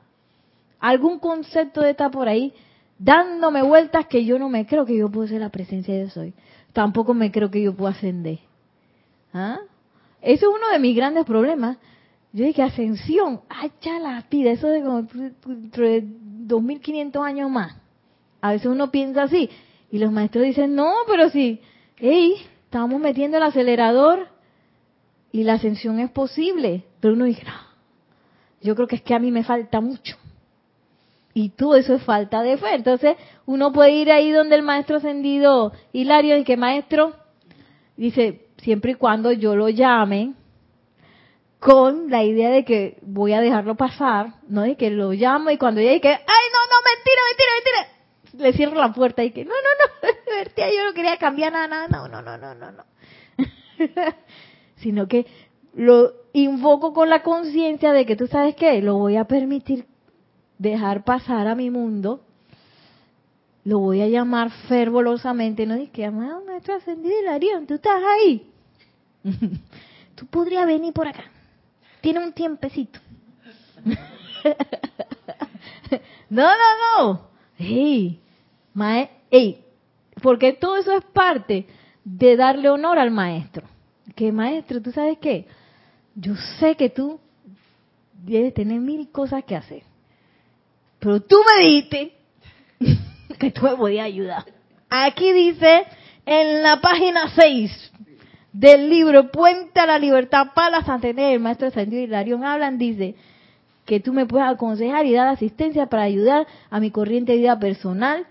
Algún 0.80 1.20
concepto 1.20 1.84
estar 1.84 2.12
por 2.12 2.28
ahí 2.28 2.54
dándome 3.04 3.62
vueltas 3.64 4.08
que 4.08 4.24
yo 4.24 4.40
no 4.40 4.50
me 4.50 4.66
creo 4.66 4.86
que 4.86 4.96
yo 4.96 5.10
puedo 5.10 5.28
ser 5.28 5.42
la 5.42 5.50
presencia 5.50 5.94
de 5.94 6.10
soy. 6.10 6.34
Tampoco 6.72 7.14
me 7.14 7.32
creo 7.32 7.52
que 7.52 7.62
yo 7.62 7.76
puedo 7.76 7.92
ascender. 7.92 8.40
¿Ah? 9.34 9.60
Eso 10.22 10.50
es 10.50 10.56
uno 10.56 10.72
de 10.72 10.80
mis 10.80 10.96
grandes 10.96 11.26
problemas. 11.26 11.78
Yo 12.32 12.46
dije, 12.46 12.64
ascensión, 12.64 13.42
ay, 13.50 13.72
ya 13.82 14.00
la 14.00 14.26
pida, 14.30 14.52
eso 14.52 14.68
de 14.68 14.82
como 14.82 15.06
2500 15.46 17.24
años 17.24 17.52
más. 17.52 17.76
A 18.42 18.52
veces 18.52 18.68
uno 18.68 18.90
piensa 18.90 19.24
así. 19.24 19.50
Y 19.92 20.00
los 20.00 20.12
maestros 20.12 20.46
dicen, 20.46 20.74
no, 20.74 20.94
pero 21.06 21.30
sí, 21.30 21.62
hey, 21.98 22.36
estamos 22.64 23.00
metiendo 23.00 23.38
el 23.38 23.44
acelerador 23.44 24.28
y 25.32 25.44
la 25.44 25.54
ascensión 25.54 26.00
es 26.00 26.10
posible. 26.10 26.86
Pero 27.02 27.14
uno 27.14 27.26
dice, 27.26 27.44
no, 27.44 27.54
yo 28.62 28.76
creo 28.76 28.88
que 28.88 28.96
es 28.96 29.02
que 29.02 29.14
a 29.14 29.20
mí 29.20 29.30
me 29.30 29.44
falta 29.44 29.82
mucho. 29.82 30.16
Y 31.34 31.50
todo 31.50 31.76
eso 31.76 31.96
es 31.96 32.04
falta 32.04 32.42
de 32.44 32.58
fe. 32.58 32.76
Entonces, 32.76 33.18
uno 33.46 33.72
puede 33.72 33.92
ir 33.92 34.12
ahí 34.12 34.32
donde 34.32 34.56
el 34.56 34.62
maestro 34.62 34.98
ascendido 34.98 35.74
Hilario 35.92 36.38
y 36.38 36.44
que 36.44 36.58
maestro 36.58 37.16
dice, 37.98 38.48
siempre 38.58 38.92
y 38.92 38.96
cuando 38.96 39.32
yo 39.32 39.56
lo 39.56 39.70
llame, 39.70 40.34
con 41.60 42.10
la 42.10 42.24
idea 42.24 42.50
de 42.50 42.66
que 42.66 42.98
voy 43.02 43.32
a 43.34 43.40
dejarlo 43.40 43.76
pasar, 43.76 44.34
no 44.50 44.64
de 44.64 44.76
que 44.76 44.90
lo 44.90 45.14
llamo 45.14 45.50
y 45.50 45.58
cuando 45.58 45.80
llegue 45.80 46.02
que, 46.02 46.10
ay, 46.10 46.18
no, 46.18 46.60
no, 46.70 46.78
mentira, 46.92 47.22
mentira, 47.30 47.52
mentira, 47.56 48.44
le 48.44 48.54
cierro 48.54 48.76
la 48.76 48.92
puerta 48.92 49.24
y 49.24 49.32
que, 49.32 49.46
no, 49.46 49.52
no, 49.52 50.10
no, 50.10 50.54
yo 50.76 50.84
no 50.84 50.94
quería 50.94 51.18
cambiar 51.18 51.54
nada, 51.54 51.88
no, 51.88 52.10
no, 52.10 52.22
no, 52.22 52.38
no, 52.38 52.54
no, 52.54 52.72
no. 52.72 52.84
Sino 54.76 55.08
que 55.08 55.26
lo 55.74 56.12
invoco 56.34 56.94
con 56.94 57.10
la 57.10 57.24
conciencia 57.24 57.94
de 57.94 58.06
que 58.06 58.18
tú 58.18 58.28
sabes 58.28 58.56
qué, 58.56 58.82
lo 58.82 58.98
voy 58.98 59.16
a 59.16 59.24
permitir 59.24 59.86
dejar 60.64 61.04
pasar 61.04 61.48
a 61.48 61.56
mi 61.56 61.70
mundo, 61.70 62.22
lo 63.66 63.80
voy 63.80 64.02
a 64.02 64.08
llamar 64.08 64.50
fervorosamente, 64.68 65.66
no 65.66 65.76
que 65.92 66.06
amado 66.06 66.44
maestro 66.46 66.76
ascendido 66.76 67.20
Hilarión, 67.22 67.68
tú 67.68 67.76
estás 67.76 68.02
ahí. 68.02 68.50
tú 70.16 70.26
podrías 70.28 70.66
venir 70.66 70.94
por 70.94 71.08
acá. 71.08 71.26
Tiene 72.02 72.24
un 72.24 72.34
tiempecito. 72.34 73.00
no, 76.30 76.44
no, 76.44 76.98
no. 76.98 77.28
Hey, 77.58 78.20
hey, 79.30 79.64
porque 80.22 80.54
todo 80.54 80.78
eso 80.78 80.94
es 80.94 81.04
parte 81.06 81.68
de 82.04 82.36
darle 82.36 82.70
honor 82.70 83.00
al 83.00 83.12
maestro. 83.12 83.68
Que 84.16 84.32
maestro, 84.32 84.82
¿tú 84.82 84.92
sabes 84.92 85.18
qué? 85.20 85.46
Yo 86.16 86.36
sé 86.60 86.76
que 86.76 86.90
tú 86.90 87.20
debes 88.14 88.54
tener 88.54 88.80
mil 88.80 89.10
cosas 89.10 89.44
que 89.46 89.56
hacer. 89.56 89.84
Pero 91.04 91.20
tú 91.22 91.36
me 91.46 91.66
dijiste 91.66 92.14
que 93.40 93.52
tú 93.52 93.64
me 93.64 93.76
podías 93.76 94.06
ayudar. 94.06 94.46
Aquí 94.90 95.34
dice 95.34 95.84
en 96.26 96.64
la 96.64 96.80
página 96.80 97.28
6 97.36 97.92
del 98.54 98.90
libro 98.90 99.30
Puente 99.30 99.82
a 99.82 99.86
la 99.86 100.00
Libertad 100.00 100.48
para 100.56 100.78
la 100.78 100.86
Santidad, 100.86 101.34
el 101.34 101.42
maestro 101.42 101.68
Ascendido 101.68 102.04
Hilarión 102.04 102.46
hablan, 102.46 102.78
dice 102.78 103.16
que 103.86 104.00
tú 104.00 104.14
me 104.14 104.26
puedes 104.26 104.48
aconsejar 104.48 105.06
y 105.06 105.12
dar 105.12 105.28
asistencia 105.28 105.88
para 105.88 106.04
ayudar 106.04 106.48
a 106.70 106.80
mi 106.80 106.90
corriente 106.90 107.34
de 107.34 107.40
vida 107.40 107.60
personal, 107.60 108.26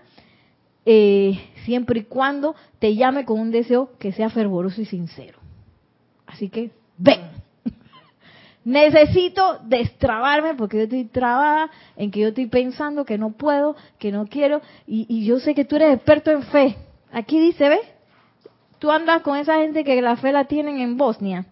eh, 0.83 1.39
siempre 1.65 1.99
y 1.99 2.03
cuando 2.05 2.55
te 2.79 2.95
llame 2.95 3.23
con 3.23 3.39
un 3.39 3.51
deseo 3.51 3.91
que 3.99 4.13
sea 4.13 4.31
fervoroso 4.31 4.81
y 4.81 4.85
sincero. 4.85 5.37
Así 6.25 6.49
que, 6.49 6.71
ven. 6.97 7.42
Necesito 8.65 9.59
destrabarme 9.63 10.55
porque 10.55 10.77
yo 10.77 10.83
estoy 10.83 11.05
trabada 11.05 11.69
en 11.97 12.11
que 12.11 12.21
yo 12.21 12.27
estoy 12.29 12.47
pensando 12.47 13.03
que 13.05 13.17
no 13.17 13.31
puedo, 13.31 13.75
que 13.99 14.11
no 14.11 14.25
quiero, 14.27 14.61
y, 14.87 15.05
y 15.09 15.25
yo 15.25 15.39
sé 15.39 15.53
que 15.53 15.65
tú 15.65 15.75
eres 15.75 15.95
experto 15.95 16.31
en 16.31 16.43
fe. 16.43 16.77
Aquí 17.11 17.39
dice, 17.39 17.69
¿ves? 17.69 17.81
Tú 18.79 18.91
andas 18.91 19.21
con 19.21 19.37
esa 19.37 19.57
gente 19.57 19.83
que 19.83 20.01
la 20.01 20.15
fe 20.17 20.31
la 20.31 20.45
tienen 20.45 20.79
en 20.79 20.97
Bosnia. 20.97 21.45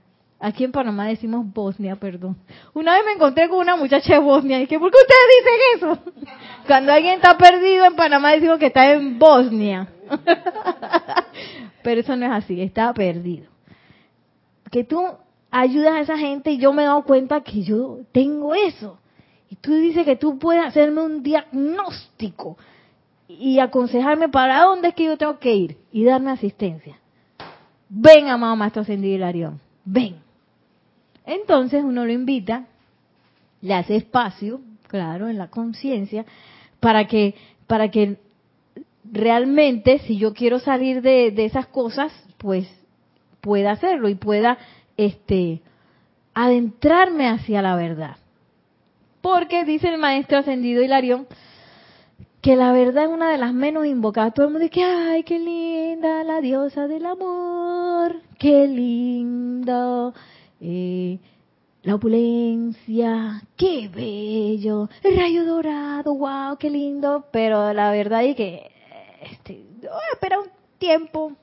Aquí 0.43 0.64
en 0.64 0.72
Panamá 0.72 1.05
decimos 1.05 1.45
Bosnia, 1.53 1.95
perdón. 1.95 2.36
Una 2.74 2.95
vez 2.95 3.05
me 3.05 3.12
encontré 3.12 3.47
con 3.47 3.59
una 3.59 3.76
muchacha 3.76 4.14
de 4.14 4.20
Bosnia 4.20 4.57
y 4.57 4.62
dije, 4.62 4.80
¿por 4.80 4.89
qué 4.89 4.97
ustedes 4.97 5.30
dicen 5.38 5.99
eso? 6.24 6.32
Cuando 6.68 6.91
alguien 6.91 7.14
está 7.14 7.38
perdido 7.38 7.86
en 7.86 7.95
Panamá 7.95 8.32
decimos 8.32 8.57
que 8.57 8.66
está 8.66 8.91
en 8.91 9.20
Bosnia. 9.20 9.88
Pero 11.84 12.01
eso 12.01 12.16
no 12.16 12.26
es 12.26 12.32
así, 12.32 12.59
está 12.59 12.91
perdido. 12.91 13.45
Que 14.72 14.84
tú 14.84 15.05
ayudas 15.52 15.93
a 15.93 15.99
esa 15.99 16.18
gente 16.18 16.52
y 16.52 16.58
yo 16.58 16.74
me 16.74 16.84
he 16.84 16.86
dado 16.86 17.04
cuenta 17.04 17.41
que 17.41 17.62
yo 17.62 17.99
tengo 18.12 18.56
eso. 18.56 18.97
Y 19.49 19.58
tú 19.58 19.74
dices 19.74 20.06
que 20.06 20.16
tú 20.16 20.39
puedes 20.39 20.66
hacerme 20.66 21.02
un 21.02 21.22
diagnóstico 21.22 22.58
y 23.28 23.60
aconsejarme 23.60 24.30
para 24.30 24.64
dónde 24.64 24.89
es 24.89 24.95
que 24.95 25.06
yo 25.06 25.18
tengo 25.18 25.38
que 25.39 25.54
ir 25.54 25.78
y 25.91 26.06
darme 26.06 26.32
asistencia. 26.32 26.97
Ven, 27.89 28.30
amado 28.30 28.56
Maestro 28.56 28.84
Ascendido 28.84 29.16
Hilarión, 29.16 29.60
ven. 29.84 30.16
Entonces 31.26 31.84
uno 31.84 32.06
lo 32.06 32.12
invita, 32.14 32.66
le 33.62 33.74
hace 33.74 33.97
espacio, 33.97 34.62
claro, 34.88 35.28
en 35.28 35.38
la 35.38 35.49
conciencia, 35.49 36.26
para 36.80 37.08
que, 37.08 37.36
para 37.68 37.91
que 37.91 38.18
realmente, 39.04 39.99
si 39.99 40.18
yo 40.18 40.34
quiero 40.34 40.60
salir 40.60 41.02
de, 41.02 41.32
de 41.32 41.45
esas 41.45 41.68
cosas, 41.68 42.14
pues 42.38 42.68
pueda 43.41 43.72
hacerlo 43.72 44.08
y 44.08 44.16
pueda 44.16 44.58
este 45.06 45.62
adentrarme 46.34 47.28
hacia 47.28 47.62
la 47.62 47.76
verdad. 47.76 48.18
Porque 49.22 49.66
dice 49.66 49.89
el 49.89 49.97
maestro 49.97 50.39
ascendido 50.39 50.82
Hilarión 50.82 51.28
que 52.41 52.56
la 52.56 52.72
verdad 52.72 53.04
es 53.04 53.10
una 53.10 53.32
de 53.32 53.38
las 53.38 53.54
menos 53.54 53.86
invocadas. 53.86 54.34
Todo 54.34 54.47
el 54.47 54.52
mundo 54.52 54.68
dice, 54.68 54.84
ay, 54.84 55.24
qué 55.24 55.38
linda 55.38 56.24
la 56.24 56.41
diosa 56.41 56.88
del 56.88 57.06
amor, 57.06 58.16
qué 58.39 58.68
lindo 58.68 60.14
eh, 60.60 61.20
la 61.84 61.95
opulencia, 61.95 63.43
qué 63.56 63.89
bello, 63.93 64.89
el 65.04 65.18
rayo 65.18 65.45
dorado, 65.45 66.16
wow, 66.16 66.58
qué 66.58 66.72
lindo. 66.72 67.26
Pero 67.32 67.74
la 67.74 67.91
verdad 67.91 68.24
es 68.24 68.36
que, 68.36 68.72
este, 69.22 69.64
oh, 69.84 70.14
espera 70.14 70.39
un 70.39 70.49
tiempo. 70.80 71.34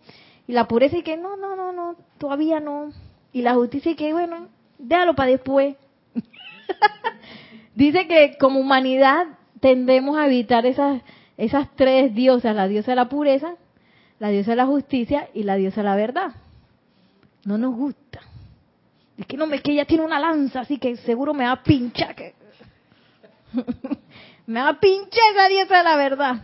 Y 0.48 0.52
la 0.52 0.66
pureza 0.66 0.98
y 0.98 1.02
que, 1.02 1.16
no, 1.16 1.36
no, 1.36 1.54
no, 1.54 1.72
no, 1.72 1.94
todavía 2.18 2.58
no. 2.58 2.90
Y 3.38 3.42
la 3.42 3.54
justicia 3.54 3.94
que, 3.94 4.12
bueno, 4.12 4.48
déjalo 4.78 5.14
para 5.14 5.30
después. 5.30 5.76
Dice 7.76 8.08
que 8.08 8.36
como 8.36 8.58
humanidad 8.58 9.28
tendemos 9.60 10.18
a 10.18 10.26
evitar 10.26 10.66
esas, 10.66 11.02
esas 11.36 11.68
tres 11.76 12.12
diosas, 12.16 12.56
la 12.56 12.66
diosa 12.66 12.90
de 12.90 12.96
la 12.96 13.08
pureza, 13.08 13.54
la 14.18 14.30
diosa 14.30 14.50
de 14.50 14.56
la 14.56 14.66
justicia 14.66 15.28
y 15.34 15.44
la 15.44 15.54
diosa 15.54 15.82
de 15.82 15.84
la 15.84 15.94
verdad. 15.94 16.32
No 17.44 17.58
nos 17.58 17.76
gusta. 17.76 18.22
Es 19.16 19.24
que 19.24 19.36
no, 19.36 19.44
es 19.54 19.62
que 19.62 19.70
ella 19.70 19.84
tiene 19.84 20.04
una 20.04 20.18
lanza, 20.18 20.62
así 20.62 20.78
que 20.78 20.96
seguro 20.96 21.32
me 21.32 21.44
va 21.44 21.52
a 21.52 21.62
pinchar. 21.62 22.16
Que... 22.16 22.34
me 24.48 24.60
va 24.60 24.70
a 24.70 24.80
pinchar 24.80 25.22
esa 25.32 25.48
diosa 25.48 25.76
de 25.76 25.84
la 25.84 25.96
verdad. 25.96 26.42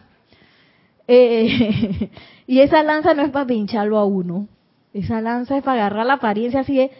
Eh, 1.08 2.08
y 2.46 2.60
esa 2.60 2.84
lanza 2.84 3.14
no 3.14 3.22
es 3.24 3.30
para 3.30 3.46
pincharlo 3.46 3.98
a 3.98 4.04
uno. 4.04 4.46
Esa 4.94 5.20
lanza 5.20 5.56
es 5.56 5.64
para 5.64 5.86
agarrar 5.86 6.06
la 6.06 6.14
apariencia 6.14 6.60
así 6.60 6.76
de 6.76 6.90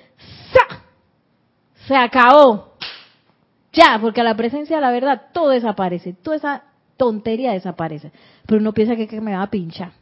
¡sa! 0.53 0.83
Se 1.87 1.97
acabó. 1.97 2.75
Ya, 3.73 3.99
porque 4.01 4.21
a 4.21 4.25
la 4.25 4.37
presencia 4.37 4.77
de 4.77 4.83
la 4.83 4.91
verdad 4.91 5.29
todo 5.33 5.51
desaparece, 5.51 6.13
toda 6.13 6.37
esa 6.37 6.65
tontería 6.97 7.53
desaparece. 7.53 8.11
Pero 8.47 8.61
uno 8.61 8.75
piensa 8.75 8.97
que, 8.97 9.07
que 9.07 9.21
me 9.21 9.37
va 9.37 9.43
a 9.43 9.51
pinchar. 9.51 9.93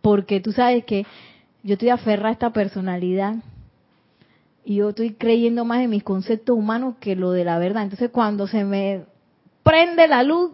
Porque 0.00 0.40
tú 0.40 0.52
sabes 0.52 0.84
que 0.84 1.06
yo 1.62 1.74
estoy 1.74 1.90
aferrada 1.90 2.30
a 2.30 2.32
esta 2.32 2.50
personalidad 2.50 3.36
y 4.64 4.76
yo 4.76 4.90
estoy 4.90 5.14
creyendo 5.14 5.64
más 5.64 5.80
en 5.80 5.90
mis 5.90 6.02
conceptos 6.02 6.56
humanos 6.56 6.96
que 6.98 7.14
lo 7.14 7.30
de 7.30 7.44
la 7.44 7.58
verdad. 7.58 7.84
Entonces 7.84 8.10
cuando 8.10 8.48
se 8.48 8.64
me 8.64 9.04
prende 9.62 10.08
la 10.08 10.24
luz 10.24 10.52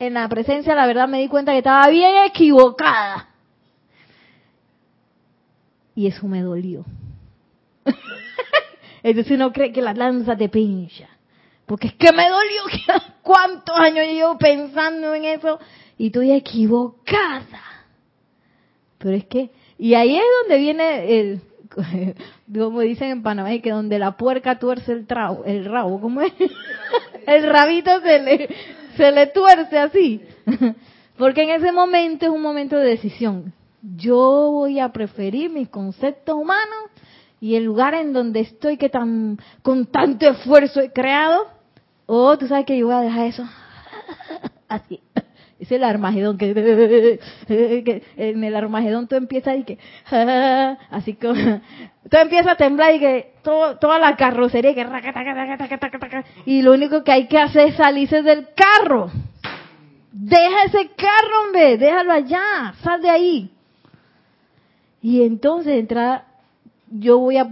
en 0.00 0.14
la 0.14 0.28
presencia 0.28 0.74
la 0.74 0.86
verdad 0.86 1.06
me 1.06 1.20
di 1.20 1.28
cuenta 1.28 1.52
que 1.52 1.58
estaba 1.58 1.88
bien 1.88 2.24
equivocada. 2.24 3.28
Y 5.98 6.06
eso 6.06 6.28
me 6.28 6.42
dolió. 6.42 6.84
Entonces 9.02 9.32
uno 9.32 9.52
cree 9.52 9.72
que 9.72 9.82
la 9.82 9.94
lanza 9.94 10.36
te 10.36 10.48
pincha. 10.48 11.08
Porque 11.66 11.88
es 11.88 11.94
que 11.94 12.12
me 12.12 12.28
dolió. 12.28 12.62
¿Cuántos 13.20 13.74
años 13.76 14.06
llevo 14.06 14.38
pensando 14.38 15.12
en 15.12 15.24
eso? 15.24 15.58
Y 15.96 16.06
estoy 16.06 16.30
equivocada. 16.30 17.62
Pero 18.98 19.16
es 19.16 19.24
que, 19.24 19.50
y 19.76 19.94
ahí 19.94 20.16
es 20.16 20.22
donde 20.42 20.58
viene 20.58 21.18
el, 21.18 21.40
como 22.56 22.78
dicen 22.82 23.10
en 23.10 23.22
Panamá, 23.24 23.58
que 23.58 23.72
donde 23.72 23.98
la 23.98 24.16
puerca 24.16 24.56
tuerce 24.60 24.92
el, 24.92 25.04
trabo, 25.04 25.44
el 25.46 25.64
rabo, 25.64 26.00
¿cómo 26.00 26.20
es? 26.20 26.32
El 27.26 27.42
rabito 27.42 28.00
se 28.02 28.20
le, 28.20 28.48
se 28.96 29.10
le 29.10 29.26
tuerce 29.26 29.76
así. 29.76 30.22
Porque 31.16 31.42
en 31.42 31.50
ese 31.50 31.72
momento 31.72 32.26
es 32.26 32.30
un 32.30 32.40
momento 32.40 32.76
de 32.76 32.86
decisión. 32.86 33.52
Yo 33.96 34.50
voy 34.52 34.80
a 34.80 34.90
preferir 34.90 35.50
mis 35.50 35.68
conceptos 35.68 36.34
humanos 36.34 36.90
y 37.40 37.54
el 37.54 37.64
lugar 37.64 37.94
en 37.94 38.12
donde 38.12 38.40
estoy 38.40 38.76
que 38.76 38.88
tan 38.88 39.38
con 39.62 39.86
tanto 39.86 40.28
esfuerzo 40.28 40.80
he 40.80 40.92
creado 40.92 41.58
Oh, 42.10 42.38
tú 42.38 42.48
sabes 42.48 42.64
que 42.64 42.78
yo 42.78 42.86
voy 42.86 42.94
a 42.94 43.00
dejar 43.00 43.26
eso. 43.26 43.44
Así. 44.68 44.98
Es 45.60 45.70
el 45.70 45.84
Armagedón 45.84 46.38
que, 46.38 48.02
en 48.16 48.44
el 48.44 48.56
Armagedón 48.56 49.08
tú 49.08 49.16
empiezas 49.16 49.58
y 49.58 49.64
que 49.64 49.78
así 50.90 51.14
como 51.14 51.34
tú 51.34 52.16
empiezas 52.16 52.52
a 52.52 52.54
temblar 52.54 52.94
y 52.94 53.00
que 53.00 53.32
toda 53.42 53.98
la 53.98 54.16
carrocería 54.16 54.72
que 54.72 54.86
y 56.46 56.62
lo 56.62 56.72
único 56.72 57.02
que 57.02 57.10
hay 57.10 57.26
que 57.26 57.38
hacer 57.38 57.68
es 57.68 57.74
salirse 57.74 58.22
del 58.22 58.46
carro. 58.54 59.10
Deja 60.12 60.64
ese 60.66 60.90
carro, 60.96 61.44
hombre, 61.44 61.76
déjalo 61.76 62.12
allá, 62.12 62.74
sal 62.80 63.02
de 63.02 63.10
ahí. 63.10 63.50
Y 65.00 65.22
entonces 65.22 65.78
entra 65.78 66.24
yo 66.90 67.18
voy 67.18 67.36
a 67.36 67.48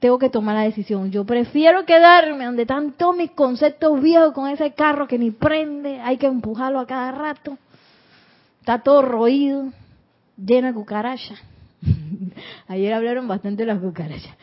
tengo 0.00 0.18
que 0.18 0.30
tomar 0.30 0.56
la 0.56 0.62
decisión. 0.62 1.10
Yo 1.10 1.24
prefiero 1.24 1.84
quedarme 1.84 2.46
donde 2.46 2.62
están 2.62 2.92
todos 2.92 3.16
mis 3.16 3.30
conceptos 3.32 4.00
viejos 4.00 4.32
con 4.32 4.48
ese 4.48 4.72
carro 4.72 5.06
que 5.06 5.18
ni 5.18 5.30
prende, 5.30 6.00
hay 6.00 6.16
que 6.16 6.26
empujarlo 6.26 6.80
a 6.80 6.86
cada 6.86 7.12
rato. 7.12 7.58
Está 8.60 8.78
todo 8.78 9.02
roído, 9.02 9.66
lleno 10.36 10.68
de 10.68 10.74
cucarachas. 10.74 11.40
Ayer 12.68 12.92
hablaron 12.92 13.28
bastante 13.28 13.64
de 13.64 13.72
las 13.72 13.80
cucarachas. 13.80 14.34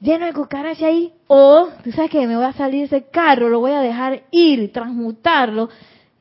Lleno 0.00 0.26
de 0.26 0.32
cucarachas 0.32 0.84
ahí. 0.84 1.12
O, 1.26 1.68
tú 1.84 1.92
sabes 1.92 2.10
que 2.10 2.26
me 2.26 2.36
voy 2.36 2.46
a 2.46 2.52
salir 2.52 2.88
de 2.88 2.96
ese 2.96 3.10
carro, 3.10 3.48
lo 3.48 3.60
voy 3.60 3.72
a 3.72 3.80
dejar 3.80 4.22
ir, 4.30 4.72
transmutarlo 4.72 5.68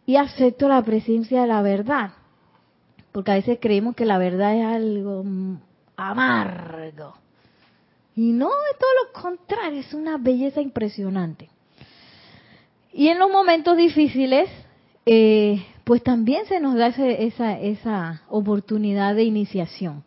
y 0.05 0.18
acepto 0.18 0.68
la 0.68 0.82
presencia 0.82 1.41
de 1.41 1.47
la 1.47 1.61
verdad. 1.61 2.11
Porque 3.12 3.32
a 3.32 3.36
veces 3.36 3.58
creemos 3.62 3.95
que 3.95 4.05
la 4.05 4.18
verdad 4.18 4.55
es 4.55 4.66
algo 4.66 5.24
amargo 5.95 7.16
y 8.18 8.32
no, 8.32 8.47
es 8.47 8.80
todo 8.80 8.89
lo 9.03 9.22
contrario, 9.22 9.80
es 9.80 9.93
una 9.93 10.18
belleza 10.18 10.60
impresionante. 10.60 11.49
Y 12.91 13.10
en 13.10 13.20
los 13.20 13.30
momentos 13.30 13.78
difíciles, 13.78 14.49
eh, 15.05 15.64
pues 15.84 16.01
también 16.01 16.47
se 16.47 16.60
nos 16.60 16.74
da 16.74 16.88
esa, 16.88 17.60
esa 17.60 18.24
oportunidad 18.30 19.14
de 19.14 19.24
iniciación. 19.24 20.03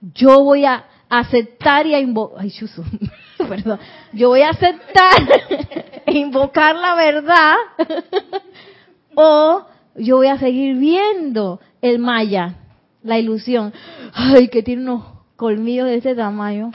Yo 0.00 0.42
voy 0.42 0.64
a 0.64 0.84
aceptar 1.08 1.86
y 1.86 1.94
a 1.94 2.00
invocar, 2.00 2.40
ay, 2.40 2.52
perdón, 3.48 3.78
yo 4.12 4.30
voy 4.30 4.42
a 4.42 4.50
aceptar 4.50 5.22
e 6.06 6.12
invocar 6.12 6.74
la 6.74 6.96
verdad 6.96 7.54
o 9.14 9.64
yo 9.96 10.16
voy 10.16 10.26
a 10.28 10.38
seguir 10.38 10.76
viendo 10.76 11.60
el 11.80 11.98
maya, 11.98 12.56
la 13.02 13.18
ilusión, 13.18 13.72
ay, 14.12 14.48
que 14.48 14.62
tiene 14.62 14.82
unos 14.82 15.04
colmillos 15.36 15.86
de 15.86 15.96
ese 15.96 16.14
tamaño, 16.14 16.72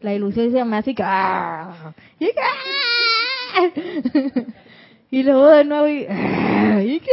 la 0.00 0.14
ilusión 0.14 0.52
se 0.52 0.64
me 0.64 0.76
hace. 0.76 0.94
¡ah! 1.02 1.94
qué? 2.18 2.30
y 5.10 5.22
luego 5.22 5.48
de 5.48 5.64
nuevo, 5.64 5.88
y, 5.88 6.06
¿y 6.92 7.00
qué? 7.00 7.10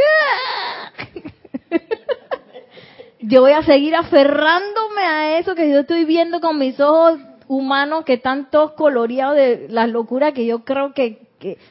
yo 3.20 3.40
voy 3.40 3.52
a 3.52 3.62
seguir 3.62 3.94
aferrándome 3.94 5.02
a 5.02 5.38
eso 5.38 5.54
que 5.54 5.70
yo 5.70 5.80
estoy 5.80 6.04
viendo 6.04 6.40
con 6.40 6.58
mis 6.58 6.78
ojos 6.78 7.18
humanos 7.48 8.04
que 8.04 8.14
están 8.14 8.50
todos 8.50 8.72
coloreados 8.72 9.36
de 9.36 9.66
las 9.70 9.88
locuras 9.88 10.34
que 10.34 10.44
yo 10.44 10.64
creo 10.64 10.92
que, 10.92 11.26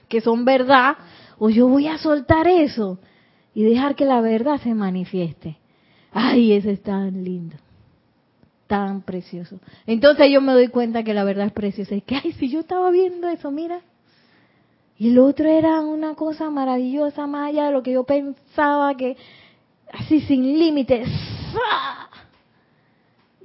que 0.07 0.21
son 0.21 0.45
verdad, 0.45 0.97
o 1.37 1.49
yo 1.49 1.67
voy 1.67 1.87
a 1.87 1.97
soltar 1.97 2.47
eso 2.47 2.99
y 3.53 3.63
dejar 3.63 3.95
que 3.95 4.05
la 4.05 4.21
verdad 4.21 4.59
se 4.61 4.73
manifieste. 4.73 5.57
Ay, 6.11 6.53
eso 6.53 6.69
es 6.69 6.81
tan 6.81 7.23
lindo, 7.23 7.55
tan 8.67 9.01
precioso. 9.01 9.59
Entonces 9.85 10.29
yo 10.31 10.41
me 10.41 10.53
doy 10.53 10.67
cuenta 10.67 11.03
que 11.03 11.13
la 11.13 11.23
verdad 11.23 11.47
es 11.47 11.53
preciosa. 11.53 11.95
Es 11.95 12.03
que, 12.03 12.15
ay, 12.15 12.33
si 12.33 12.49
yo 12.49 12.61
estaba 12.61 12.89
viendo 12.91 13.27
eso, 13.27 13.51
mira. 13.51 13.81
Y 14.97 15.09
el 15.09 15.19
otro 15.19 15.49
era 15.49 15.81
una 15.81 16.13
cosa 16.15 16.49
maravillosa, 16.49 17.25
más 17.25 17.49
allá 17.49 17.65
de 17.65 17.71
lo 17.71 17.83
que 17.83 17.93
yo 17.93 18.03
pensaba, 18.03 18.95
que 18.95 19.17
así 19.91 20.21
sin 20.21 20.43
límites. 20.59 21.07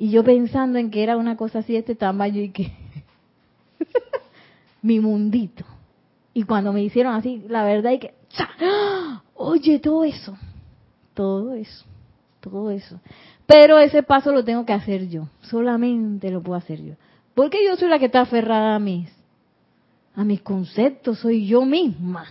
Y 0.01 0.11
yo 0.11 0.23
pensando 0.23 0.79
en 0.79 0.91
que 0.91 1.03
era 1.03 1.17
una 1.17 1.37
cosa 1.37 1.59
así 1.59 1.75
este 1.75 1.97
tamaño 1.97 2.41
y 2.41 2.51
que 2.51 2.71
mi 4.83 5.01
mundito. 5.01 5.65
Y 6.35 6.45
cuando 6.45 6.73
me 6.73 6.83
hicieron 6.83 7.15
así, 7.15 7.43
la 7.49 7.65
verdad 7.65 7.93
y 7.93 7.99
que, 7.99 8.15
oye, 9.39 9.79
todo 9.79 10.05
eso, 10.05 10.37
todo 11.15 11.55
eso 11.55 11.85
todo 12.41 12.71
eso. 12.71 13.01
Pero 13.47 13.79
ese 13.79 14.03
paso 14.03 14.33
lo 14.33 14.45
tengo 14.45 14.65
que 14.65 14.73
hacer 14.73 15.09
yo, 15.09 15.29
solamente 15.43 16.31
lo 16.31 16.43
puedo 16.43 16.59
hacer 16.59 16.83
yo. 16.83 16.95
Porque 17.35 17.65
yo 17.65 17.77
soy 17.77 17.89
la 17.89 17.99
que 17.99 18.07
está 18.07 18.23
aferrada 18.23 18.75
a 18.75 18.79
mis, 18.79 19.11
a 20.15 20.25
mis 20.25 20.41
conceptos, 20.43 21.19
soy 21.21 21.47
yo 21.47 21.65
misma. 21.65 22.27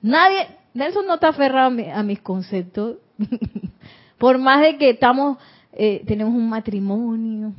Nadie, 0.00 0.48
Nelson 0.74 1.06
no 1.06 1.14
está 1.14 1.28
aferrado 1.28 1.76
a, 1.92 2.02
mis 2.02 2.20
conceptos. 2.20 2.96
Por 4.18 4.38
más 4.38 4.62
de 4.62 4.78
que 4.78 4.90
estamos, 4.90 5.38
eh, 5.72 6.02
tenemos 6.06 6.34
un 6.34 6.48
matrimonio 6.48 7.52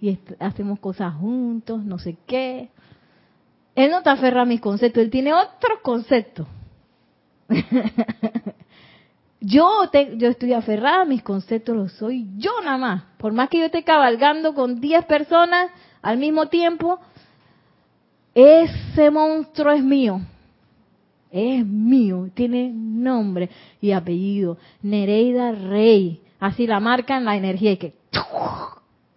y 0.00 0.18
hacemos 0.38 0.78
cosas 0.78 1.14
juntos, 1.14 1.84
no 1.84 1.98
sé 1.98 2.16
qué. 2.26 2.70
Él 3.74 3.90
no 3.90 3.98
está 3.98 4.12
aferrado 4.12 4.42
a 4.42 4.46
mis 4.46 4.60
conceptos, 4.60 5.02
él 5.02 5.10
tiene 5.10 5.32
otros 5.32 5.80
conceptos. 5.82 6.46
Yo, 9.44 9.90
yo 10.18 10.28
estoy 10.28 10.52
aferrada 10.52 11.02
a 11.02 11.04
mis 11.04 11.20
conceptos, 11.20 11.76
lo 11.76 11.88
soy 11.88 12.28
yo 12.36 12.52
nada 12.62 12.78
más. 12.78 13.02
Por 13.18 13.32
más 13.32 13.48
que 13.48 13.58
yo 13.58 13.64
esté 13.64 13.82
cabalgando 13.82 14.54
con 14.54 14.80
10 14.80 15.04
personas 15.06 15.68
al 16.00 16.16
mismo 16.18 16.46
tiempo, 16.46 17.00
ese 18.36 19.10
monstruo 19.10 19.72
es 19.72 19.82
mío. 19.82 20.20
Es 21.32 21.66
mío, 21.66 22.30
tiene 22.34 22.70
nombre 22.72 23.50
y 23.80 23.90
apellido. 23.90 24.58
Nereida 24.80 25.50
Rey. 25.50 26.22
Así 26.38 26.68
la 26.68 26.78
marca 26.78 27.16
en 27.16 27.24
la 27.24 27.36
energía 27.36 27.72
y 27.72 27.76
que 27.78 27.94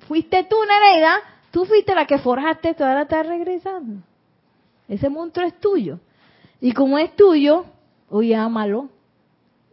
fuiste 0.08 0.44
tú, 0.50 0.56
Nereida, 0.68 1.18
tú 1.52 1.66
fuiste 1.66 1.94
la 1.94 2.08
que 2.08 2.18
forjaste, 2.18 2.70
esto, 2.70 2.84
ahora 2.84 3.04
estás 3.04 3.28
regresando. 3.28 4.02
Ese 4.88 5.08
monstruo 5.08 5.46
es 5.46 5.60
tuyo. 5.60 6.00
Y 6.60 6.72
como 6.72 6.98
es 6.98 7.16
tuyo, 7.16 7.66
oye, 8.10 8.36
ámalo, 8.36 8.90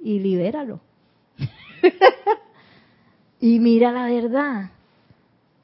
y 0.03 0.19
libéralo. 0.19 0.81
y 3.41 3.59
mira 3.61 3.93
la 3.93 4.07
verdad, 4.07 4.71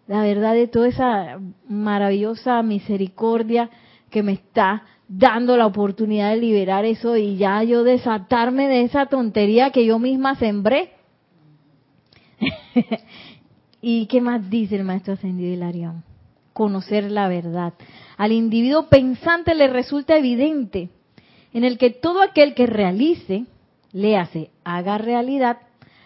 la 0.07 0.23
verdad 0.23 0.55
de 0.55 0.69
toda 0.69 0.89
esa 0.89 1.41
maravillosa 1.69 2.63
misericordia 2.63 3.69
que 4.11 4.23
me 4.23 4.33
está 4.33 4.85
dando 5.09 5.57
la 5.57 5.67
oportunidad 5.67 6.31
de 6.31 6.37
liberar 6.37 6.85
eso 6.85 7.17
y 7.17 7.37
ya 7.37 7.63
yo 7.63 7.83
desatarme 7.83 8.69
de 8.69 8.83
esa 8.83 9.07
tontería 9.07 9.71
que 9.71 9.85
yo 9.85 9.99
misma 9.99 10.37
sembré. 10.37 10.93
¿Y 13.81 14.07
qué 14.07 14.21
más 14.21 14.49
dice 14.51 14.77
el 14.77 14.85
maestro 14.85 15.15
ascendido 15.15 15.53
Hilarión? 15.53 16.05
Conocer 16.53 17.11
la 17.11 17.29
verdad. 17.29 17.75
Al 18.17 18.33
individuo 18.33 18.89
pensante 18.89 19.55
le 19.55 19.69
resulta 19.69 20.17
evidente 20.17 20.91
en 21.53 21.65
el 21.65 21.79
que 21.79 21.91
todo 21.91 22.23
aquel 22.23 22.55
que 22.55 22.67
realice 22.67 23.47
léase, 23.93 24.51
haga 24.65 24.99
realidad, 24.99 25.59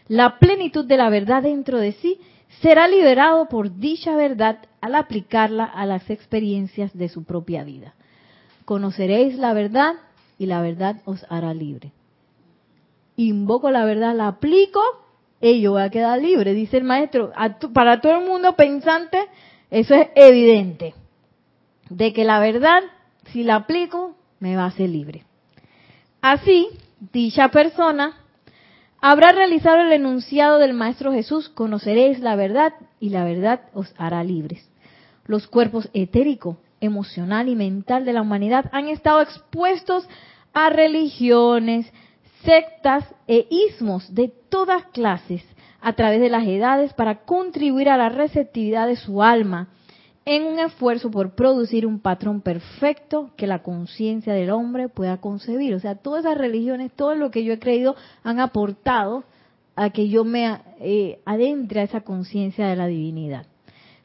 la 0.09 0.39
plenitud 0.39 0.85
de 0.85 0.97
la 0.97 1.11
verdad 1.11 1.43
dentro 1.43 1.79
de 1.79 1.93
sí, 1.93 2.19
será 2.61 2.87
liberado 2.89 3.49
por 3.49 3.79
dicha 3.79 4.15
verdad 4.15 4.59
al 4.81 4.95
aplicarla 4.95 5.65
a 5.65 5.87
las 5.87 6.09
experiencias 6.11 6.97
de 6.97 7.09
su 7.09 7.25
propia 7.25 7.65
vida. 7.65 7.95
Conoceréis 8.65 9.37
la 9.37 9.53
verdad 9.55 9.95
y 10.39 10.47
la 10.47 10.61
verdad 10.61 10.97
os 11.05 11.25
hará 11.29 11.55
libre. 11.55 11.93
Invoco 13.17 13.71
la 13.71 13.85
verdad, 13.85 14.15
la 14.15 14.29
aplico 14.29 14.81
y 15.41 15.61
yo 15.61 15.73
voy 15.73 15.83
a 15.83 15.91
quedar 15.91 16.21
libre, 16.21 16.55
dice 16.55 16.77
el 16.77 16.85
maestro. 16.85 17.33
Para 17.73 18.01
todo 18.01 18.19
el 18.19 18.27
mundo 18.27 18.55
pensante, 18.55 19.19
eso 19.71 19.95
es 19.95 20.09
evidente. 20.15 20.95
De 21.91 22.13
que 22.13 22.25
la 22.25 22.39
verdad, 22.39 22.83
si 23.33 23.43
la 23.43 23.57
aplico, 23.57 24.15
me 24.41 24.57
va 24.57 24.65
a 24.65 24.69
hacer 24.69 24.89
libre. 24.89 25.25
Así, 26.23 26.69
dicha 27.13 27.49
persona 27.49 28.15
habrá 29.01 29.33
realizado 29.33 29.81
el 29.81 29.93
enunciado 29.93 30.59
del 30.61 30.73
Maestro 30.73 31.13
Jesús, 31.13 31.49
conoceréis 31.49 32.21
la 32.21 32.37
verdad 32.37 32.75
y 33.01 33.09
la 33.11 33.25
verdad 33.25 33.63
os 33.75 33.93
hará 33.99 34.23
libres. 34.23 34.71
Los 35.27 35.49
cuerpos 35.49 35.91
etérico, 35.95 36.59
emocional 36.81 37.49
y 37.49 37.57
mental 37.57 38.05
de 38.05 38.13
la 38.13 38.23
humanidad 38.23 38.71
han 38.73 38.87
estado 38.87 39.21
expuestos 39.21 40.09
a 40.53 40.71
religiones, 40.71 41.93
sectas 42.45 43.05
e 43.27 43.49
ismos 43.51 44.15
de 44.15 44.33
todas 44.49 44.85
clases 44.93 45.43
a 45.81 45.95
través 45.95 46.21
de 46.21 46.31
las 46.31 46.47
edades 46.47 46.93
para 46.93 47.25
contribuir 47.25 47.89
a 47.89 47.97
la 47.97 48.11
receptividad 48.11 48.87
de 48.87 48.95
su 48.95 49.25
alma 49.25 49.71
en 50.25 50.45
un 50.45 50.59
esfuerzo 50.61 51.11
por 51.11 51.35
producir 51.35 51.87
un 51.87 51.99
patrón 51.99 52.41
perfecto 52.41 53.31
que 53.37 53.47
la 53.47 53.63
conciencia 53.63 54.33
del 54.33 54.51
hombre 54.51 54.89
pueda 54.89 55.17
concebir. 55.19 55.75
O 55.75 55.81
sea, 55.81 55.97
todas 55.97 56.25
esas 56.25 56.39
religiones, 56.39 56.93
todo 56.95 57.15
lo 57.15 57.31
que 57.31 57.45
yo 57.45 57.53
he 57.53 57.59
creído 57.59 57.97
han 58.23 58.39
aportado 58.39 59.25
a 59.75 59.91
que 59.91 60.09
yo 60.09 60.25
me 60.25 60.61
eh, 60.81 61.21
adentre 61.25 61.81
a 61.81 61.85
esa 61.85 62.03
conciencia 62.03 62.67
de 62.67 62.77
la 62.77 62.87
divinidad. 62.87 63.47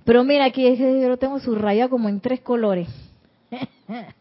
Pero 0.05 0.24
mira, 0.24 0.45
aquí 0.45 0.76
yo 0.76 1.09
lo 1.09 1.18
tengo 1.18 1.39
subrayado 1.39 1.89
como 1.89 2.09
en 2.09 2.22
tres 2.22 2.39
colores. 2.39 2.88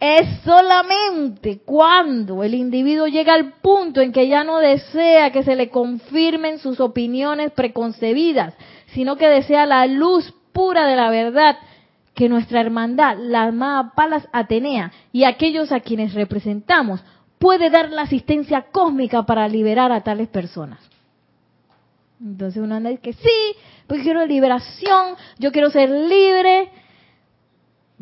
es 0.00 0.28
solamente 0.44 1.60
cuando 1.64 2.44
el 2.44 2.54
individuo 2.54 3.06
llega 3.06 3.32
al 3.32 3.54
punto 3.54 4.02
en 4.02 4.12
que 4.12 4.28
ya 4.28 4.44
no 4.44 4.58
desea 4.58 5.32
que 5.32 5.42
se 5.42 5.56
le 5.56 5.70
confirmen 5.70 6.58
sus 6.58 6.78
opiniones 6.80 7.52
preconcebidas, 7.52 8.54
sino 8.88 9.16
que 9.16 9.26
desea 9.26 9.64
la 9.64 9.86
luz 9.86 10.34
pura 10.54 10.86
de 10.86 10.96
la 10.96 11.10
verdad 11.10 11.58
que 12.14 12.30
nuestra 12.30 12.60
hermandad, 12.60 13.18
la 13.18 13.44
amada 13.44 13.92
Palas 13.94 14.26
Atenea 14.32 14.92
y 15.12 15.24
aquellos 15.24 15.72
a 15.72 15.80
quienes 15.80 16.14
representamos, 16.14 17.04
puede 17.38 17.68
dar 17.68 17.90
la 17.90 18.02
asistencia 18.02 18.66
cósmica 18.72 19.24
para 19.24 19.46
liberar 19.48 19.92
a 19.92 20.02
tales 20.02 20.28
personas. 20.28 20.78
Entonces 22.20 22.62
uno 22.62 22.76
anda 22.76 22.92
y 22.92 22.98
que 22.98 23.12
sí, 23.12 23.56
pues 23.86 24.02
quiero 24.02 24.24
liberación, 24.24 25.16
yo 25.38 25.50
quiero 25.52 25.70
ser 25.70 25.90
libre, 25.90 26.70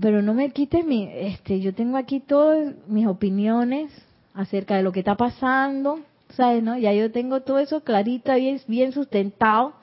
pero 0.01 0.23
no 0.23 0.35
me 0.35 0.51
quites 0.51 0.85
mi, 0.85 1.09
este, 1.11 1.61
yo 1.61 1.75
tengo 1.75 1.97
aquí 1.97 2.21
todas 2.21 2.75
mis 2.87 3.07
opiniones 3.07 3.91
acerca 4.35 4.77
de 4.77 4.83
lo 4.83 4.93
que 4.93 5.01
está 5.01 5.17
pasando, 5.17 6.01
¿sabes? 6.35 6.63
No? 6.63 6.77
Ya 6.77 6.93
yo 6.93 7.11
tengo 7.11 7.41
todo 7.41 7.59
eso 7.59 7.83
clarito, 7.83 8.35
bien, 8.35 8.61
bien 8.69 8.93
sustentado 8.93 9.75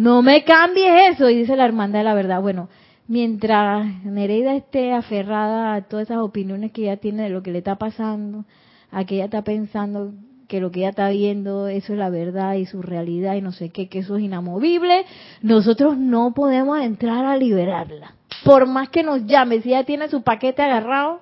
no 0.00 0.22
me 0.22 0.44
cambies 0.44 1.12
eso, 1.12 1.28
y 1.28 1.36
dice 1.36 1.56
la 1.56 1.66
hermandad 1.66 1.98
de 1.98 2.04
la 2.04 2.14
verdad. 2.14 2.40
Bueno, 2.40 2.70
mientras 3.06 4.02
Nereida 4.02 4.54
esté 4.54 4.94
aferrada 4.94 5.74
a 5.74 5.82
todas 5.82 6.06
esas 6.06 6.22
opiniones 6.22 6.72
que 6.72 6.84
ella 6.84 6.96
tiene 6.96 7.24
de 7.24 7.28
lo 7.28 7.42
que 7.42 7.50
le 7.50 7.58
está 7.58 7.76
pasando, 7.76 8.46
a 8.90 9.04
que 9.04 9.16
ella 9.16 9.26
está 9.26 9.44
pensando 9.44 10.14
que 10.48 10.58
lo 10.58 10.70
que 10.70 10.80
ella 10.80 10.88
está 10.88 11.10
viendo, 11.10 11.68
eso 11.68 11.92
es 11.92 11.98
la 11.98 12.08
verdad 12.08 12.54
y 12.54 12.64
su 12.64 12.80
realidad 12.80 13.34
y 13.34 13.42
no 13.42 13.52
sé 13.52 13.68
qué, 13.68 13.90
que 13.90 13.98
eso 13.98 14.16
es 14.16 14.22
inamovible, 14.22 15.04
nosotros 15.42 15.98
no 15.98 16.32
podemos 16.32 16.80
entrar 16.80 17.26
a 17.26 17.36
liberarla. 17.36 18.14
Por 18.42 18.66
más 18.66 18.88
que 18.88 19.02
nos 19.02 19.26
llame, 19.26 19.60
si 19.60 19.68
ella 19.68 19.84
tiene 19.84 20.08
su 20.08 20.22
paquete 20.22 20.62
agarrado, 20.62 21.20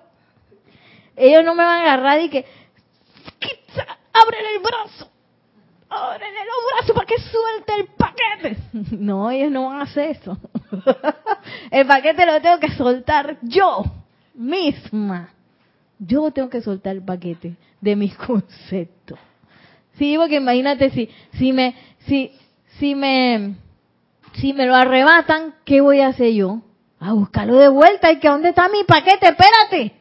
ellos 1.16 1.44
no 1.44 1.56
me 1.56 1.64
van 1.64 1.80
a 1.80 1.82
agarrar 1.82 2.20
y 2.20 2.28
que, 2.28 2.44
abre 4.12 4.36
el 4.54 4.62
brazo, 4.62 5.10
¡Ábrele 5.90 6.38
los 6.44 6.72
brazos 6.72 6.94
para 6.94 7.06
que 7.06 7.18
suelte 7.18 7.74
el 7.76 7.86
paquete! 7.96 8.56
No, 8.98 9.30
ellos 9.30 9.50
no 9.50 9.66
van 9.66 9.80
a 9.80 9.82
hacer 9.84 10.10
eso. 10.10 10.36
El 11.70 11.86
paquete 11.86 12.26
lo 12.26 12.40
tengo 12.40 12.58
que 12.58 12.70
soltar 12.72 13.38
yo 13.42 13.84
misma. 14.34 15.30
Yo 15.98 16.30
tengo 16.30 16.48
que 16.48 16.60
soltar 16.60 16.94
el 16.94 17.02
paquete 17.02 17.56
de 17.80 17.96
mis 17.96 18.14
conceptos. 18.26 19.18
Sí, 19.94 20.16
porque 20.16 20.36
imagínate 20.36 20.90
si, 20.90 21.10
si 21.32 21.52
me, 21.52 21.74
si, 22.06 22.32
si 22.78 22.94
me, 22.94 23.56
si 24.34 24.52
me 24.52 24.66
lo 24.66 24.76
arrebatan, 24.76 25.54
¿qué 25.64 25.80
voy 25.80 26.00
a 26.00 26.08
hacer 26.08 26.32
yo? 26.34 26.60
A 27.00 27.12
buscarlo 27.12 27.56
de 27.56 27.68
vuelta 27.68 28.12
y 28.12 28.18
que 28.18 28.28
dónde 28.28 28.50
está 28.50 28.68
mi 28.68 28.84
paquete, 28.84 29.26
espérate. 29.28 29.92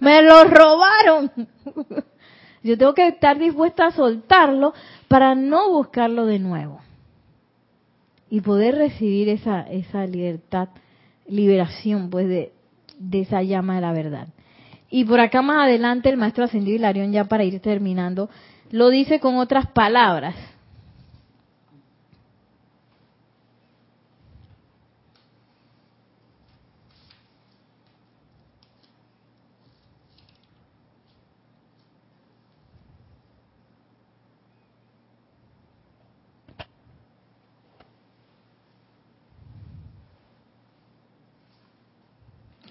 Me 0.00 0.22
lo 0.22 0.44
robaron. 0.44 1.30
Yo 2.64 2.78
tengo 2.78 2.94
que 2.94 3.06
estar 3.06 3.38
dispuesta 3.38 3.86
a 3.86 3.90
soltarlo 3.92 4.72
para 5.06 5.34
no 5.34 5.70
buscarlo 5.70 6.24
de 6.24 6.38
nuevo. 6.38 6.80
Y 8.30 8.40
poder 8.40 8.76
recibir 8.76 9.28
esa, 9.28 9.60
esa 9.60 10.06
libertad, 10.06 10.70
liberación, 11.28 12.08
pues, 12.08 12.26
de, 12.26 12.52
de 12.98 13.20
esa 13.20 13.42
llama 13.42 13.76
de 13.76 13.80
la 13.82 13.92
verdad. 13.92 14.28
Y 14.90 15.04
por 15.04 15.20
acá 15.20 15.42
más 15.42 15.66
adelante 15.66 16.08
el 16.08 16.16
maestro 16.16 16.44
ascendido 16.44 16.76
Hilarión, 16.76 17.12
ya 17.12 17.24
para 17.24 17.44
ir 17.44 17.60
terminando, 17.60 18.30
lo 18.70 18.88
dice 18.88 19.20
con 19.20 19.36
otras 19.36 19.66
palabras. 19.66 20.34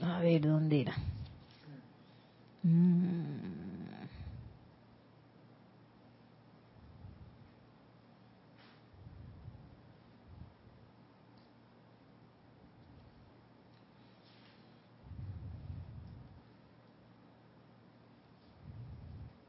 A 0.01 0.12
ver, 0.23 0.41
¿dónde 0.41 0.81
era? 0.81 0.95
Mm. 2.63 3.23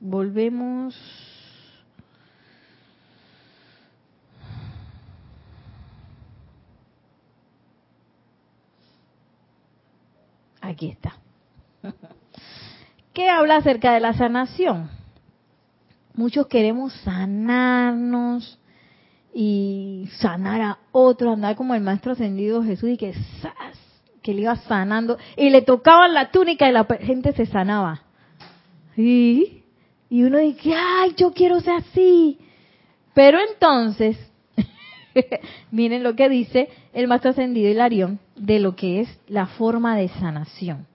Volvemos. 0.00 0.94
Aquí 10.74 10.88
está. 10.88 11.14
¿Qué 13.12 13.30
habla 13.30 13.58
acerca 13.58 13.94
de 13.94 14.00
la 14.00 14.12
sanación? 14.12 14.90
Muchos 16.14 16.48
queremos 16.48 16.92
sanarnos 17.04 18.58
y 19.32 20.08
sanar 20.18 20.60
a 20.60 20.78
otro, 20.90 21.32
andar 21.32 21.54
como 21.54 21.76
el 21.76 21.80
maestro 21.80 22.10
ascendido 22.10 22.64
Jesús 22.64 22.90
y 22.90 22.96
que 22.96 23.14
que 24.20 24.34
le 24.34 24.40
iba 24.40 24.56
sanando 24.56 25.16
y 25.36 25.50
le 25.50 25.62
tocaban 25.62 26.12
la 26.12 26.32
túnica 26.32 26.68
y 26.68 26.72
la 26.72 26.84
gente 27.00 27.32
se 27.34 27.46
sanaba. 27.46 28.02
Y 28.96 29.62
uno 30.10 30.38
dice, 30.38 30.74
ay, 30.74 31.14
yo 31.16 31.32
quiero 31.32 31.60
ser 31.60 31.74
así. 31.74 32.40
Pero 33.14 33.38
entonces, 33.48 34.18
miren 35.70 36.02
lo 36.02 36.14
que 36.14 36.28
dice 36.28 36.68
el 36.92 37.08
maestro 37.08 37.30
ascendido 37.30 37.70
Hilarión 37.70 38.18
de 38.36 38.60
lo 38.60 38.76
que 38.76 39.00
es 39.00 39.20
la 39.28 39.46
forma 39.46 39.96
de 39.96 40.08
sanación. 40.08 40.86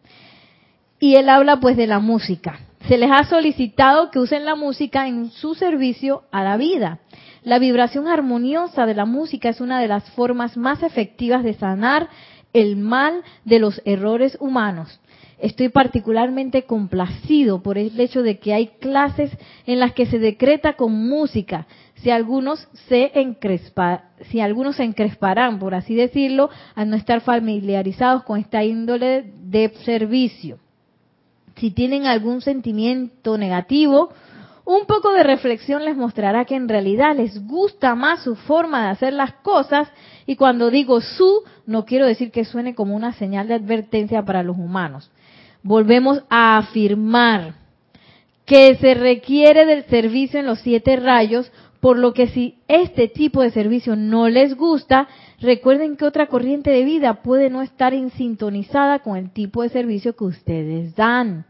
Y 1.00 1.16
él 1.16 1.30
habla 1.30 1.60
pues 1.60 1.78
de 1.78 1.88
la 1.88 2.00
música. 2.00 2.60
Se 2.88 2.98
les 2.98 3.12
ha 3.12 3.24
solicitado 3.24 4.12
que 4.12 4.20
usen 4.20 4.46
la 4.46 4.56
música 4.56 5.08
en 5.08 5.32
su 5.32 5.56
servicio 5.56 6.24
a 6.32 6.44
la 6.44 6.58
vida. 6.58 7.00
La 7.44 7.60
vibración 7.60 8.08
armoniosa 8.08 8.86
de 8.86 8.96
la 8.96 9.06
música 9.06 9.50
es 9.50 9.62
una 9.62 9.80
de 9.80 9.88
las 9.88 10.10
formas 10.12 10.58
más 10.58 10.84
efectivas 10.84 11.44
de 11.44 11.54
sanar 11.54 12.10
el 12.54 12.78
mal 12.78 13.24
de 13.46 13.60
los 13.60 13.82
errores 13.86 14.38
humanos. 14.40 15.00
Estoy 15.40 15.70
particularmente 15.70 16.64
complacido 16.64 17.64
por 17.64 17.78
el 17.78 17.98
hecho 17.98 18.24
de 18.24 18.40
que 18.40 18.54
hay 18.54 18.68
clases 18.80 19.32
en 19.66 19.80
las 19.80 19.94
que 19.94 20.06
se 20.06 20.20
decreta 20.20 20.74
con 20.74 20.92
música. 20.92 21.66
Si 22.02 22.12
algunos 22.12 22.68
se 22.88 23.12
si 24.30 24.40
algunos 24.40 24.78
se 24.78 24.84
encresparán, 24.84 25.60
por 25.60 25.76
así 25.76 25.96
decirlo, 25.96 26.50
al 26.76 26.90
no 26.90 26.96
estar 26.96 27.22
familiarizados 27.22 28.24
con 28.24 28.40
esta 28.40 28.64
índole 28.64 29.32
de 29.44 29.70
servicio. 29.84 30.60
Si 31.58 31.72
tienen 31.72 32.06
algún 32.06 32.42
sentimiento 32.42 33.38
negativo, 33.38 34.10
un 34.64 34.86
poco 34.86 35.12
de 35.12 35.24
reflexión 35.24 35.84
les 35.84 35.98
mostrará 35.98 36.46
que 36.46 36.56
en 36.56 36.70
realidad 36.70 37.16
les 37.16 37.46
gusta 37.48 37.96
más 37.96 38.24
su 38.24 38.36
forma 38.36 38.84
de 38.84 38.90
hacer 38.92 39.14
las 39.14 39.34
cosas 39.34 39.90
y 40.26 40.36
cuando 40.36 40.70
digo 40.70 41.02
su, 41.02 41.44
no 41.66 41.86
quiero 41.86 42.06
decir 42.06 42.32
que 42.32 42.46
suene 42.46 42.76
como 42.76 42.96
una 42.96 43.14
señal 43.14 43.48
de 43.48 43.56
advertencia 43.56 44.24
para 44.24 44.44
los 44.44 44.58
humanos. 44.58 45.10
Volvemos 45.64 46.24
a 46.30 46.60
afirmar 46.60 47.56
que 48.46 48.76
se 48.76 48.94
requiere 48.94 49.66
del 49.66 49.86
servicio 49.86 50.40
en 50.40 50.46
los 50.46 50.60
siete 50.60 50.96
rayos, 50.98 51.52
por 51.80 51.98
lo 51.98 52.14
que 52.14 52.28
si 52.28 52.58
este 52.68 53.08
tipo 53.08 53.42
de 53.42 53.52
servicio 53.52 53.96
no 53.96 54.28
les 54.28 54.56
gusta, 54.56 55.08
recuerden 55.40 55.96
que 55.96 56.06
otra 56.06 56.28
corriente 56.28 56.72
de 56.72 56.84
vida 56.84 57.22
puede 57.22 57.50
no 57.50 57.62
estar 57.62 57.94
en 57.94 58.12
sintonizada 58.12 59.00
con 59.00 59.16
el 59.16 59.32
tipo 59.32 59.64
de 59.64 59.70
servicio 59.70 60.16
que 60.16 60.26
ustedes 60.26 60.96
dan. 60.96 61.46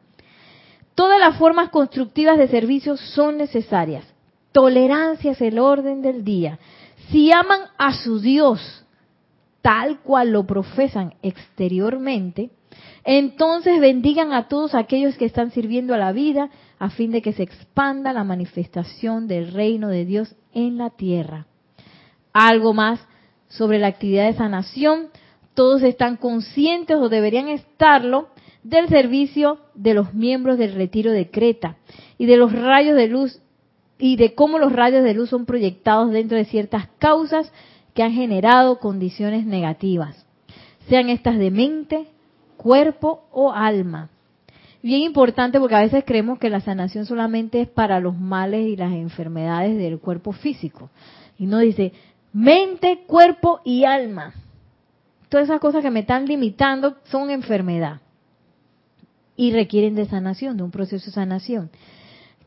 Todas 0.94 1.20
las 1.20 1.38
formas 1.38 1.70
constructivas 1.70 2.38
de 2.38 2.48
servicio 2.48 2.98
son 2.98 3.38
necesarias. 3.38 4.06
Tolerancia 4.52 5.32
es 5.32 5.42
el 5.42 5.58
orden 5.58 6.02
del 6.02 6.24
día. 6.24 6.60
Si 7.10 7.32
aman 7.32 7.62
a 7.78 7.94
su 7.94 8.20
Dios 8.20 8.86
tal 9.62 10.00
cual 10.02 10.32
lo 10.32 10.46
profesan 10.46 11.16
exteriormente, 11.22 12.50
entonces 13.04 13.80
bendigan 13.80 14.34
a 14.34 14.48
todos 14.48 14.76
aquellos 14.76 15.18
que 15.18 15.26
están 15.26 15.52
sirviendo 15.52 15.94
a 15.94 15.98
la 15.98 16.12
vida 16.12 16.50
a 16.78 16.90
fin 16.90 17.12
de 17.12 17.22
que 17.22 17.34
se 17.34 17.44
expanda 17.44 18.14
la 18.14 18.24
manifestación 18.24 19.28
del 19.28 19.52
reino 19.52 19.88
de 19.90 20.06
Dios 20.06 20.36
en 20.54 20.78
la 20.78 20.90
tierra. 20.90 21.48
Algo 22.34 22.74
más 22.74 23.00
sobre 23.48 23.80
la 23.80 23.88
actividad 23.88 24.26
de 24.26 24.38
sanación. 24.38 25.08
Todos 25.54 25.82
están 25.84 26.18
conscientes 26.18 26.98
o 26.98 27.10
deberían 27.10 27.48
estarlo 27.48 28.30
del 28.64 28.88
servicio 28.90 29.60
de 29.74 29.94
los 29.94 30.14
miembros 30.14 30.58
del 30.58 30.74
retiro 30.74 31.12
de 31.12 31.30
Creta 31.30 31.78
y 32.18 32.26
de 32.26 32.38
los 32.38 32.52
rayos 32.54 32.96
de 32.96 33.08
luz 33.08 33.42
y 33.98 34.16
de 34.16 34.34
cómo 34.34 34.60
los 34.60 34.72
rayos 34.72 35.04
de 35.04 35.14
luz 35.14 35.30
son 35.30 35.46
proyectados 35.46 36.12
dentro 36.12 36.38
de 36.38 36.46
ciertas 36.46 36.88
causas 37.00 37.52
que 37.94 38.04
han 38.04 38.14
generado 38.14 38.80
condiciones 38.80 39.46
negativas, 39.46 40.26
sean 40.88 41.10
estas 41.10 41.38
de 41.38 41.52
mente, 41.52 42.08
cuerpo 42.60 43.24
o 43.32 43.54
alma. 43.54 44.10
Bien 44.84 45.02
importante 45.02 45.60
porque 45.60 45.76
a 45.76 45.82
veces 45.82 46.04
creemos 46.06 46.40
que 46.40 46.50
la 46.50 46.60
sanación 46.60 47.06
solamente 47.06 47.62
es 47.62 47.70
para 47.70 48.02
los 48.02 48.18
males 48.18 48.68
y 48.68 48.76
las 48.76 48.92
enfermedades 48.92 49.78
del 49.78 50.00
cuerpo 50.00 50.34
físico. 50.34 50.90
Y 51.38 51.46
no 51.46 51.60
dice 51.60 51.94
mente, 52.34 53.06
cuerpo 53.08 53.62
y 53.64 53.86
alma. 53.86 54.34
Todas 55.30 55.46
esas 55.46 55.62
cosas 55.62 55.82
que 55.82 55.92
me 55.92 56.02
están 56.02 56.26
limitando 56.26 56.98
son 57.06 57.30
enfermedad 57.30 58.02
y 59.38 59.54
requieren 59.54 59.96
de 59.96 60.06
sanación, 60.06 60.58
de 60.58 60.64
un 60.64 60.72
proceso 60.72 61.06
de 61.06 61.12
sanación. 61.14 61.70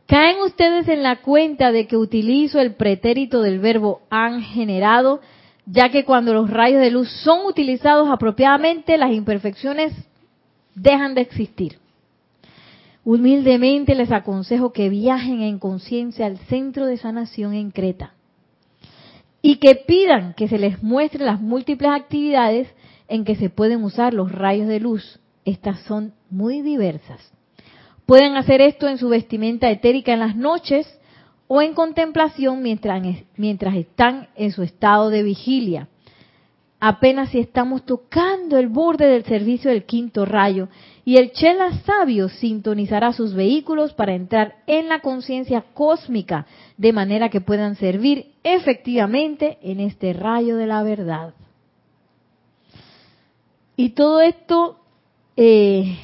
¿Caen 0.06 0.42
ustedes 0.44 0.88
en 0.88 1.02
la 1.02 1.22
cuenta 1.22 1.72
de 1.72 1.86
que 1.86 1.96
utilizo 1.96 2.60
el 2.60 2.74
pretérito 2.74 3.40
del 3.40 3.60
verbo 3.60 4.02
han 4.10 4.42
generado, 4.42 5.22
ya 5.66 5.90
que 5.90 6.04
cuando 6.04 6.34
los 6.34 6.50
rayos 6.50 6.80
de 6.80 6.90
luz 6.90 7.08
son 7.24 7.46
utilizados 7.46 8.08
apropiadamente, 8.10 8.98
las 8.98 9.12
imperfecciones 9.12 9.92
dejan 10.74 11.14
de 11.14 11.22
existir? 11.22 11.78
Humildemente 13.04 13.94
les 13.94 14.12
aconsejo 14.12 14.72
que 14.72 14.88
viajen 14.88 15.42
en 15.42 15.58
conciencia 15.58 16.26
al 16.26 16.38
centro 16.38 16.86
de 16.86 16.96
sanación 16.96 17.54
en 17.54 17.70
Creta 17.70 18.14
y 19.40 19.56
que 19.56 19.74
pidan 19.74 20.34
que 20.34 20.46
se 20.46 20.58
les 20.58 20.82
muestre 20.82 21.24
las 21.24 21.40
múltiples 21.40 21.90
actividades 21.90 22.68
en 23.08 23.24
que 23.24 23.34
se 23.34 23.50
pueden 23.50 23.82
usar 23.82 24.14
los 24.14 24.30
rayos 24.30 24.68
de 24.68 24.78
luz 24.78 25.18
estas 25.44 25.80
son 25.80 26.14
muy 26.30 26.62
diversas. 26.62 27.32
Pueden 28.06 28.36
hacer 28.36 28.60
esto 28.60 28.88
en 28.88 28.98
su 28.98 29.08
vestimenta 29.08 29.70
etérica 29.70 30.12
en 30.12 30.20
las 30.20 30.36
noches 30.36 30.86
o 31.54 31.60
en 31.60 31.74
contemplación 31.74 32.62
mientras, 32.62 33.02
mientras 33.36 33.74
están 33.74 34.28
en 34.36 34.52
su 34.52 34.62
estado 34.62 35.10
de 35.10 35.22
vigilia. 35.22 35.86
Apenas 36.80 37.28
si 37.28 37.40
estamos 37.40 37.84
tocando 37.84 38.56
el 38.56 38.68
borde 38.68 39.04
del 39.04 39.26
servicio 39.26 39.70
del 39.70 39.84
quinto 39.84 40.24
rayo 40.24 40.70
y 41.04 41.18
el 41.18 41.32
Chela 41.32 41.70
sabio 41.84 42.30
sintonizará 42.30 43.12
sus 43.12 43.34
vehículos 43.34 43.92
para 43.92 44.14
entrar 44.14 44.62
en 44.66 44.88
la 44.88 45.00
conciencia 45.00 45.62
cósmica 45.74 46.46
de 46.78 46.94
manera 46.94 47.28
que 47.28 47.42
puedan 47.42 47.76
servir 47.76 48.32
efectivamente 48.44 49.58
en 49.60 49.80
este 49.80 50.14
rayo 50.14 50.56
de 50.56 50.66
la 50.66 50.82
verdad. 50.82 51.34
Y 53.76 53.90
todo 53.90 54.22
esto 54.22 54.80
eh, 55.36 55.98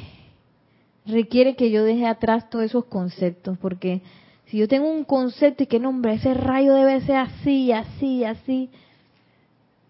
requiere 1.07 1.57
que 1.57 1.71
yo 1.71 1.85
deje 1.85 2.07
atrás 2.07 2.51
todos 2.51 2.67
esos 2.67 2.85
conceptos, 2.85 3.57
porque 3.57 4.03
si 4.49 4.59
yo 4.59 4.69
tengo 4.69 4.91
un 4.91 5.05
concepto 5.05 5.63
y 5.63 5.67
que 5.67 5.79
nombre, 5.79 6.15
ese 6.15 6.33
rayo 6.33 6.73
debe 6.73 7.01
ser 7.03 7.17
así, 7.17 7.71
así, 7.71 8.25
así, 8.25 8.71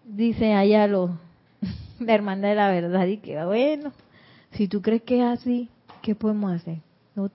dice 0.04 0.52
allá 0.52 0.86
lo, 0.88 1.16
la 2.00 2.14
hermandad 2.14 2.48
de 2.48 2.54
la 2.56 2.68
verdad, 2.68 3.06
y 3.06 3.18
que 3.18 3.42
bueno, 3.44 3.92
si 4.52 4.66
tú 4.66 4.82
crees 4.82 5.02
que 5.02 5.18
es 5.18 5.24
así, 5.24 5.68
¿qué 6.02 6.16
podemos 6.16 6.52
hacer? 6.52 6.78
No, 7.14 7.30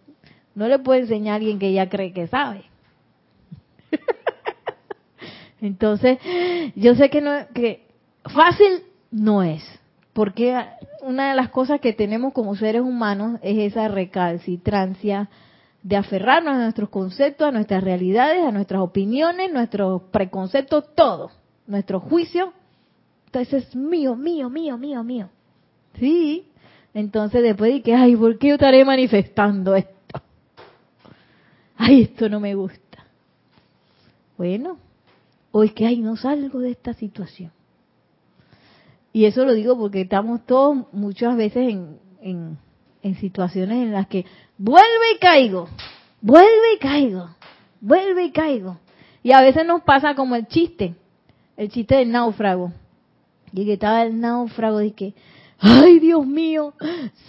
no 0.53 0.67
le 0.67 0.79
puede 0.79 1.01
enseñar 1.01 1.33
a 1.33 1.35
alguien 1.37 1.59
que 1.59 1.71
ya 1.71 1.87
cree 1.87 2.11
que 2.11 2.27
sabe. 2.27 2.63
Entonces, 5.61 6.19
yo 6.75 6.95
sé 6.95 7.09
que 7.09 7.21
no 7.21 7.31
que 7.53 7.85
fácil 8.25 8.83
no 9.11 9.43
es, 9.43 9.63
porque 10.11 10.57
una 11.01 11.29
de 11.29 11.35
las 11.35 11.49
cosas 11.49 11.79
que 11.79 11.93
tenemos 11.93 12.33
como 12.33 12.57
seres 12.57 12.81
humanos 12.81 13.39
es 13.41 13.71
esa 13.71 13.87
recalcitrancia 13.87 15.29
de 15.83 15.97
aferrarnos 15.97 16.53
a 16.53 16.63
nuestros 16.63 16.89
conceptos, 16.89 17.47
a 17.47 17.51
nuestras 17.51 17.83
realidades, 17.83 18.43
a 18.43 18.51
nuestras 18.51 18.81
opiniones, 18.81 19.51
nuestros 19.51 20.03
preconceptos, 20.03 20.95
todo, 20.95 21.31
nuestro 21.67 21.99
juicio. 21.99 22.53
Entonces 23.25 23.65
es 23.65 23.75
mío, 23.75 24.15
mío, 24.15 24.49
mío, 24.49 24.77
mío, 24.77 25.03
mío. 25.03 25.29
Sí. 25.99 26.47
Entonces 26.93 27.43
después 27.43 27.73
de 27.73 27.81
que, 27.81 27.93
ay, 27.93 28.15
¿por 28.15 28.37
qué 28.37 28.49
yo 28.49 28.53
estaré 28.55 28.85
manifestando 28.85 29.75
esto? 29.75 29.93
Ay, 31.75 32.03
esto 32.03 32.29
no 32.29 32.39
me 32.39 32.55
gusta. 32.55 32.79
Bueno, 34.37 34.77
o 35.51 35.63
es 35.63 35.73
que, 35.73 35.85
ay, 35.85 35.99
no 35.99 36.15
salgo 36.15 36.59
de 36.59 36.71
esta 36.71 36.93
situación. 36.93 37.51
Y 39.11 39.25
eso 39.25 39.45
lo 39.45 39.53
digo 39.53 39.77
porque 39.77 40.01
estamos 40.01 40.45
todos 40.45 40.91
muchas 40.91 41.35
veces 41.35 41.69
en, 41.69 41.99
en, 42.21 42.57
en 43.03 43.15
situaciones 43.15 43.77
en 43.77 43.91
las 43.91 44.07
que 44.07 44.25
vuelve 44.57 45.11
y 45.15 45.19
caigo, 45.19 45.67
vuelve 46.21 46.73
y 46.75 46.79
caigo, 46.79 47.29
vuelve 47.81 48.23
y 48.23 48.31
caigo. 48.31 48.79
Y 49.21 49.33
a 49.33 49.41
veces 49.41 49.65
nos 49.65 49.83
pasa 49.83 50.15
como 50.15 50.35
el 50.35 50.47
chiste, 50.47 50.95
el 51.57 51.69
chiste 51.69 51.95
del 51.95 52.11
náufrago. 52.11 52.71
Y 53.51 53.65
que 53.65 53.73
estaba 53.73 54.03
el 54.03 54.19
náufrago 54.19 54.81
y 54.81 54.91
que, 54.91 55.13
ay 55.59 55.99
Dios 55.99 56.25
mío, 56.25 56.73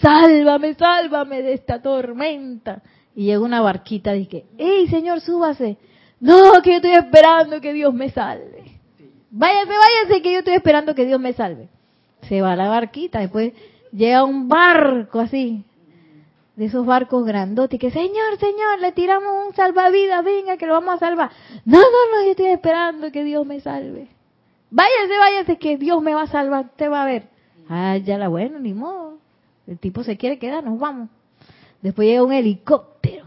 sálvame, 0.00 0.74
sálvame 0.74 1.42
de 1.42 1.52
esta 1.52 1.82
tormenta. 1.82 2.82
Y 3.14 3.26
llega 3.26 3.40
una 3.40 3.60
barquita 3.60 4.16
y 4.16 4.26
que, 4.26 4.46
hey 4.56 4.86
Señor, 4.88 5.20
súbase. 5.20 5.76
No, 6.20 6.62
que 6.62 6.70
yo 6.70 6.76
estoy 6.76 6.92
esperando 6.92 7.60
que 7.60 7.72
Dios 7.72 7.92
me 7.92 8.10
salve. 8.10 8.80
Váyase, 9.30 9.72
váyase, 9.72 10.22
que 10.22 10.32
yo 10.32 10.38
estoy 10.38 10.54
esperando 10.54 10.94
que 10.94 11.04
Dios 11.04 11.20
me 11.20 11.32
salve. 11.32 11.68
Se 12.28 12.40
va 12.40 12.56
la 12.56 12.68
barquita, 12.68 13.18
después 13.20 13.52
llega 13.94 14.24
un 14.24 14.48
barco 14.48 15.20
así, 15.20 15.64
de 16.56 16.66
esos 16.66 16.84
barcos 16.84 17.24
grandotes, 17.24 17.80
que 17.80 17.90
Señor, 17.90 18.38
Señor, 18.38 18.80
le 18.80 18.92
tiramos 18.92 19.46
un 19.46 19.54
salvavidas, 19.54 20.24
venga, 20.24 20.56
que 20.56 20.66
lo 20.66 20.74
vamos 20.74 20.94
a 20.94 20.98
salvar. 20.98 21.30
No, 21.64 21.78
no, 21.78 21.84
no, 21.84 22.24
yo 22.24 22.30
estoy 22.30 22.46
esperando 22.46 23.10
que 23.10 23.24
Dios 23.24 23.46
me 23.46 23.60
salve. 23.60 24.08
Váyase, 24.70 25.18
váyase, 25.18 25.58
que 25.58 25.76
Dios 25.76 26.02
me 26.02 26.14
va 26.14 26.22
a 26.22 26.26
salvar, 26.26 26.70
te 26.76 26.88
va 26.88 27.02
a 27.02 27.06
ver. 27.06 27.28
Ah, 27.68 27.96
ya 27.96 28.18
la 28.18 28.28
bueno, 28.28 28.58
ni 28.58 28.74
modo. 28.74 29.18
El 29.66 29.78
tipo 29.78 30.04
se 30.04 30.16
quiere 30.16 30.38
quedar, 30.38 30.62
nos 30.62 30.78
vamos. 30.78 31.08
Después 31.80 32.06
llega 32.06 32.22
un 32.22 32.32
helicóptero. 32.32 33.24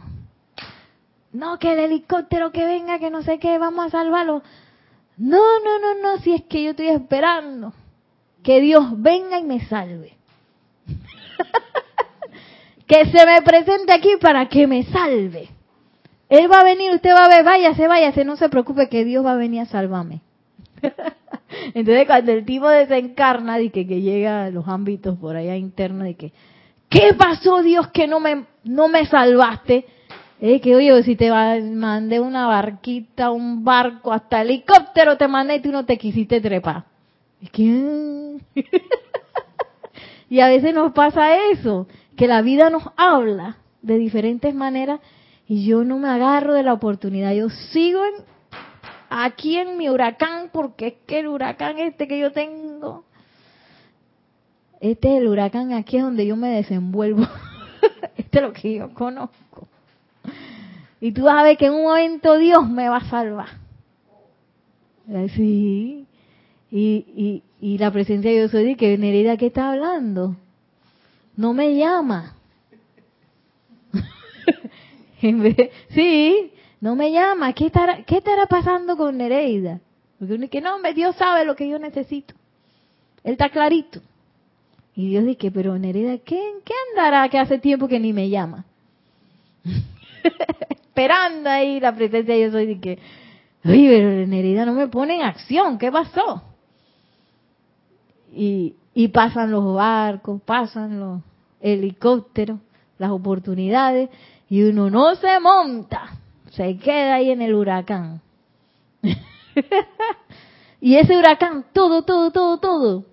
No, 1.31 1.59
que 1.59 1.73
el 1.73 1.79
helicóptero 1.79 2.51
que 2.51 2.65
venga, 2.65 2.99
que 2.99 3.09
no 3.09 3.21
sé 3.21 3.39
qué, 3.39 3.57
vamos 3.57 3.85
a 3.85 3.89
salvarlo. 3.89 4.41
No, 5.17 5.59
no, 5.63 5.79
no, 5.79 6.01
no, 6.01 6.17
si 6.21 6.33
es 6.33 6.43
que 6.43 6.63
yo 6.63 6.71
estoy 6.71 6.89
esperando 6.89 7.73
que 8.43 8.61
Dios 8.61 9.01
venga 9.01 9.39
y 9.39 9.43
me 9.43 9.65
salve. 9.65 10.16
que 12.87 13.05
se 13.05 13.25
me 13.25 13.41
presente 13.41 13.93
aquí 13.93 14.11
para 14.19 14.47
que 14.47 14.67
me 14.67 14.83
salve. 14.83 15.49
Él 16.29 16.51
va 16.51 16.61
a 16.61 16.63
venir, 16.63 16.91
usted 16.93 17.11
va 17.11 17.25
a 17.25 17.29
ver, 17.29 17.43
váyase, 17.43 17.87
váyase, 17.87 18.25
no 18.25 18.35
se 18.35 18.49
preocupe 18.49 18.89
que 18.89 19.05
Dios 19.05 19.25
va 19.25 19.33
a 19.33 19.37
venir 19.37 19.61
a 19.61 19.65
salvarme. 19.65 20.21
Entonces 21.73 22.05
cuando 22.05 22.31
el 22.31 22.45
tipo 22.45 22.67
desencarna 22.67 23.59
y 23.61 23.69
que, 23.69 23.87
que 23.87 24.01
llega 24.01 24.45
a 24.45 24.49
los 24.49 24.67
ámbitos 24.67 25.17
por 25.17 25.35
allá 25.35 25.55
internos 25.55 26.03
de 26.03 26.15
que, 26.15 26.33
¿qué 26.89 27.13
pasó 27.17 27.61
Dios 27.61 27.87
que 27.89 28.07
no 28.07 28.19
me, 28.19 28.45
no 28.63 28.89
me 28.89 29.05
salvaste? 29.05 29.85
Es 30.39 30.61
que 30.61 30.75
oye, 30.75 31.01
si 31.03 31.15
te 31.15 31.31
mandé 31.31 32.19
una 32.19 32.47
barquita, 32.47 33.31
un 33.31 33.63
barco, 33.63 34.13
hasta 34.13 34.41
helicóptero 34.41 35.17
te 35.17 35.27
mandé 35.27 35.55
y 35.55 35.61
tú 35.61 35.71
no 35.71 35.85
te 35.85 35.97
quisiste 35.97 36.41
trepar. 36.41 36.83
Es 37.41 37.49
que... 37.49 38.37
y 40.29 40.39
a 40.41 40.47
veces 40.47 40.73
nos 40.73 40.93
pasa 40.93 41.37
eso, 41.51 41.87
que 42.15 42.27
la 42.27 42.41
vida 42.41 42.69
nos 42.69 42.83
habla 42.97 43.57
de 43.81 43.97
diferentes 43.97 44.53
maneras 44.53 44.99
y 45.47 45.65
yo 45.65 45.83
no 45.83 45.97
me 45.97 46.09
agarro 46.09 46.53
de 46.53 46.63
la 46.63 46.73
oportunidad. 46.73 47.33
Yo 47.33 47.49
sigo 47.49 48.01
aquí 49.09 49.57
en 49.57 49.77
mi 49.77 49.89
huracán 49.89 50.49
porque 50.51 50.87
es 50.87 50.93
que 51.05 51.19
el 51.19 51.27
huracán 51.27 51.79
este 51.79 52.07
que 52.07 52.19
yo 52.19 52.31
tengo, 52.31 53.05
este 54.81 55.15
es 55.15 55.21
el 55.21 55.27
huracán, 55.27 55.73
aquí 55.73 55.97
es 55.97 56.03
donde 56.03 56.25
yo 56.25 56.35
me 56.35 56.49
desenvuelvo. 56.49 57.25
este 58.17 58.37
es 58.37 58.43
lo 58.43 58.53
que 58.53 58.75
yo 58.75 58.93
conozco. 58.93 59.67
Y 60.99 61.11
tú 61.11 61.23
vas 61.23 61.37
a 61.37 61.43
ver 61.43 61.57
que 61.57 61.67
en 61.67 61.73
un 61.73 61.83
momento 61.83 62.37
Dios 62.37 62.67
me 62.69 62.89
va 62.89 62.97
a 62.97 63.09
salvar. 63.09 63.49
Sí. 65.35 66.05
Y, 66.69 67.05
y, 67.15 67.43
y 67.59 67.77
la 67.77 67.91
presencia 67.91 68.29
de 68.29 68.37
Dios 68.37 68.51
soy 68.51 68.75
que 68.75 68.97
Nereida, 68.97 69.37
¿qué 69.37 69.47
está 69.47 69.71
hablando? 69.71 70.35
No 71.35 71.53
me 71.53 71.75
llama. 71.75 72.35
sí, 75.89 76.51
no 76.79 76.95
me 76.95 77.11
llama. 77.11 77.53
¿Qué 77.53 77.67
estará, 77.67 78.03
qué 78.03 78.17
estará 78.17 78.45
pasando 78.45 78.95
con 78.95 79.17
Nereida? 79.17 79.79
Porque 80.19 80.33
uno 80.35 80.43
dice, 80.43 80.61
no, 80.61 80.81
Dios 80.93 81.15
sabe 81.15 81.45
lo 81.45 81.55
que 81.55 81.67
yo 81.67 81.79
necesito. 81.79 82.33
Él 83.23 83.33
está 83.33 83.49
clarito. 83.49 84.01
Y 84.95 85.09
Dios 85.09 85.25
dice, 85.25 85.51
pero 85.51 85.77
Nereida, 85.77 86.17
¿qué, 86.19 86.39
¿qué 86.63 86.73
andará 86.91 87.27
que 87.29 87.37
hace 87.39 87.59
tiempo 87.59 87.87
que 87.87 87.99
ni 87.99 88.13
me 88.13 88.29
llama? 88.29 88.65
Esperando 90.69 91.49
ahí 91.49 91.79
la 91.79 91.95
presencia 91.95 92.33
de 92.33 92.39
Dios 92.39 92.51
soy 92.51 92.75
de 92.75 92.99
pero 93.63 94.27
Nereida 94.27 94.65
no 94.65 94.73
me 94.73 94.87
pone 94.87 95.15
en 95.15 95.21
acción. 95.23 95.77
¿Qué 95.77 95.91
pasó? 95.91 96.43
Y, 98.33 98.75
y 98.93 99.09
pasan 99.09 99.51
los 99.51 99.75
barcos, 99.75 100.41
pasan 100.41 100.99
los 100.99 101.21
helicópteros, 101.61 102.59
las 102.97 103.11
oportunidades, 103.11 104.09
y 104.49 104.63
uno 104.63 104.89
no 104.89 105.15
se 105.15 105.39
monta, 105.39 106.17
se 106.49 106.77
queda 106.77 107.15
ahí 107.15 107.29
en 107.29 107.41
el 107.43 107.53
huracán. 107.53 108.21
y 110.81 110.95
ese 110.95 111.17
huracán, 111.17 111.65
todo, 111.73 112.03
todo, 112.03 112.31
todo, 112.31 112.57
todo, 112.57 113.05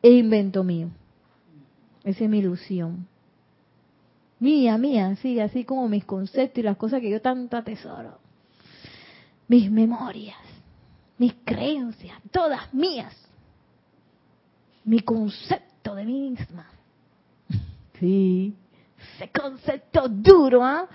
es 0.00 0.12
invento 0.12 0.62
mío. 0.62 0.90
Esa 2.04 2.24
es 2.24 2.30
mi 2.30 2.38
ilusión. 2.38 3.06
Mía, 4.38 4.78
mía, 4.78 5.16
sí, 5.16 5.40
así 5.40 5.64
como 5.64 5.88
mis 5.88 6.04
conceptos 6.04 6.58
y 6.58 6.62
las 6.62 6.76
cosas 6.76 7.00
que 7.00 7.10
yo 7.10 7.20
tanto 7.20 7.56
atesoro. 7.56 8.18
Mis 9.48 9.70
memorias, 9.70 10.38
mis 11.18 11.34
creencias, 11.44 12.16
todas 12.30 12.72
mías 12.74 13.14
mi 14.84 15.00
concepto 15.00 15.94
de 15.94 16.04
mí 16.04 16.30
misma. 16.30 16.66
Sí, 17.98 18.54
ese 19.16 19.30
concepto 19.30 20.08
duro, 20.08 20.64
¿ah? 20.64 20.88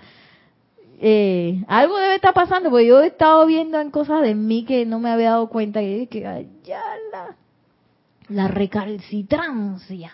Eh, 1.00 1.62
algo 1.68 1.96
debe 1.96 2.16
estar 2.16 2.34
pasando, 2.34 2.70
porque 2.70 2.86
yo 2.86 3.00
he 3.00 3.06
estado 3.06 3.46
viendo 3.46 3.80
en 3.80 3.90
cosas 3.90 4.22
de 4.22 4.34
mí 4.34 4.64
que 4.64 4.84
no 4.84 4.98
me 4.98 5.10
había 5.10 5.30
dado 5.30 5.48
cuenta 5.48 5.80
que, 5.80 6.08
que 6.10 6.26
allá 6.26 6.82
la, 7.12 7.36
la 8.28 8.48
recalcitrancia. 8.48 10.12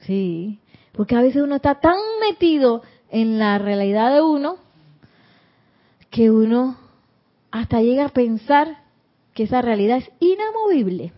Sí, 0.00 0.58
porque 0.92 1.14
a 1.14 1.22
veces 1.22 1.42
uno 1.42 1.56
está 1.56 1.76
tan 1.76 1.98
metido 2.20 2.82
en 3.10 3.38
la 3.38 3.58
realidad 3.58 4.12
de 4.12 4.22
uno 4.22 4.56
que 6.10 6.30
uno 6.30 6.76
hasta 7.50 7.80
llega 7.82 8.06
a 8.06 8.08
pensar 8.08 8.78
que 9.34 9.44
esa 9.44 9.62
realidad 9.62 9.98
es 9.98 10.10
inamovible. 10.20 11.12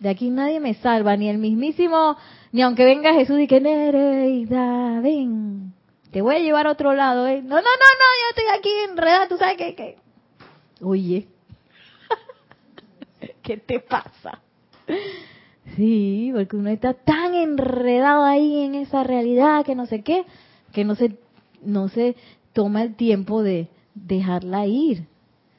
De 0.00 0.08
aquí 0.08 0.30
nadie 0.30 0.60
me 0.60 0.74
salva, 0.74 1.16
ni 1.16 1.28
el 1.28 1.38
mismísimo, 1.38 2.16
ni 2.52 2.62
aunque 2.62 2.84
venga 2.84 3.14
Jesús 3.14 3.40
y 3.40 3.48
que 3.48 3.60
Nereida, 3.60 5.00
ven, 5.00 5.72
te 6.12 6.22
voy 6.22 6.36
a 6.36 6.38
llevar 6.38 6.68
a 6.68 6.72
otro 6.72 6.94
lado, 6.94 7.26
¿eh? 7.26 7.42
No, 7.42 7.56
no, 7.56 7.56
no, 7.56 7.60
no, 7.60 7.64
yo 7.64 8.28
estoy 8.30 8.44
aquí 8.58 8.70
enredada, 8.90 9.28
tú 9.28 9.36
sabes 9.36 9.56
que, 9.56 9.74
que... 9.74 9.96
Oye, 10.80 11.26
¿qué 13.42 13.56
te 13.56 13.80
pasa? 13.80 14.40
Sí, 15.74 16.30
porque 16.32 16.56
uno 16.56 16.70
está 16.70 16.94
tan 16.94 17.34
enredado 17.34 18.24
ahí 18.24 18.64
en 18.64 18.76
esa 18.76 19.02
realidad 19.02 19.64
que 19.64 19.74
no 19.74 19.86
sé 19.86 20.02
qué, 20.02 20.24
que 20.72 20.84
no 20.84 20.94
se, 20.94 21.16
no 21.60 21.88
se 21.88 22.14
toma 22.52 22.82
el 22.82 22.94
tiempo 22.94 23.42
de 23.42 23.68
dejarla 23.94 24.66
ir 24.66 25.06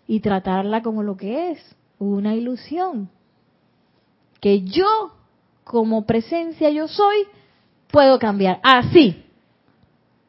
y 0.08 0.22
tratarla 0.22 0.82
como 0.82 1.04
lo 1.04 1.18
que 1.18 1.52
es, 1.52 1.76
una 2.00 2.36
ilusión 2.36 3.10
que 4.40 4.62
yo, 4.62 5.14
como 5.64 6.06
presencia 6.06 6.70
yo 6.70 6.88
soy, 6.88 7.28
puedo 7.92 8.20
cambiar. 8.20 8.60
Así. 8.64 9.24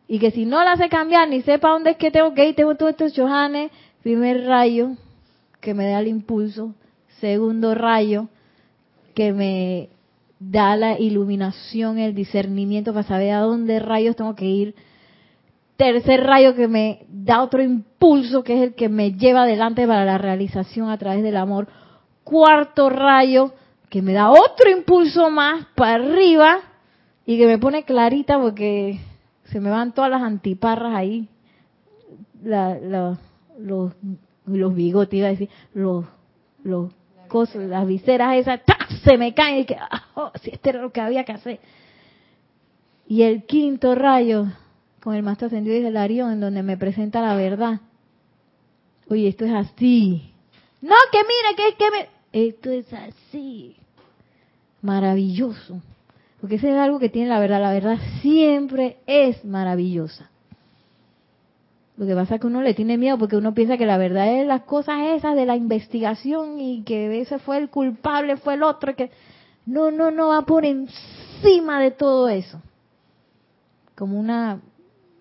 Y 0.08 0.18
que 0.18 0.30
si 0.30 0.44
no 0.44 0.62
la 0.64 0.72
hace 0.72 0.88
cambiar, 0.88 1.28
ni 1.28 1.42
sepa 1.42 1.70
dónde 1.70 1.90
es 1.90 1.96
que 1.96 2.10
tengo 2.10 2.34
que 2.34 2.48
ir, 2.48 2.54
tengo 2.54 2.74
todos 2.74 2.90
estos 2.90 3.12
chojanes. 3.12 3.70
Primer 4.02 4.44
rayo, 4.46 4.96
que 5.60 5.74
me 5.74 5.86
da 5.86 6.00
el 6.00 6.08
impulso. 6.08 6.74
Segundo 7.20 7.74
rayo, 7.74 8.28
que 9.14 9.32
me 9.32 9.90
da 10.38 10.74
la 10.76 10.98
iluminación, 10.98 11.98
el 11.98 12.14
discernimiento 12.14 12.92
para 12.92 13.06
saber 13.06 13.34
a 13.34 13.40
dónde 13.40 13.78
rayos 13.78 14.16
tengo 14.16 14.34
que 14.34 14.46
ir 14.46 14.74
tercer 15.80 16.24
rayo 16.24 16.54
que 16.54 16.68
me 16.68 17.06
da 17.08 17.42
otro 17.42 17.62
impulso, 17.62 18.44
que 18.44 18.54
es 18.54 18.62
el 18.64 18.74
que 18.74 18.90
me 18.90 19.12
lleva 19.12 19.44
adelante 19.44 19.86
para 19.86 20.04
la 20.04 20.18
realización 20.18 20.90
a 20.90 20.98
través 20.98 21.22
del 21.22 21.38
amor. 21.38 21.68
Cuarto 22.22 22.90
rayo 22.90 23.54
que 23.90 24.00
me 24.02 24.12
da 24.12 24.30
otro 24.30 24.70
impulso 24.70 25.30
más 25.30 25.66
para 25.74 25.96
arriba 25.96 26.60
y 27.26 27.36
que 27.36 27.46
me 27.46 27.58
pone 27.58 27.84
clarita 27.84 28.40
porque 28.40 29.00
se 29.44 29.60
me 29.60 29.68
van 29.68 29.92
todas 29.92 30.10
las 30.10 30.22
antiparras 30.22 30.94
ahí, 30.94 31.28
los, 32.42 33.18
los 34.46 34.74
bigotes, 34.74 35.18
iba 35.18 35.26
a 35.26 35.30
decir, 35.30 35.50
los, 35.74 36.04
los 36.62 36.92
cosas, 37.28 37.68
las 37.68 37.86
viseras 37.86 38.36
esas, 38.36 38.60
se 39.04 39.18
me 39.18 39.34
caen 39.34 39.58
y 39.58 39.64
que, 39.64 39.76
oh, 40.14 40.30
si 40.40 40.50
este 40.50 40.70
era 40.70 40.82
lo 40.82 40.92
que 40.92 41.00
había 41.00 41.24
que 41.24 41.32
hacer. 41.32 41.60
Y 43.08 43.22
el 43.22 43.44
quinto 43.44 43.96
rayo, 43.96 44.46
con 45.02 45.14
el 45.14 45.24
maestro 45.24 45.48
ascendido 45.48 45.74
de 45.74 45.88
Hilarión, 45.88 46.32
en 46.32 46.40
donde 46.40 46.62
me 46.62 46.76
presenta 46.76 47.20
la 47.20 47.34
verdad. 47.34 47.80
Oye, 49.08 49.26
esto 49.26 49.44
es 49.44 49.52
así. 49.52 50.32
No, 50.80 50.94
que 51.10 51.18
mire, 51.18 51.56
que 51.56 51.68
es 51.68 51.74
que 51.74 51.90
me... 51.90 52.20
Esto 52.32 52.70
es 52.70 52.86
así. 52.92 53.76
Maravilloso. 54.82 55.80
Porque 56.40 56.56
ese 56.56 56.70
es 56.70 56.76
algo 56.76 56.98
que 56.98 57.08
tiene 57.08 57.28
la 57.28 57.38
verdad. 57.38 57.60
La 57.60 57.72
verdad 57.72 57.98
siempre 58.22 58.98
es 59.06 59.44
maravillosa. 59.44 60.30
Lo 61.96 62.06
que 62.06 62.14
pasa 62.14 62.36
es 62.36 62.40
que 62.40 62.46
uno 62.46 62.62
le 62.62 62.72
tiene 62.72 62.96
miedo 62.96 63.18
porque 63.18 63.36
uno 63.36 63.52
piensa 63.52 63.76
que 63.76 63.84
la 63.84 63.98
verdad 63.98 64.40
es 64.40 64.46
las 64.46 64.62
cosas 64.62 65.00
esas 65.16 65.36
de 65.36 65.44
la 65.44 65.54
investigación 65.54 66.58
y 66.58 66.82
que 66.82 67.20
ese 67.20 67.38
fue 67.38 67.58
el 67.58 67.68
culpable, 67.68 68.38
fue 68.38 68.54
el 68.54 68.62
otro. 68.62 68.96
que 68.96 69.10
No, 69.66 69.90
no, 69.90 70.10
no, 70.10 70.28
va 70.28 70.46
por 70.46 70.64
encima 70.64 71.78
de 71.78 71.90
todo 71.90 72.30
eso. 72.30 72.62
Como 73.96 74.18
una, 74.18 74.62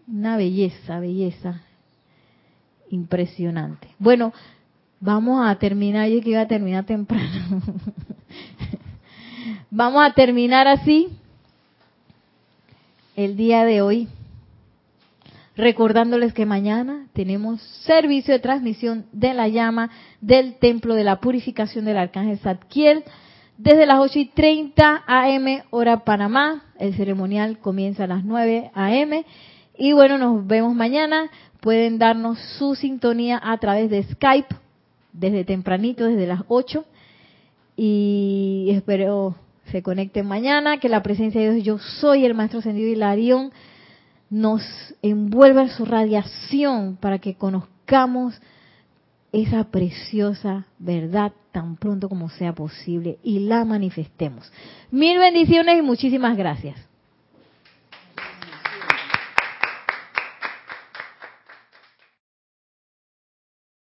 una 0.08 0.38
belleza, 0.38 1.02
belleza 1.02 1.64
impresionante. 2.92 3.90
Bueno, 4.00 4.32
vamos 5.02 5.46
a 5.46 5.54
terminar, 5.56 6.08
yo 6.08 6.22
que 6.22 6.30
iba 6.30 6.42
a 6.42 6.48
terminar 6.48 6.86
temprano. 6.86 7.62
vamos 9.72 10.04
a 10.04 10.14
terminar 10.14 10.68
así 10.68 11.10
el 13.16 13.38
día 13.38 13.66
de 13.66 13.82
hoy 13.82 14.08
recordándoles 15.56 16.34
que 16.34 16.46
mañana 16.46 17.08
tenemos 17.14 17.62
servicio 17.86 18.34
de 18.34 18.40
transmisión 18.40 19.06
de 19.12 19.34
la 19.34 19.48
llama 19.48 19.92
del 20.22 20.56
Templo 20.56 20.96
de 20.96 21.04
la 21.04 21.20
Purificación 21.20 21.86
del 21.86 21.98
Arcángel 21.98 22.40
Zadkiel 22.40 23.04
desde 23.58 23.86
las 23.86 24.00
8 24.00 24.20
y 24.20 24.26
30 24.28 25.04
AM 25.06 25.64
hora 25.70 26.06
Panamá. 26.06 26.64
El 26.80 26.96
ceremonial 26.96 27.60
comienza 27.60 28.06
a 28.06 28.08
las 28.08 28.24
9 28.24 28.72
AM. 28.74 29.26
Y 29.78 29.92
bueno, 29.92 30.18
nos 30.18 30.48
vemos 30.48 30.74
mañana. 30.74 31.30
Pueden 31.60 32.00
darnos 32.00 32.40
su 32.58 32.76
sintonía 32.76 33.38
a 33.44 33.58
través 33.58 33.90
de 33.90 34.04
Skype 34.04 34.56
desde 35.12 35.44
tempranito, 35.44 36.06
desde 36.06 36.26
las 36.26 36.44
8. 36.48 36.86
Y 37.76 38.70
espero 38.72 39.36
se 39.72 39.82
conecten 39.82 40.28
mañana, 40.28 40.80
que 40.80 40.90
la 40.90 41.04
presencia 41.04 41.42
de 41.42 41.54
Dios, 41.56 41.66
yo 41.66 41.78
soy 41.78 42.26
el 42.26 42.34
Maestro 42.34 42.60
Ascendido 42.60 42.90
Hilarión 42.90 43.52
nos 44.30 44.62
envuelva 45.02 45.64
en 45.64 45.70
su 45.70 45.86
radiación 45.86 46.98
para 46.98 47.20
que 47.20 47.36
conozcamos 47.36 48.40
esa 49.32 49.66
preciosa 49.66 50.66
verdad 50.78 51.34
tan 51.52 51.78
pronto 51.78 52.10
como 52.10 52.30
sea 52.30 52.54
posible 52.54 53.18
y 53.24 53.40
la 53.40 53.66
manifestemos. 53.66 54.52
Mil 54.92 55.18
bendiciones 55.18 55.80
y 55.80 55.82
muchísimas 55.82 56.38
gracias. 56.38 56.89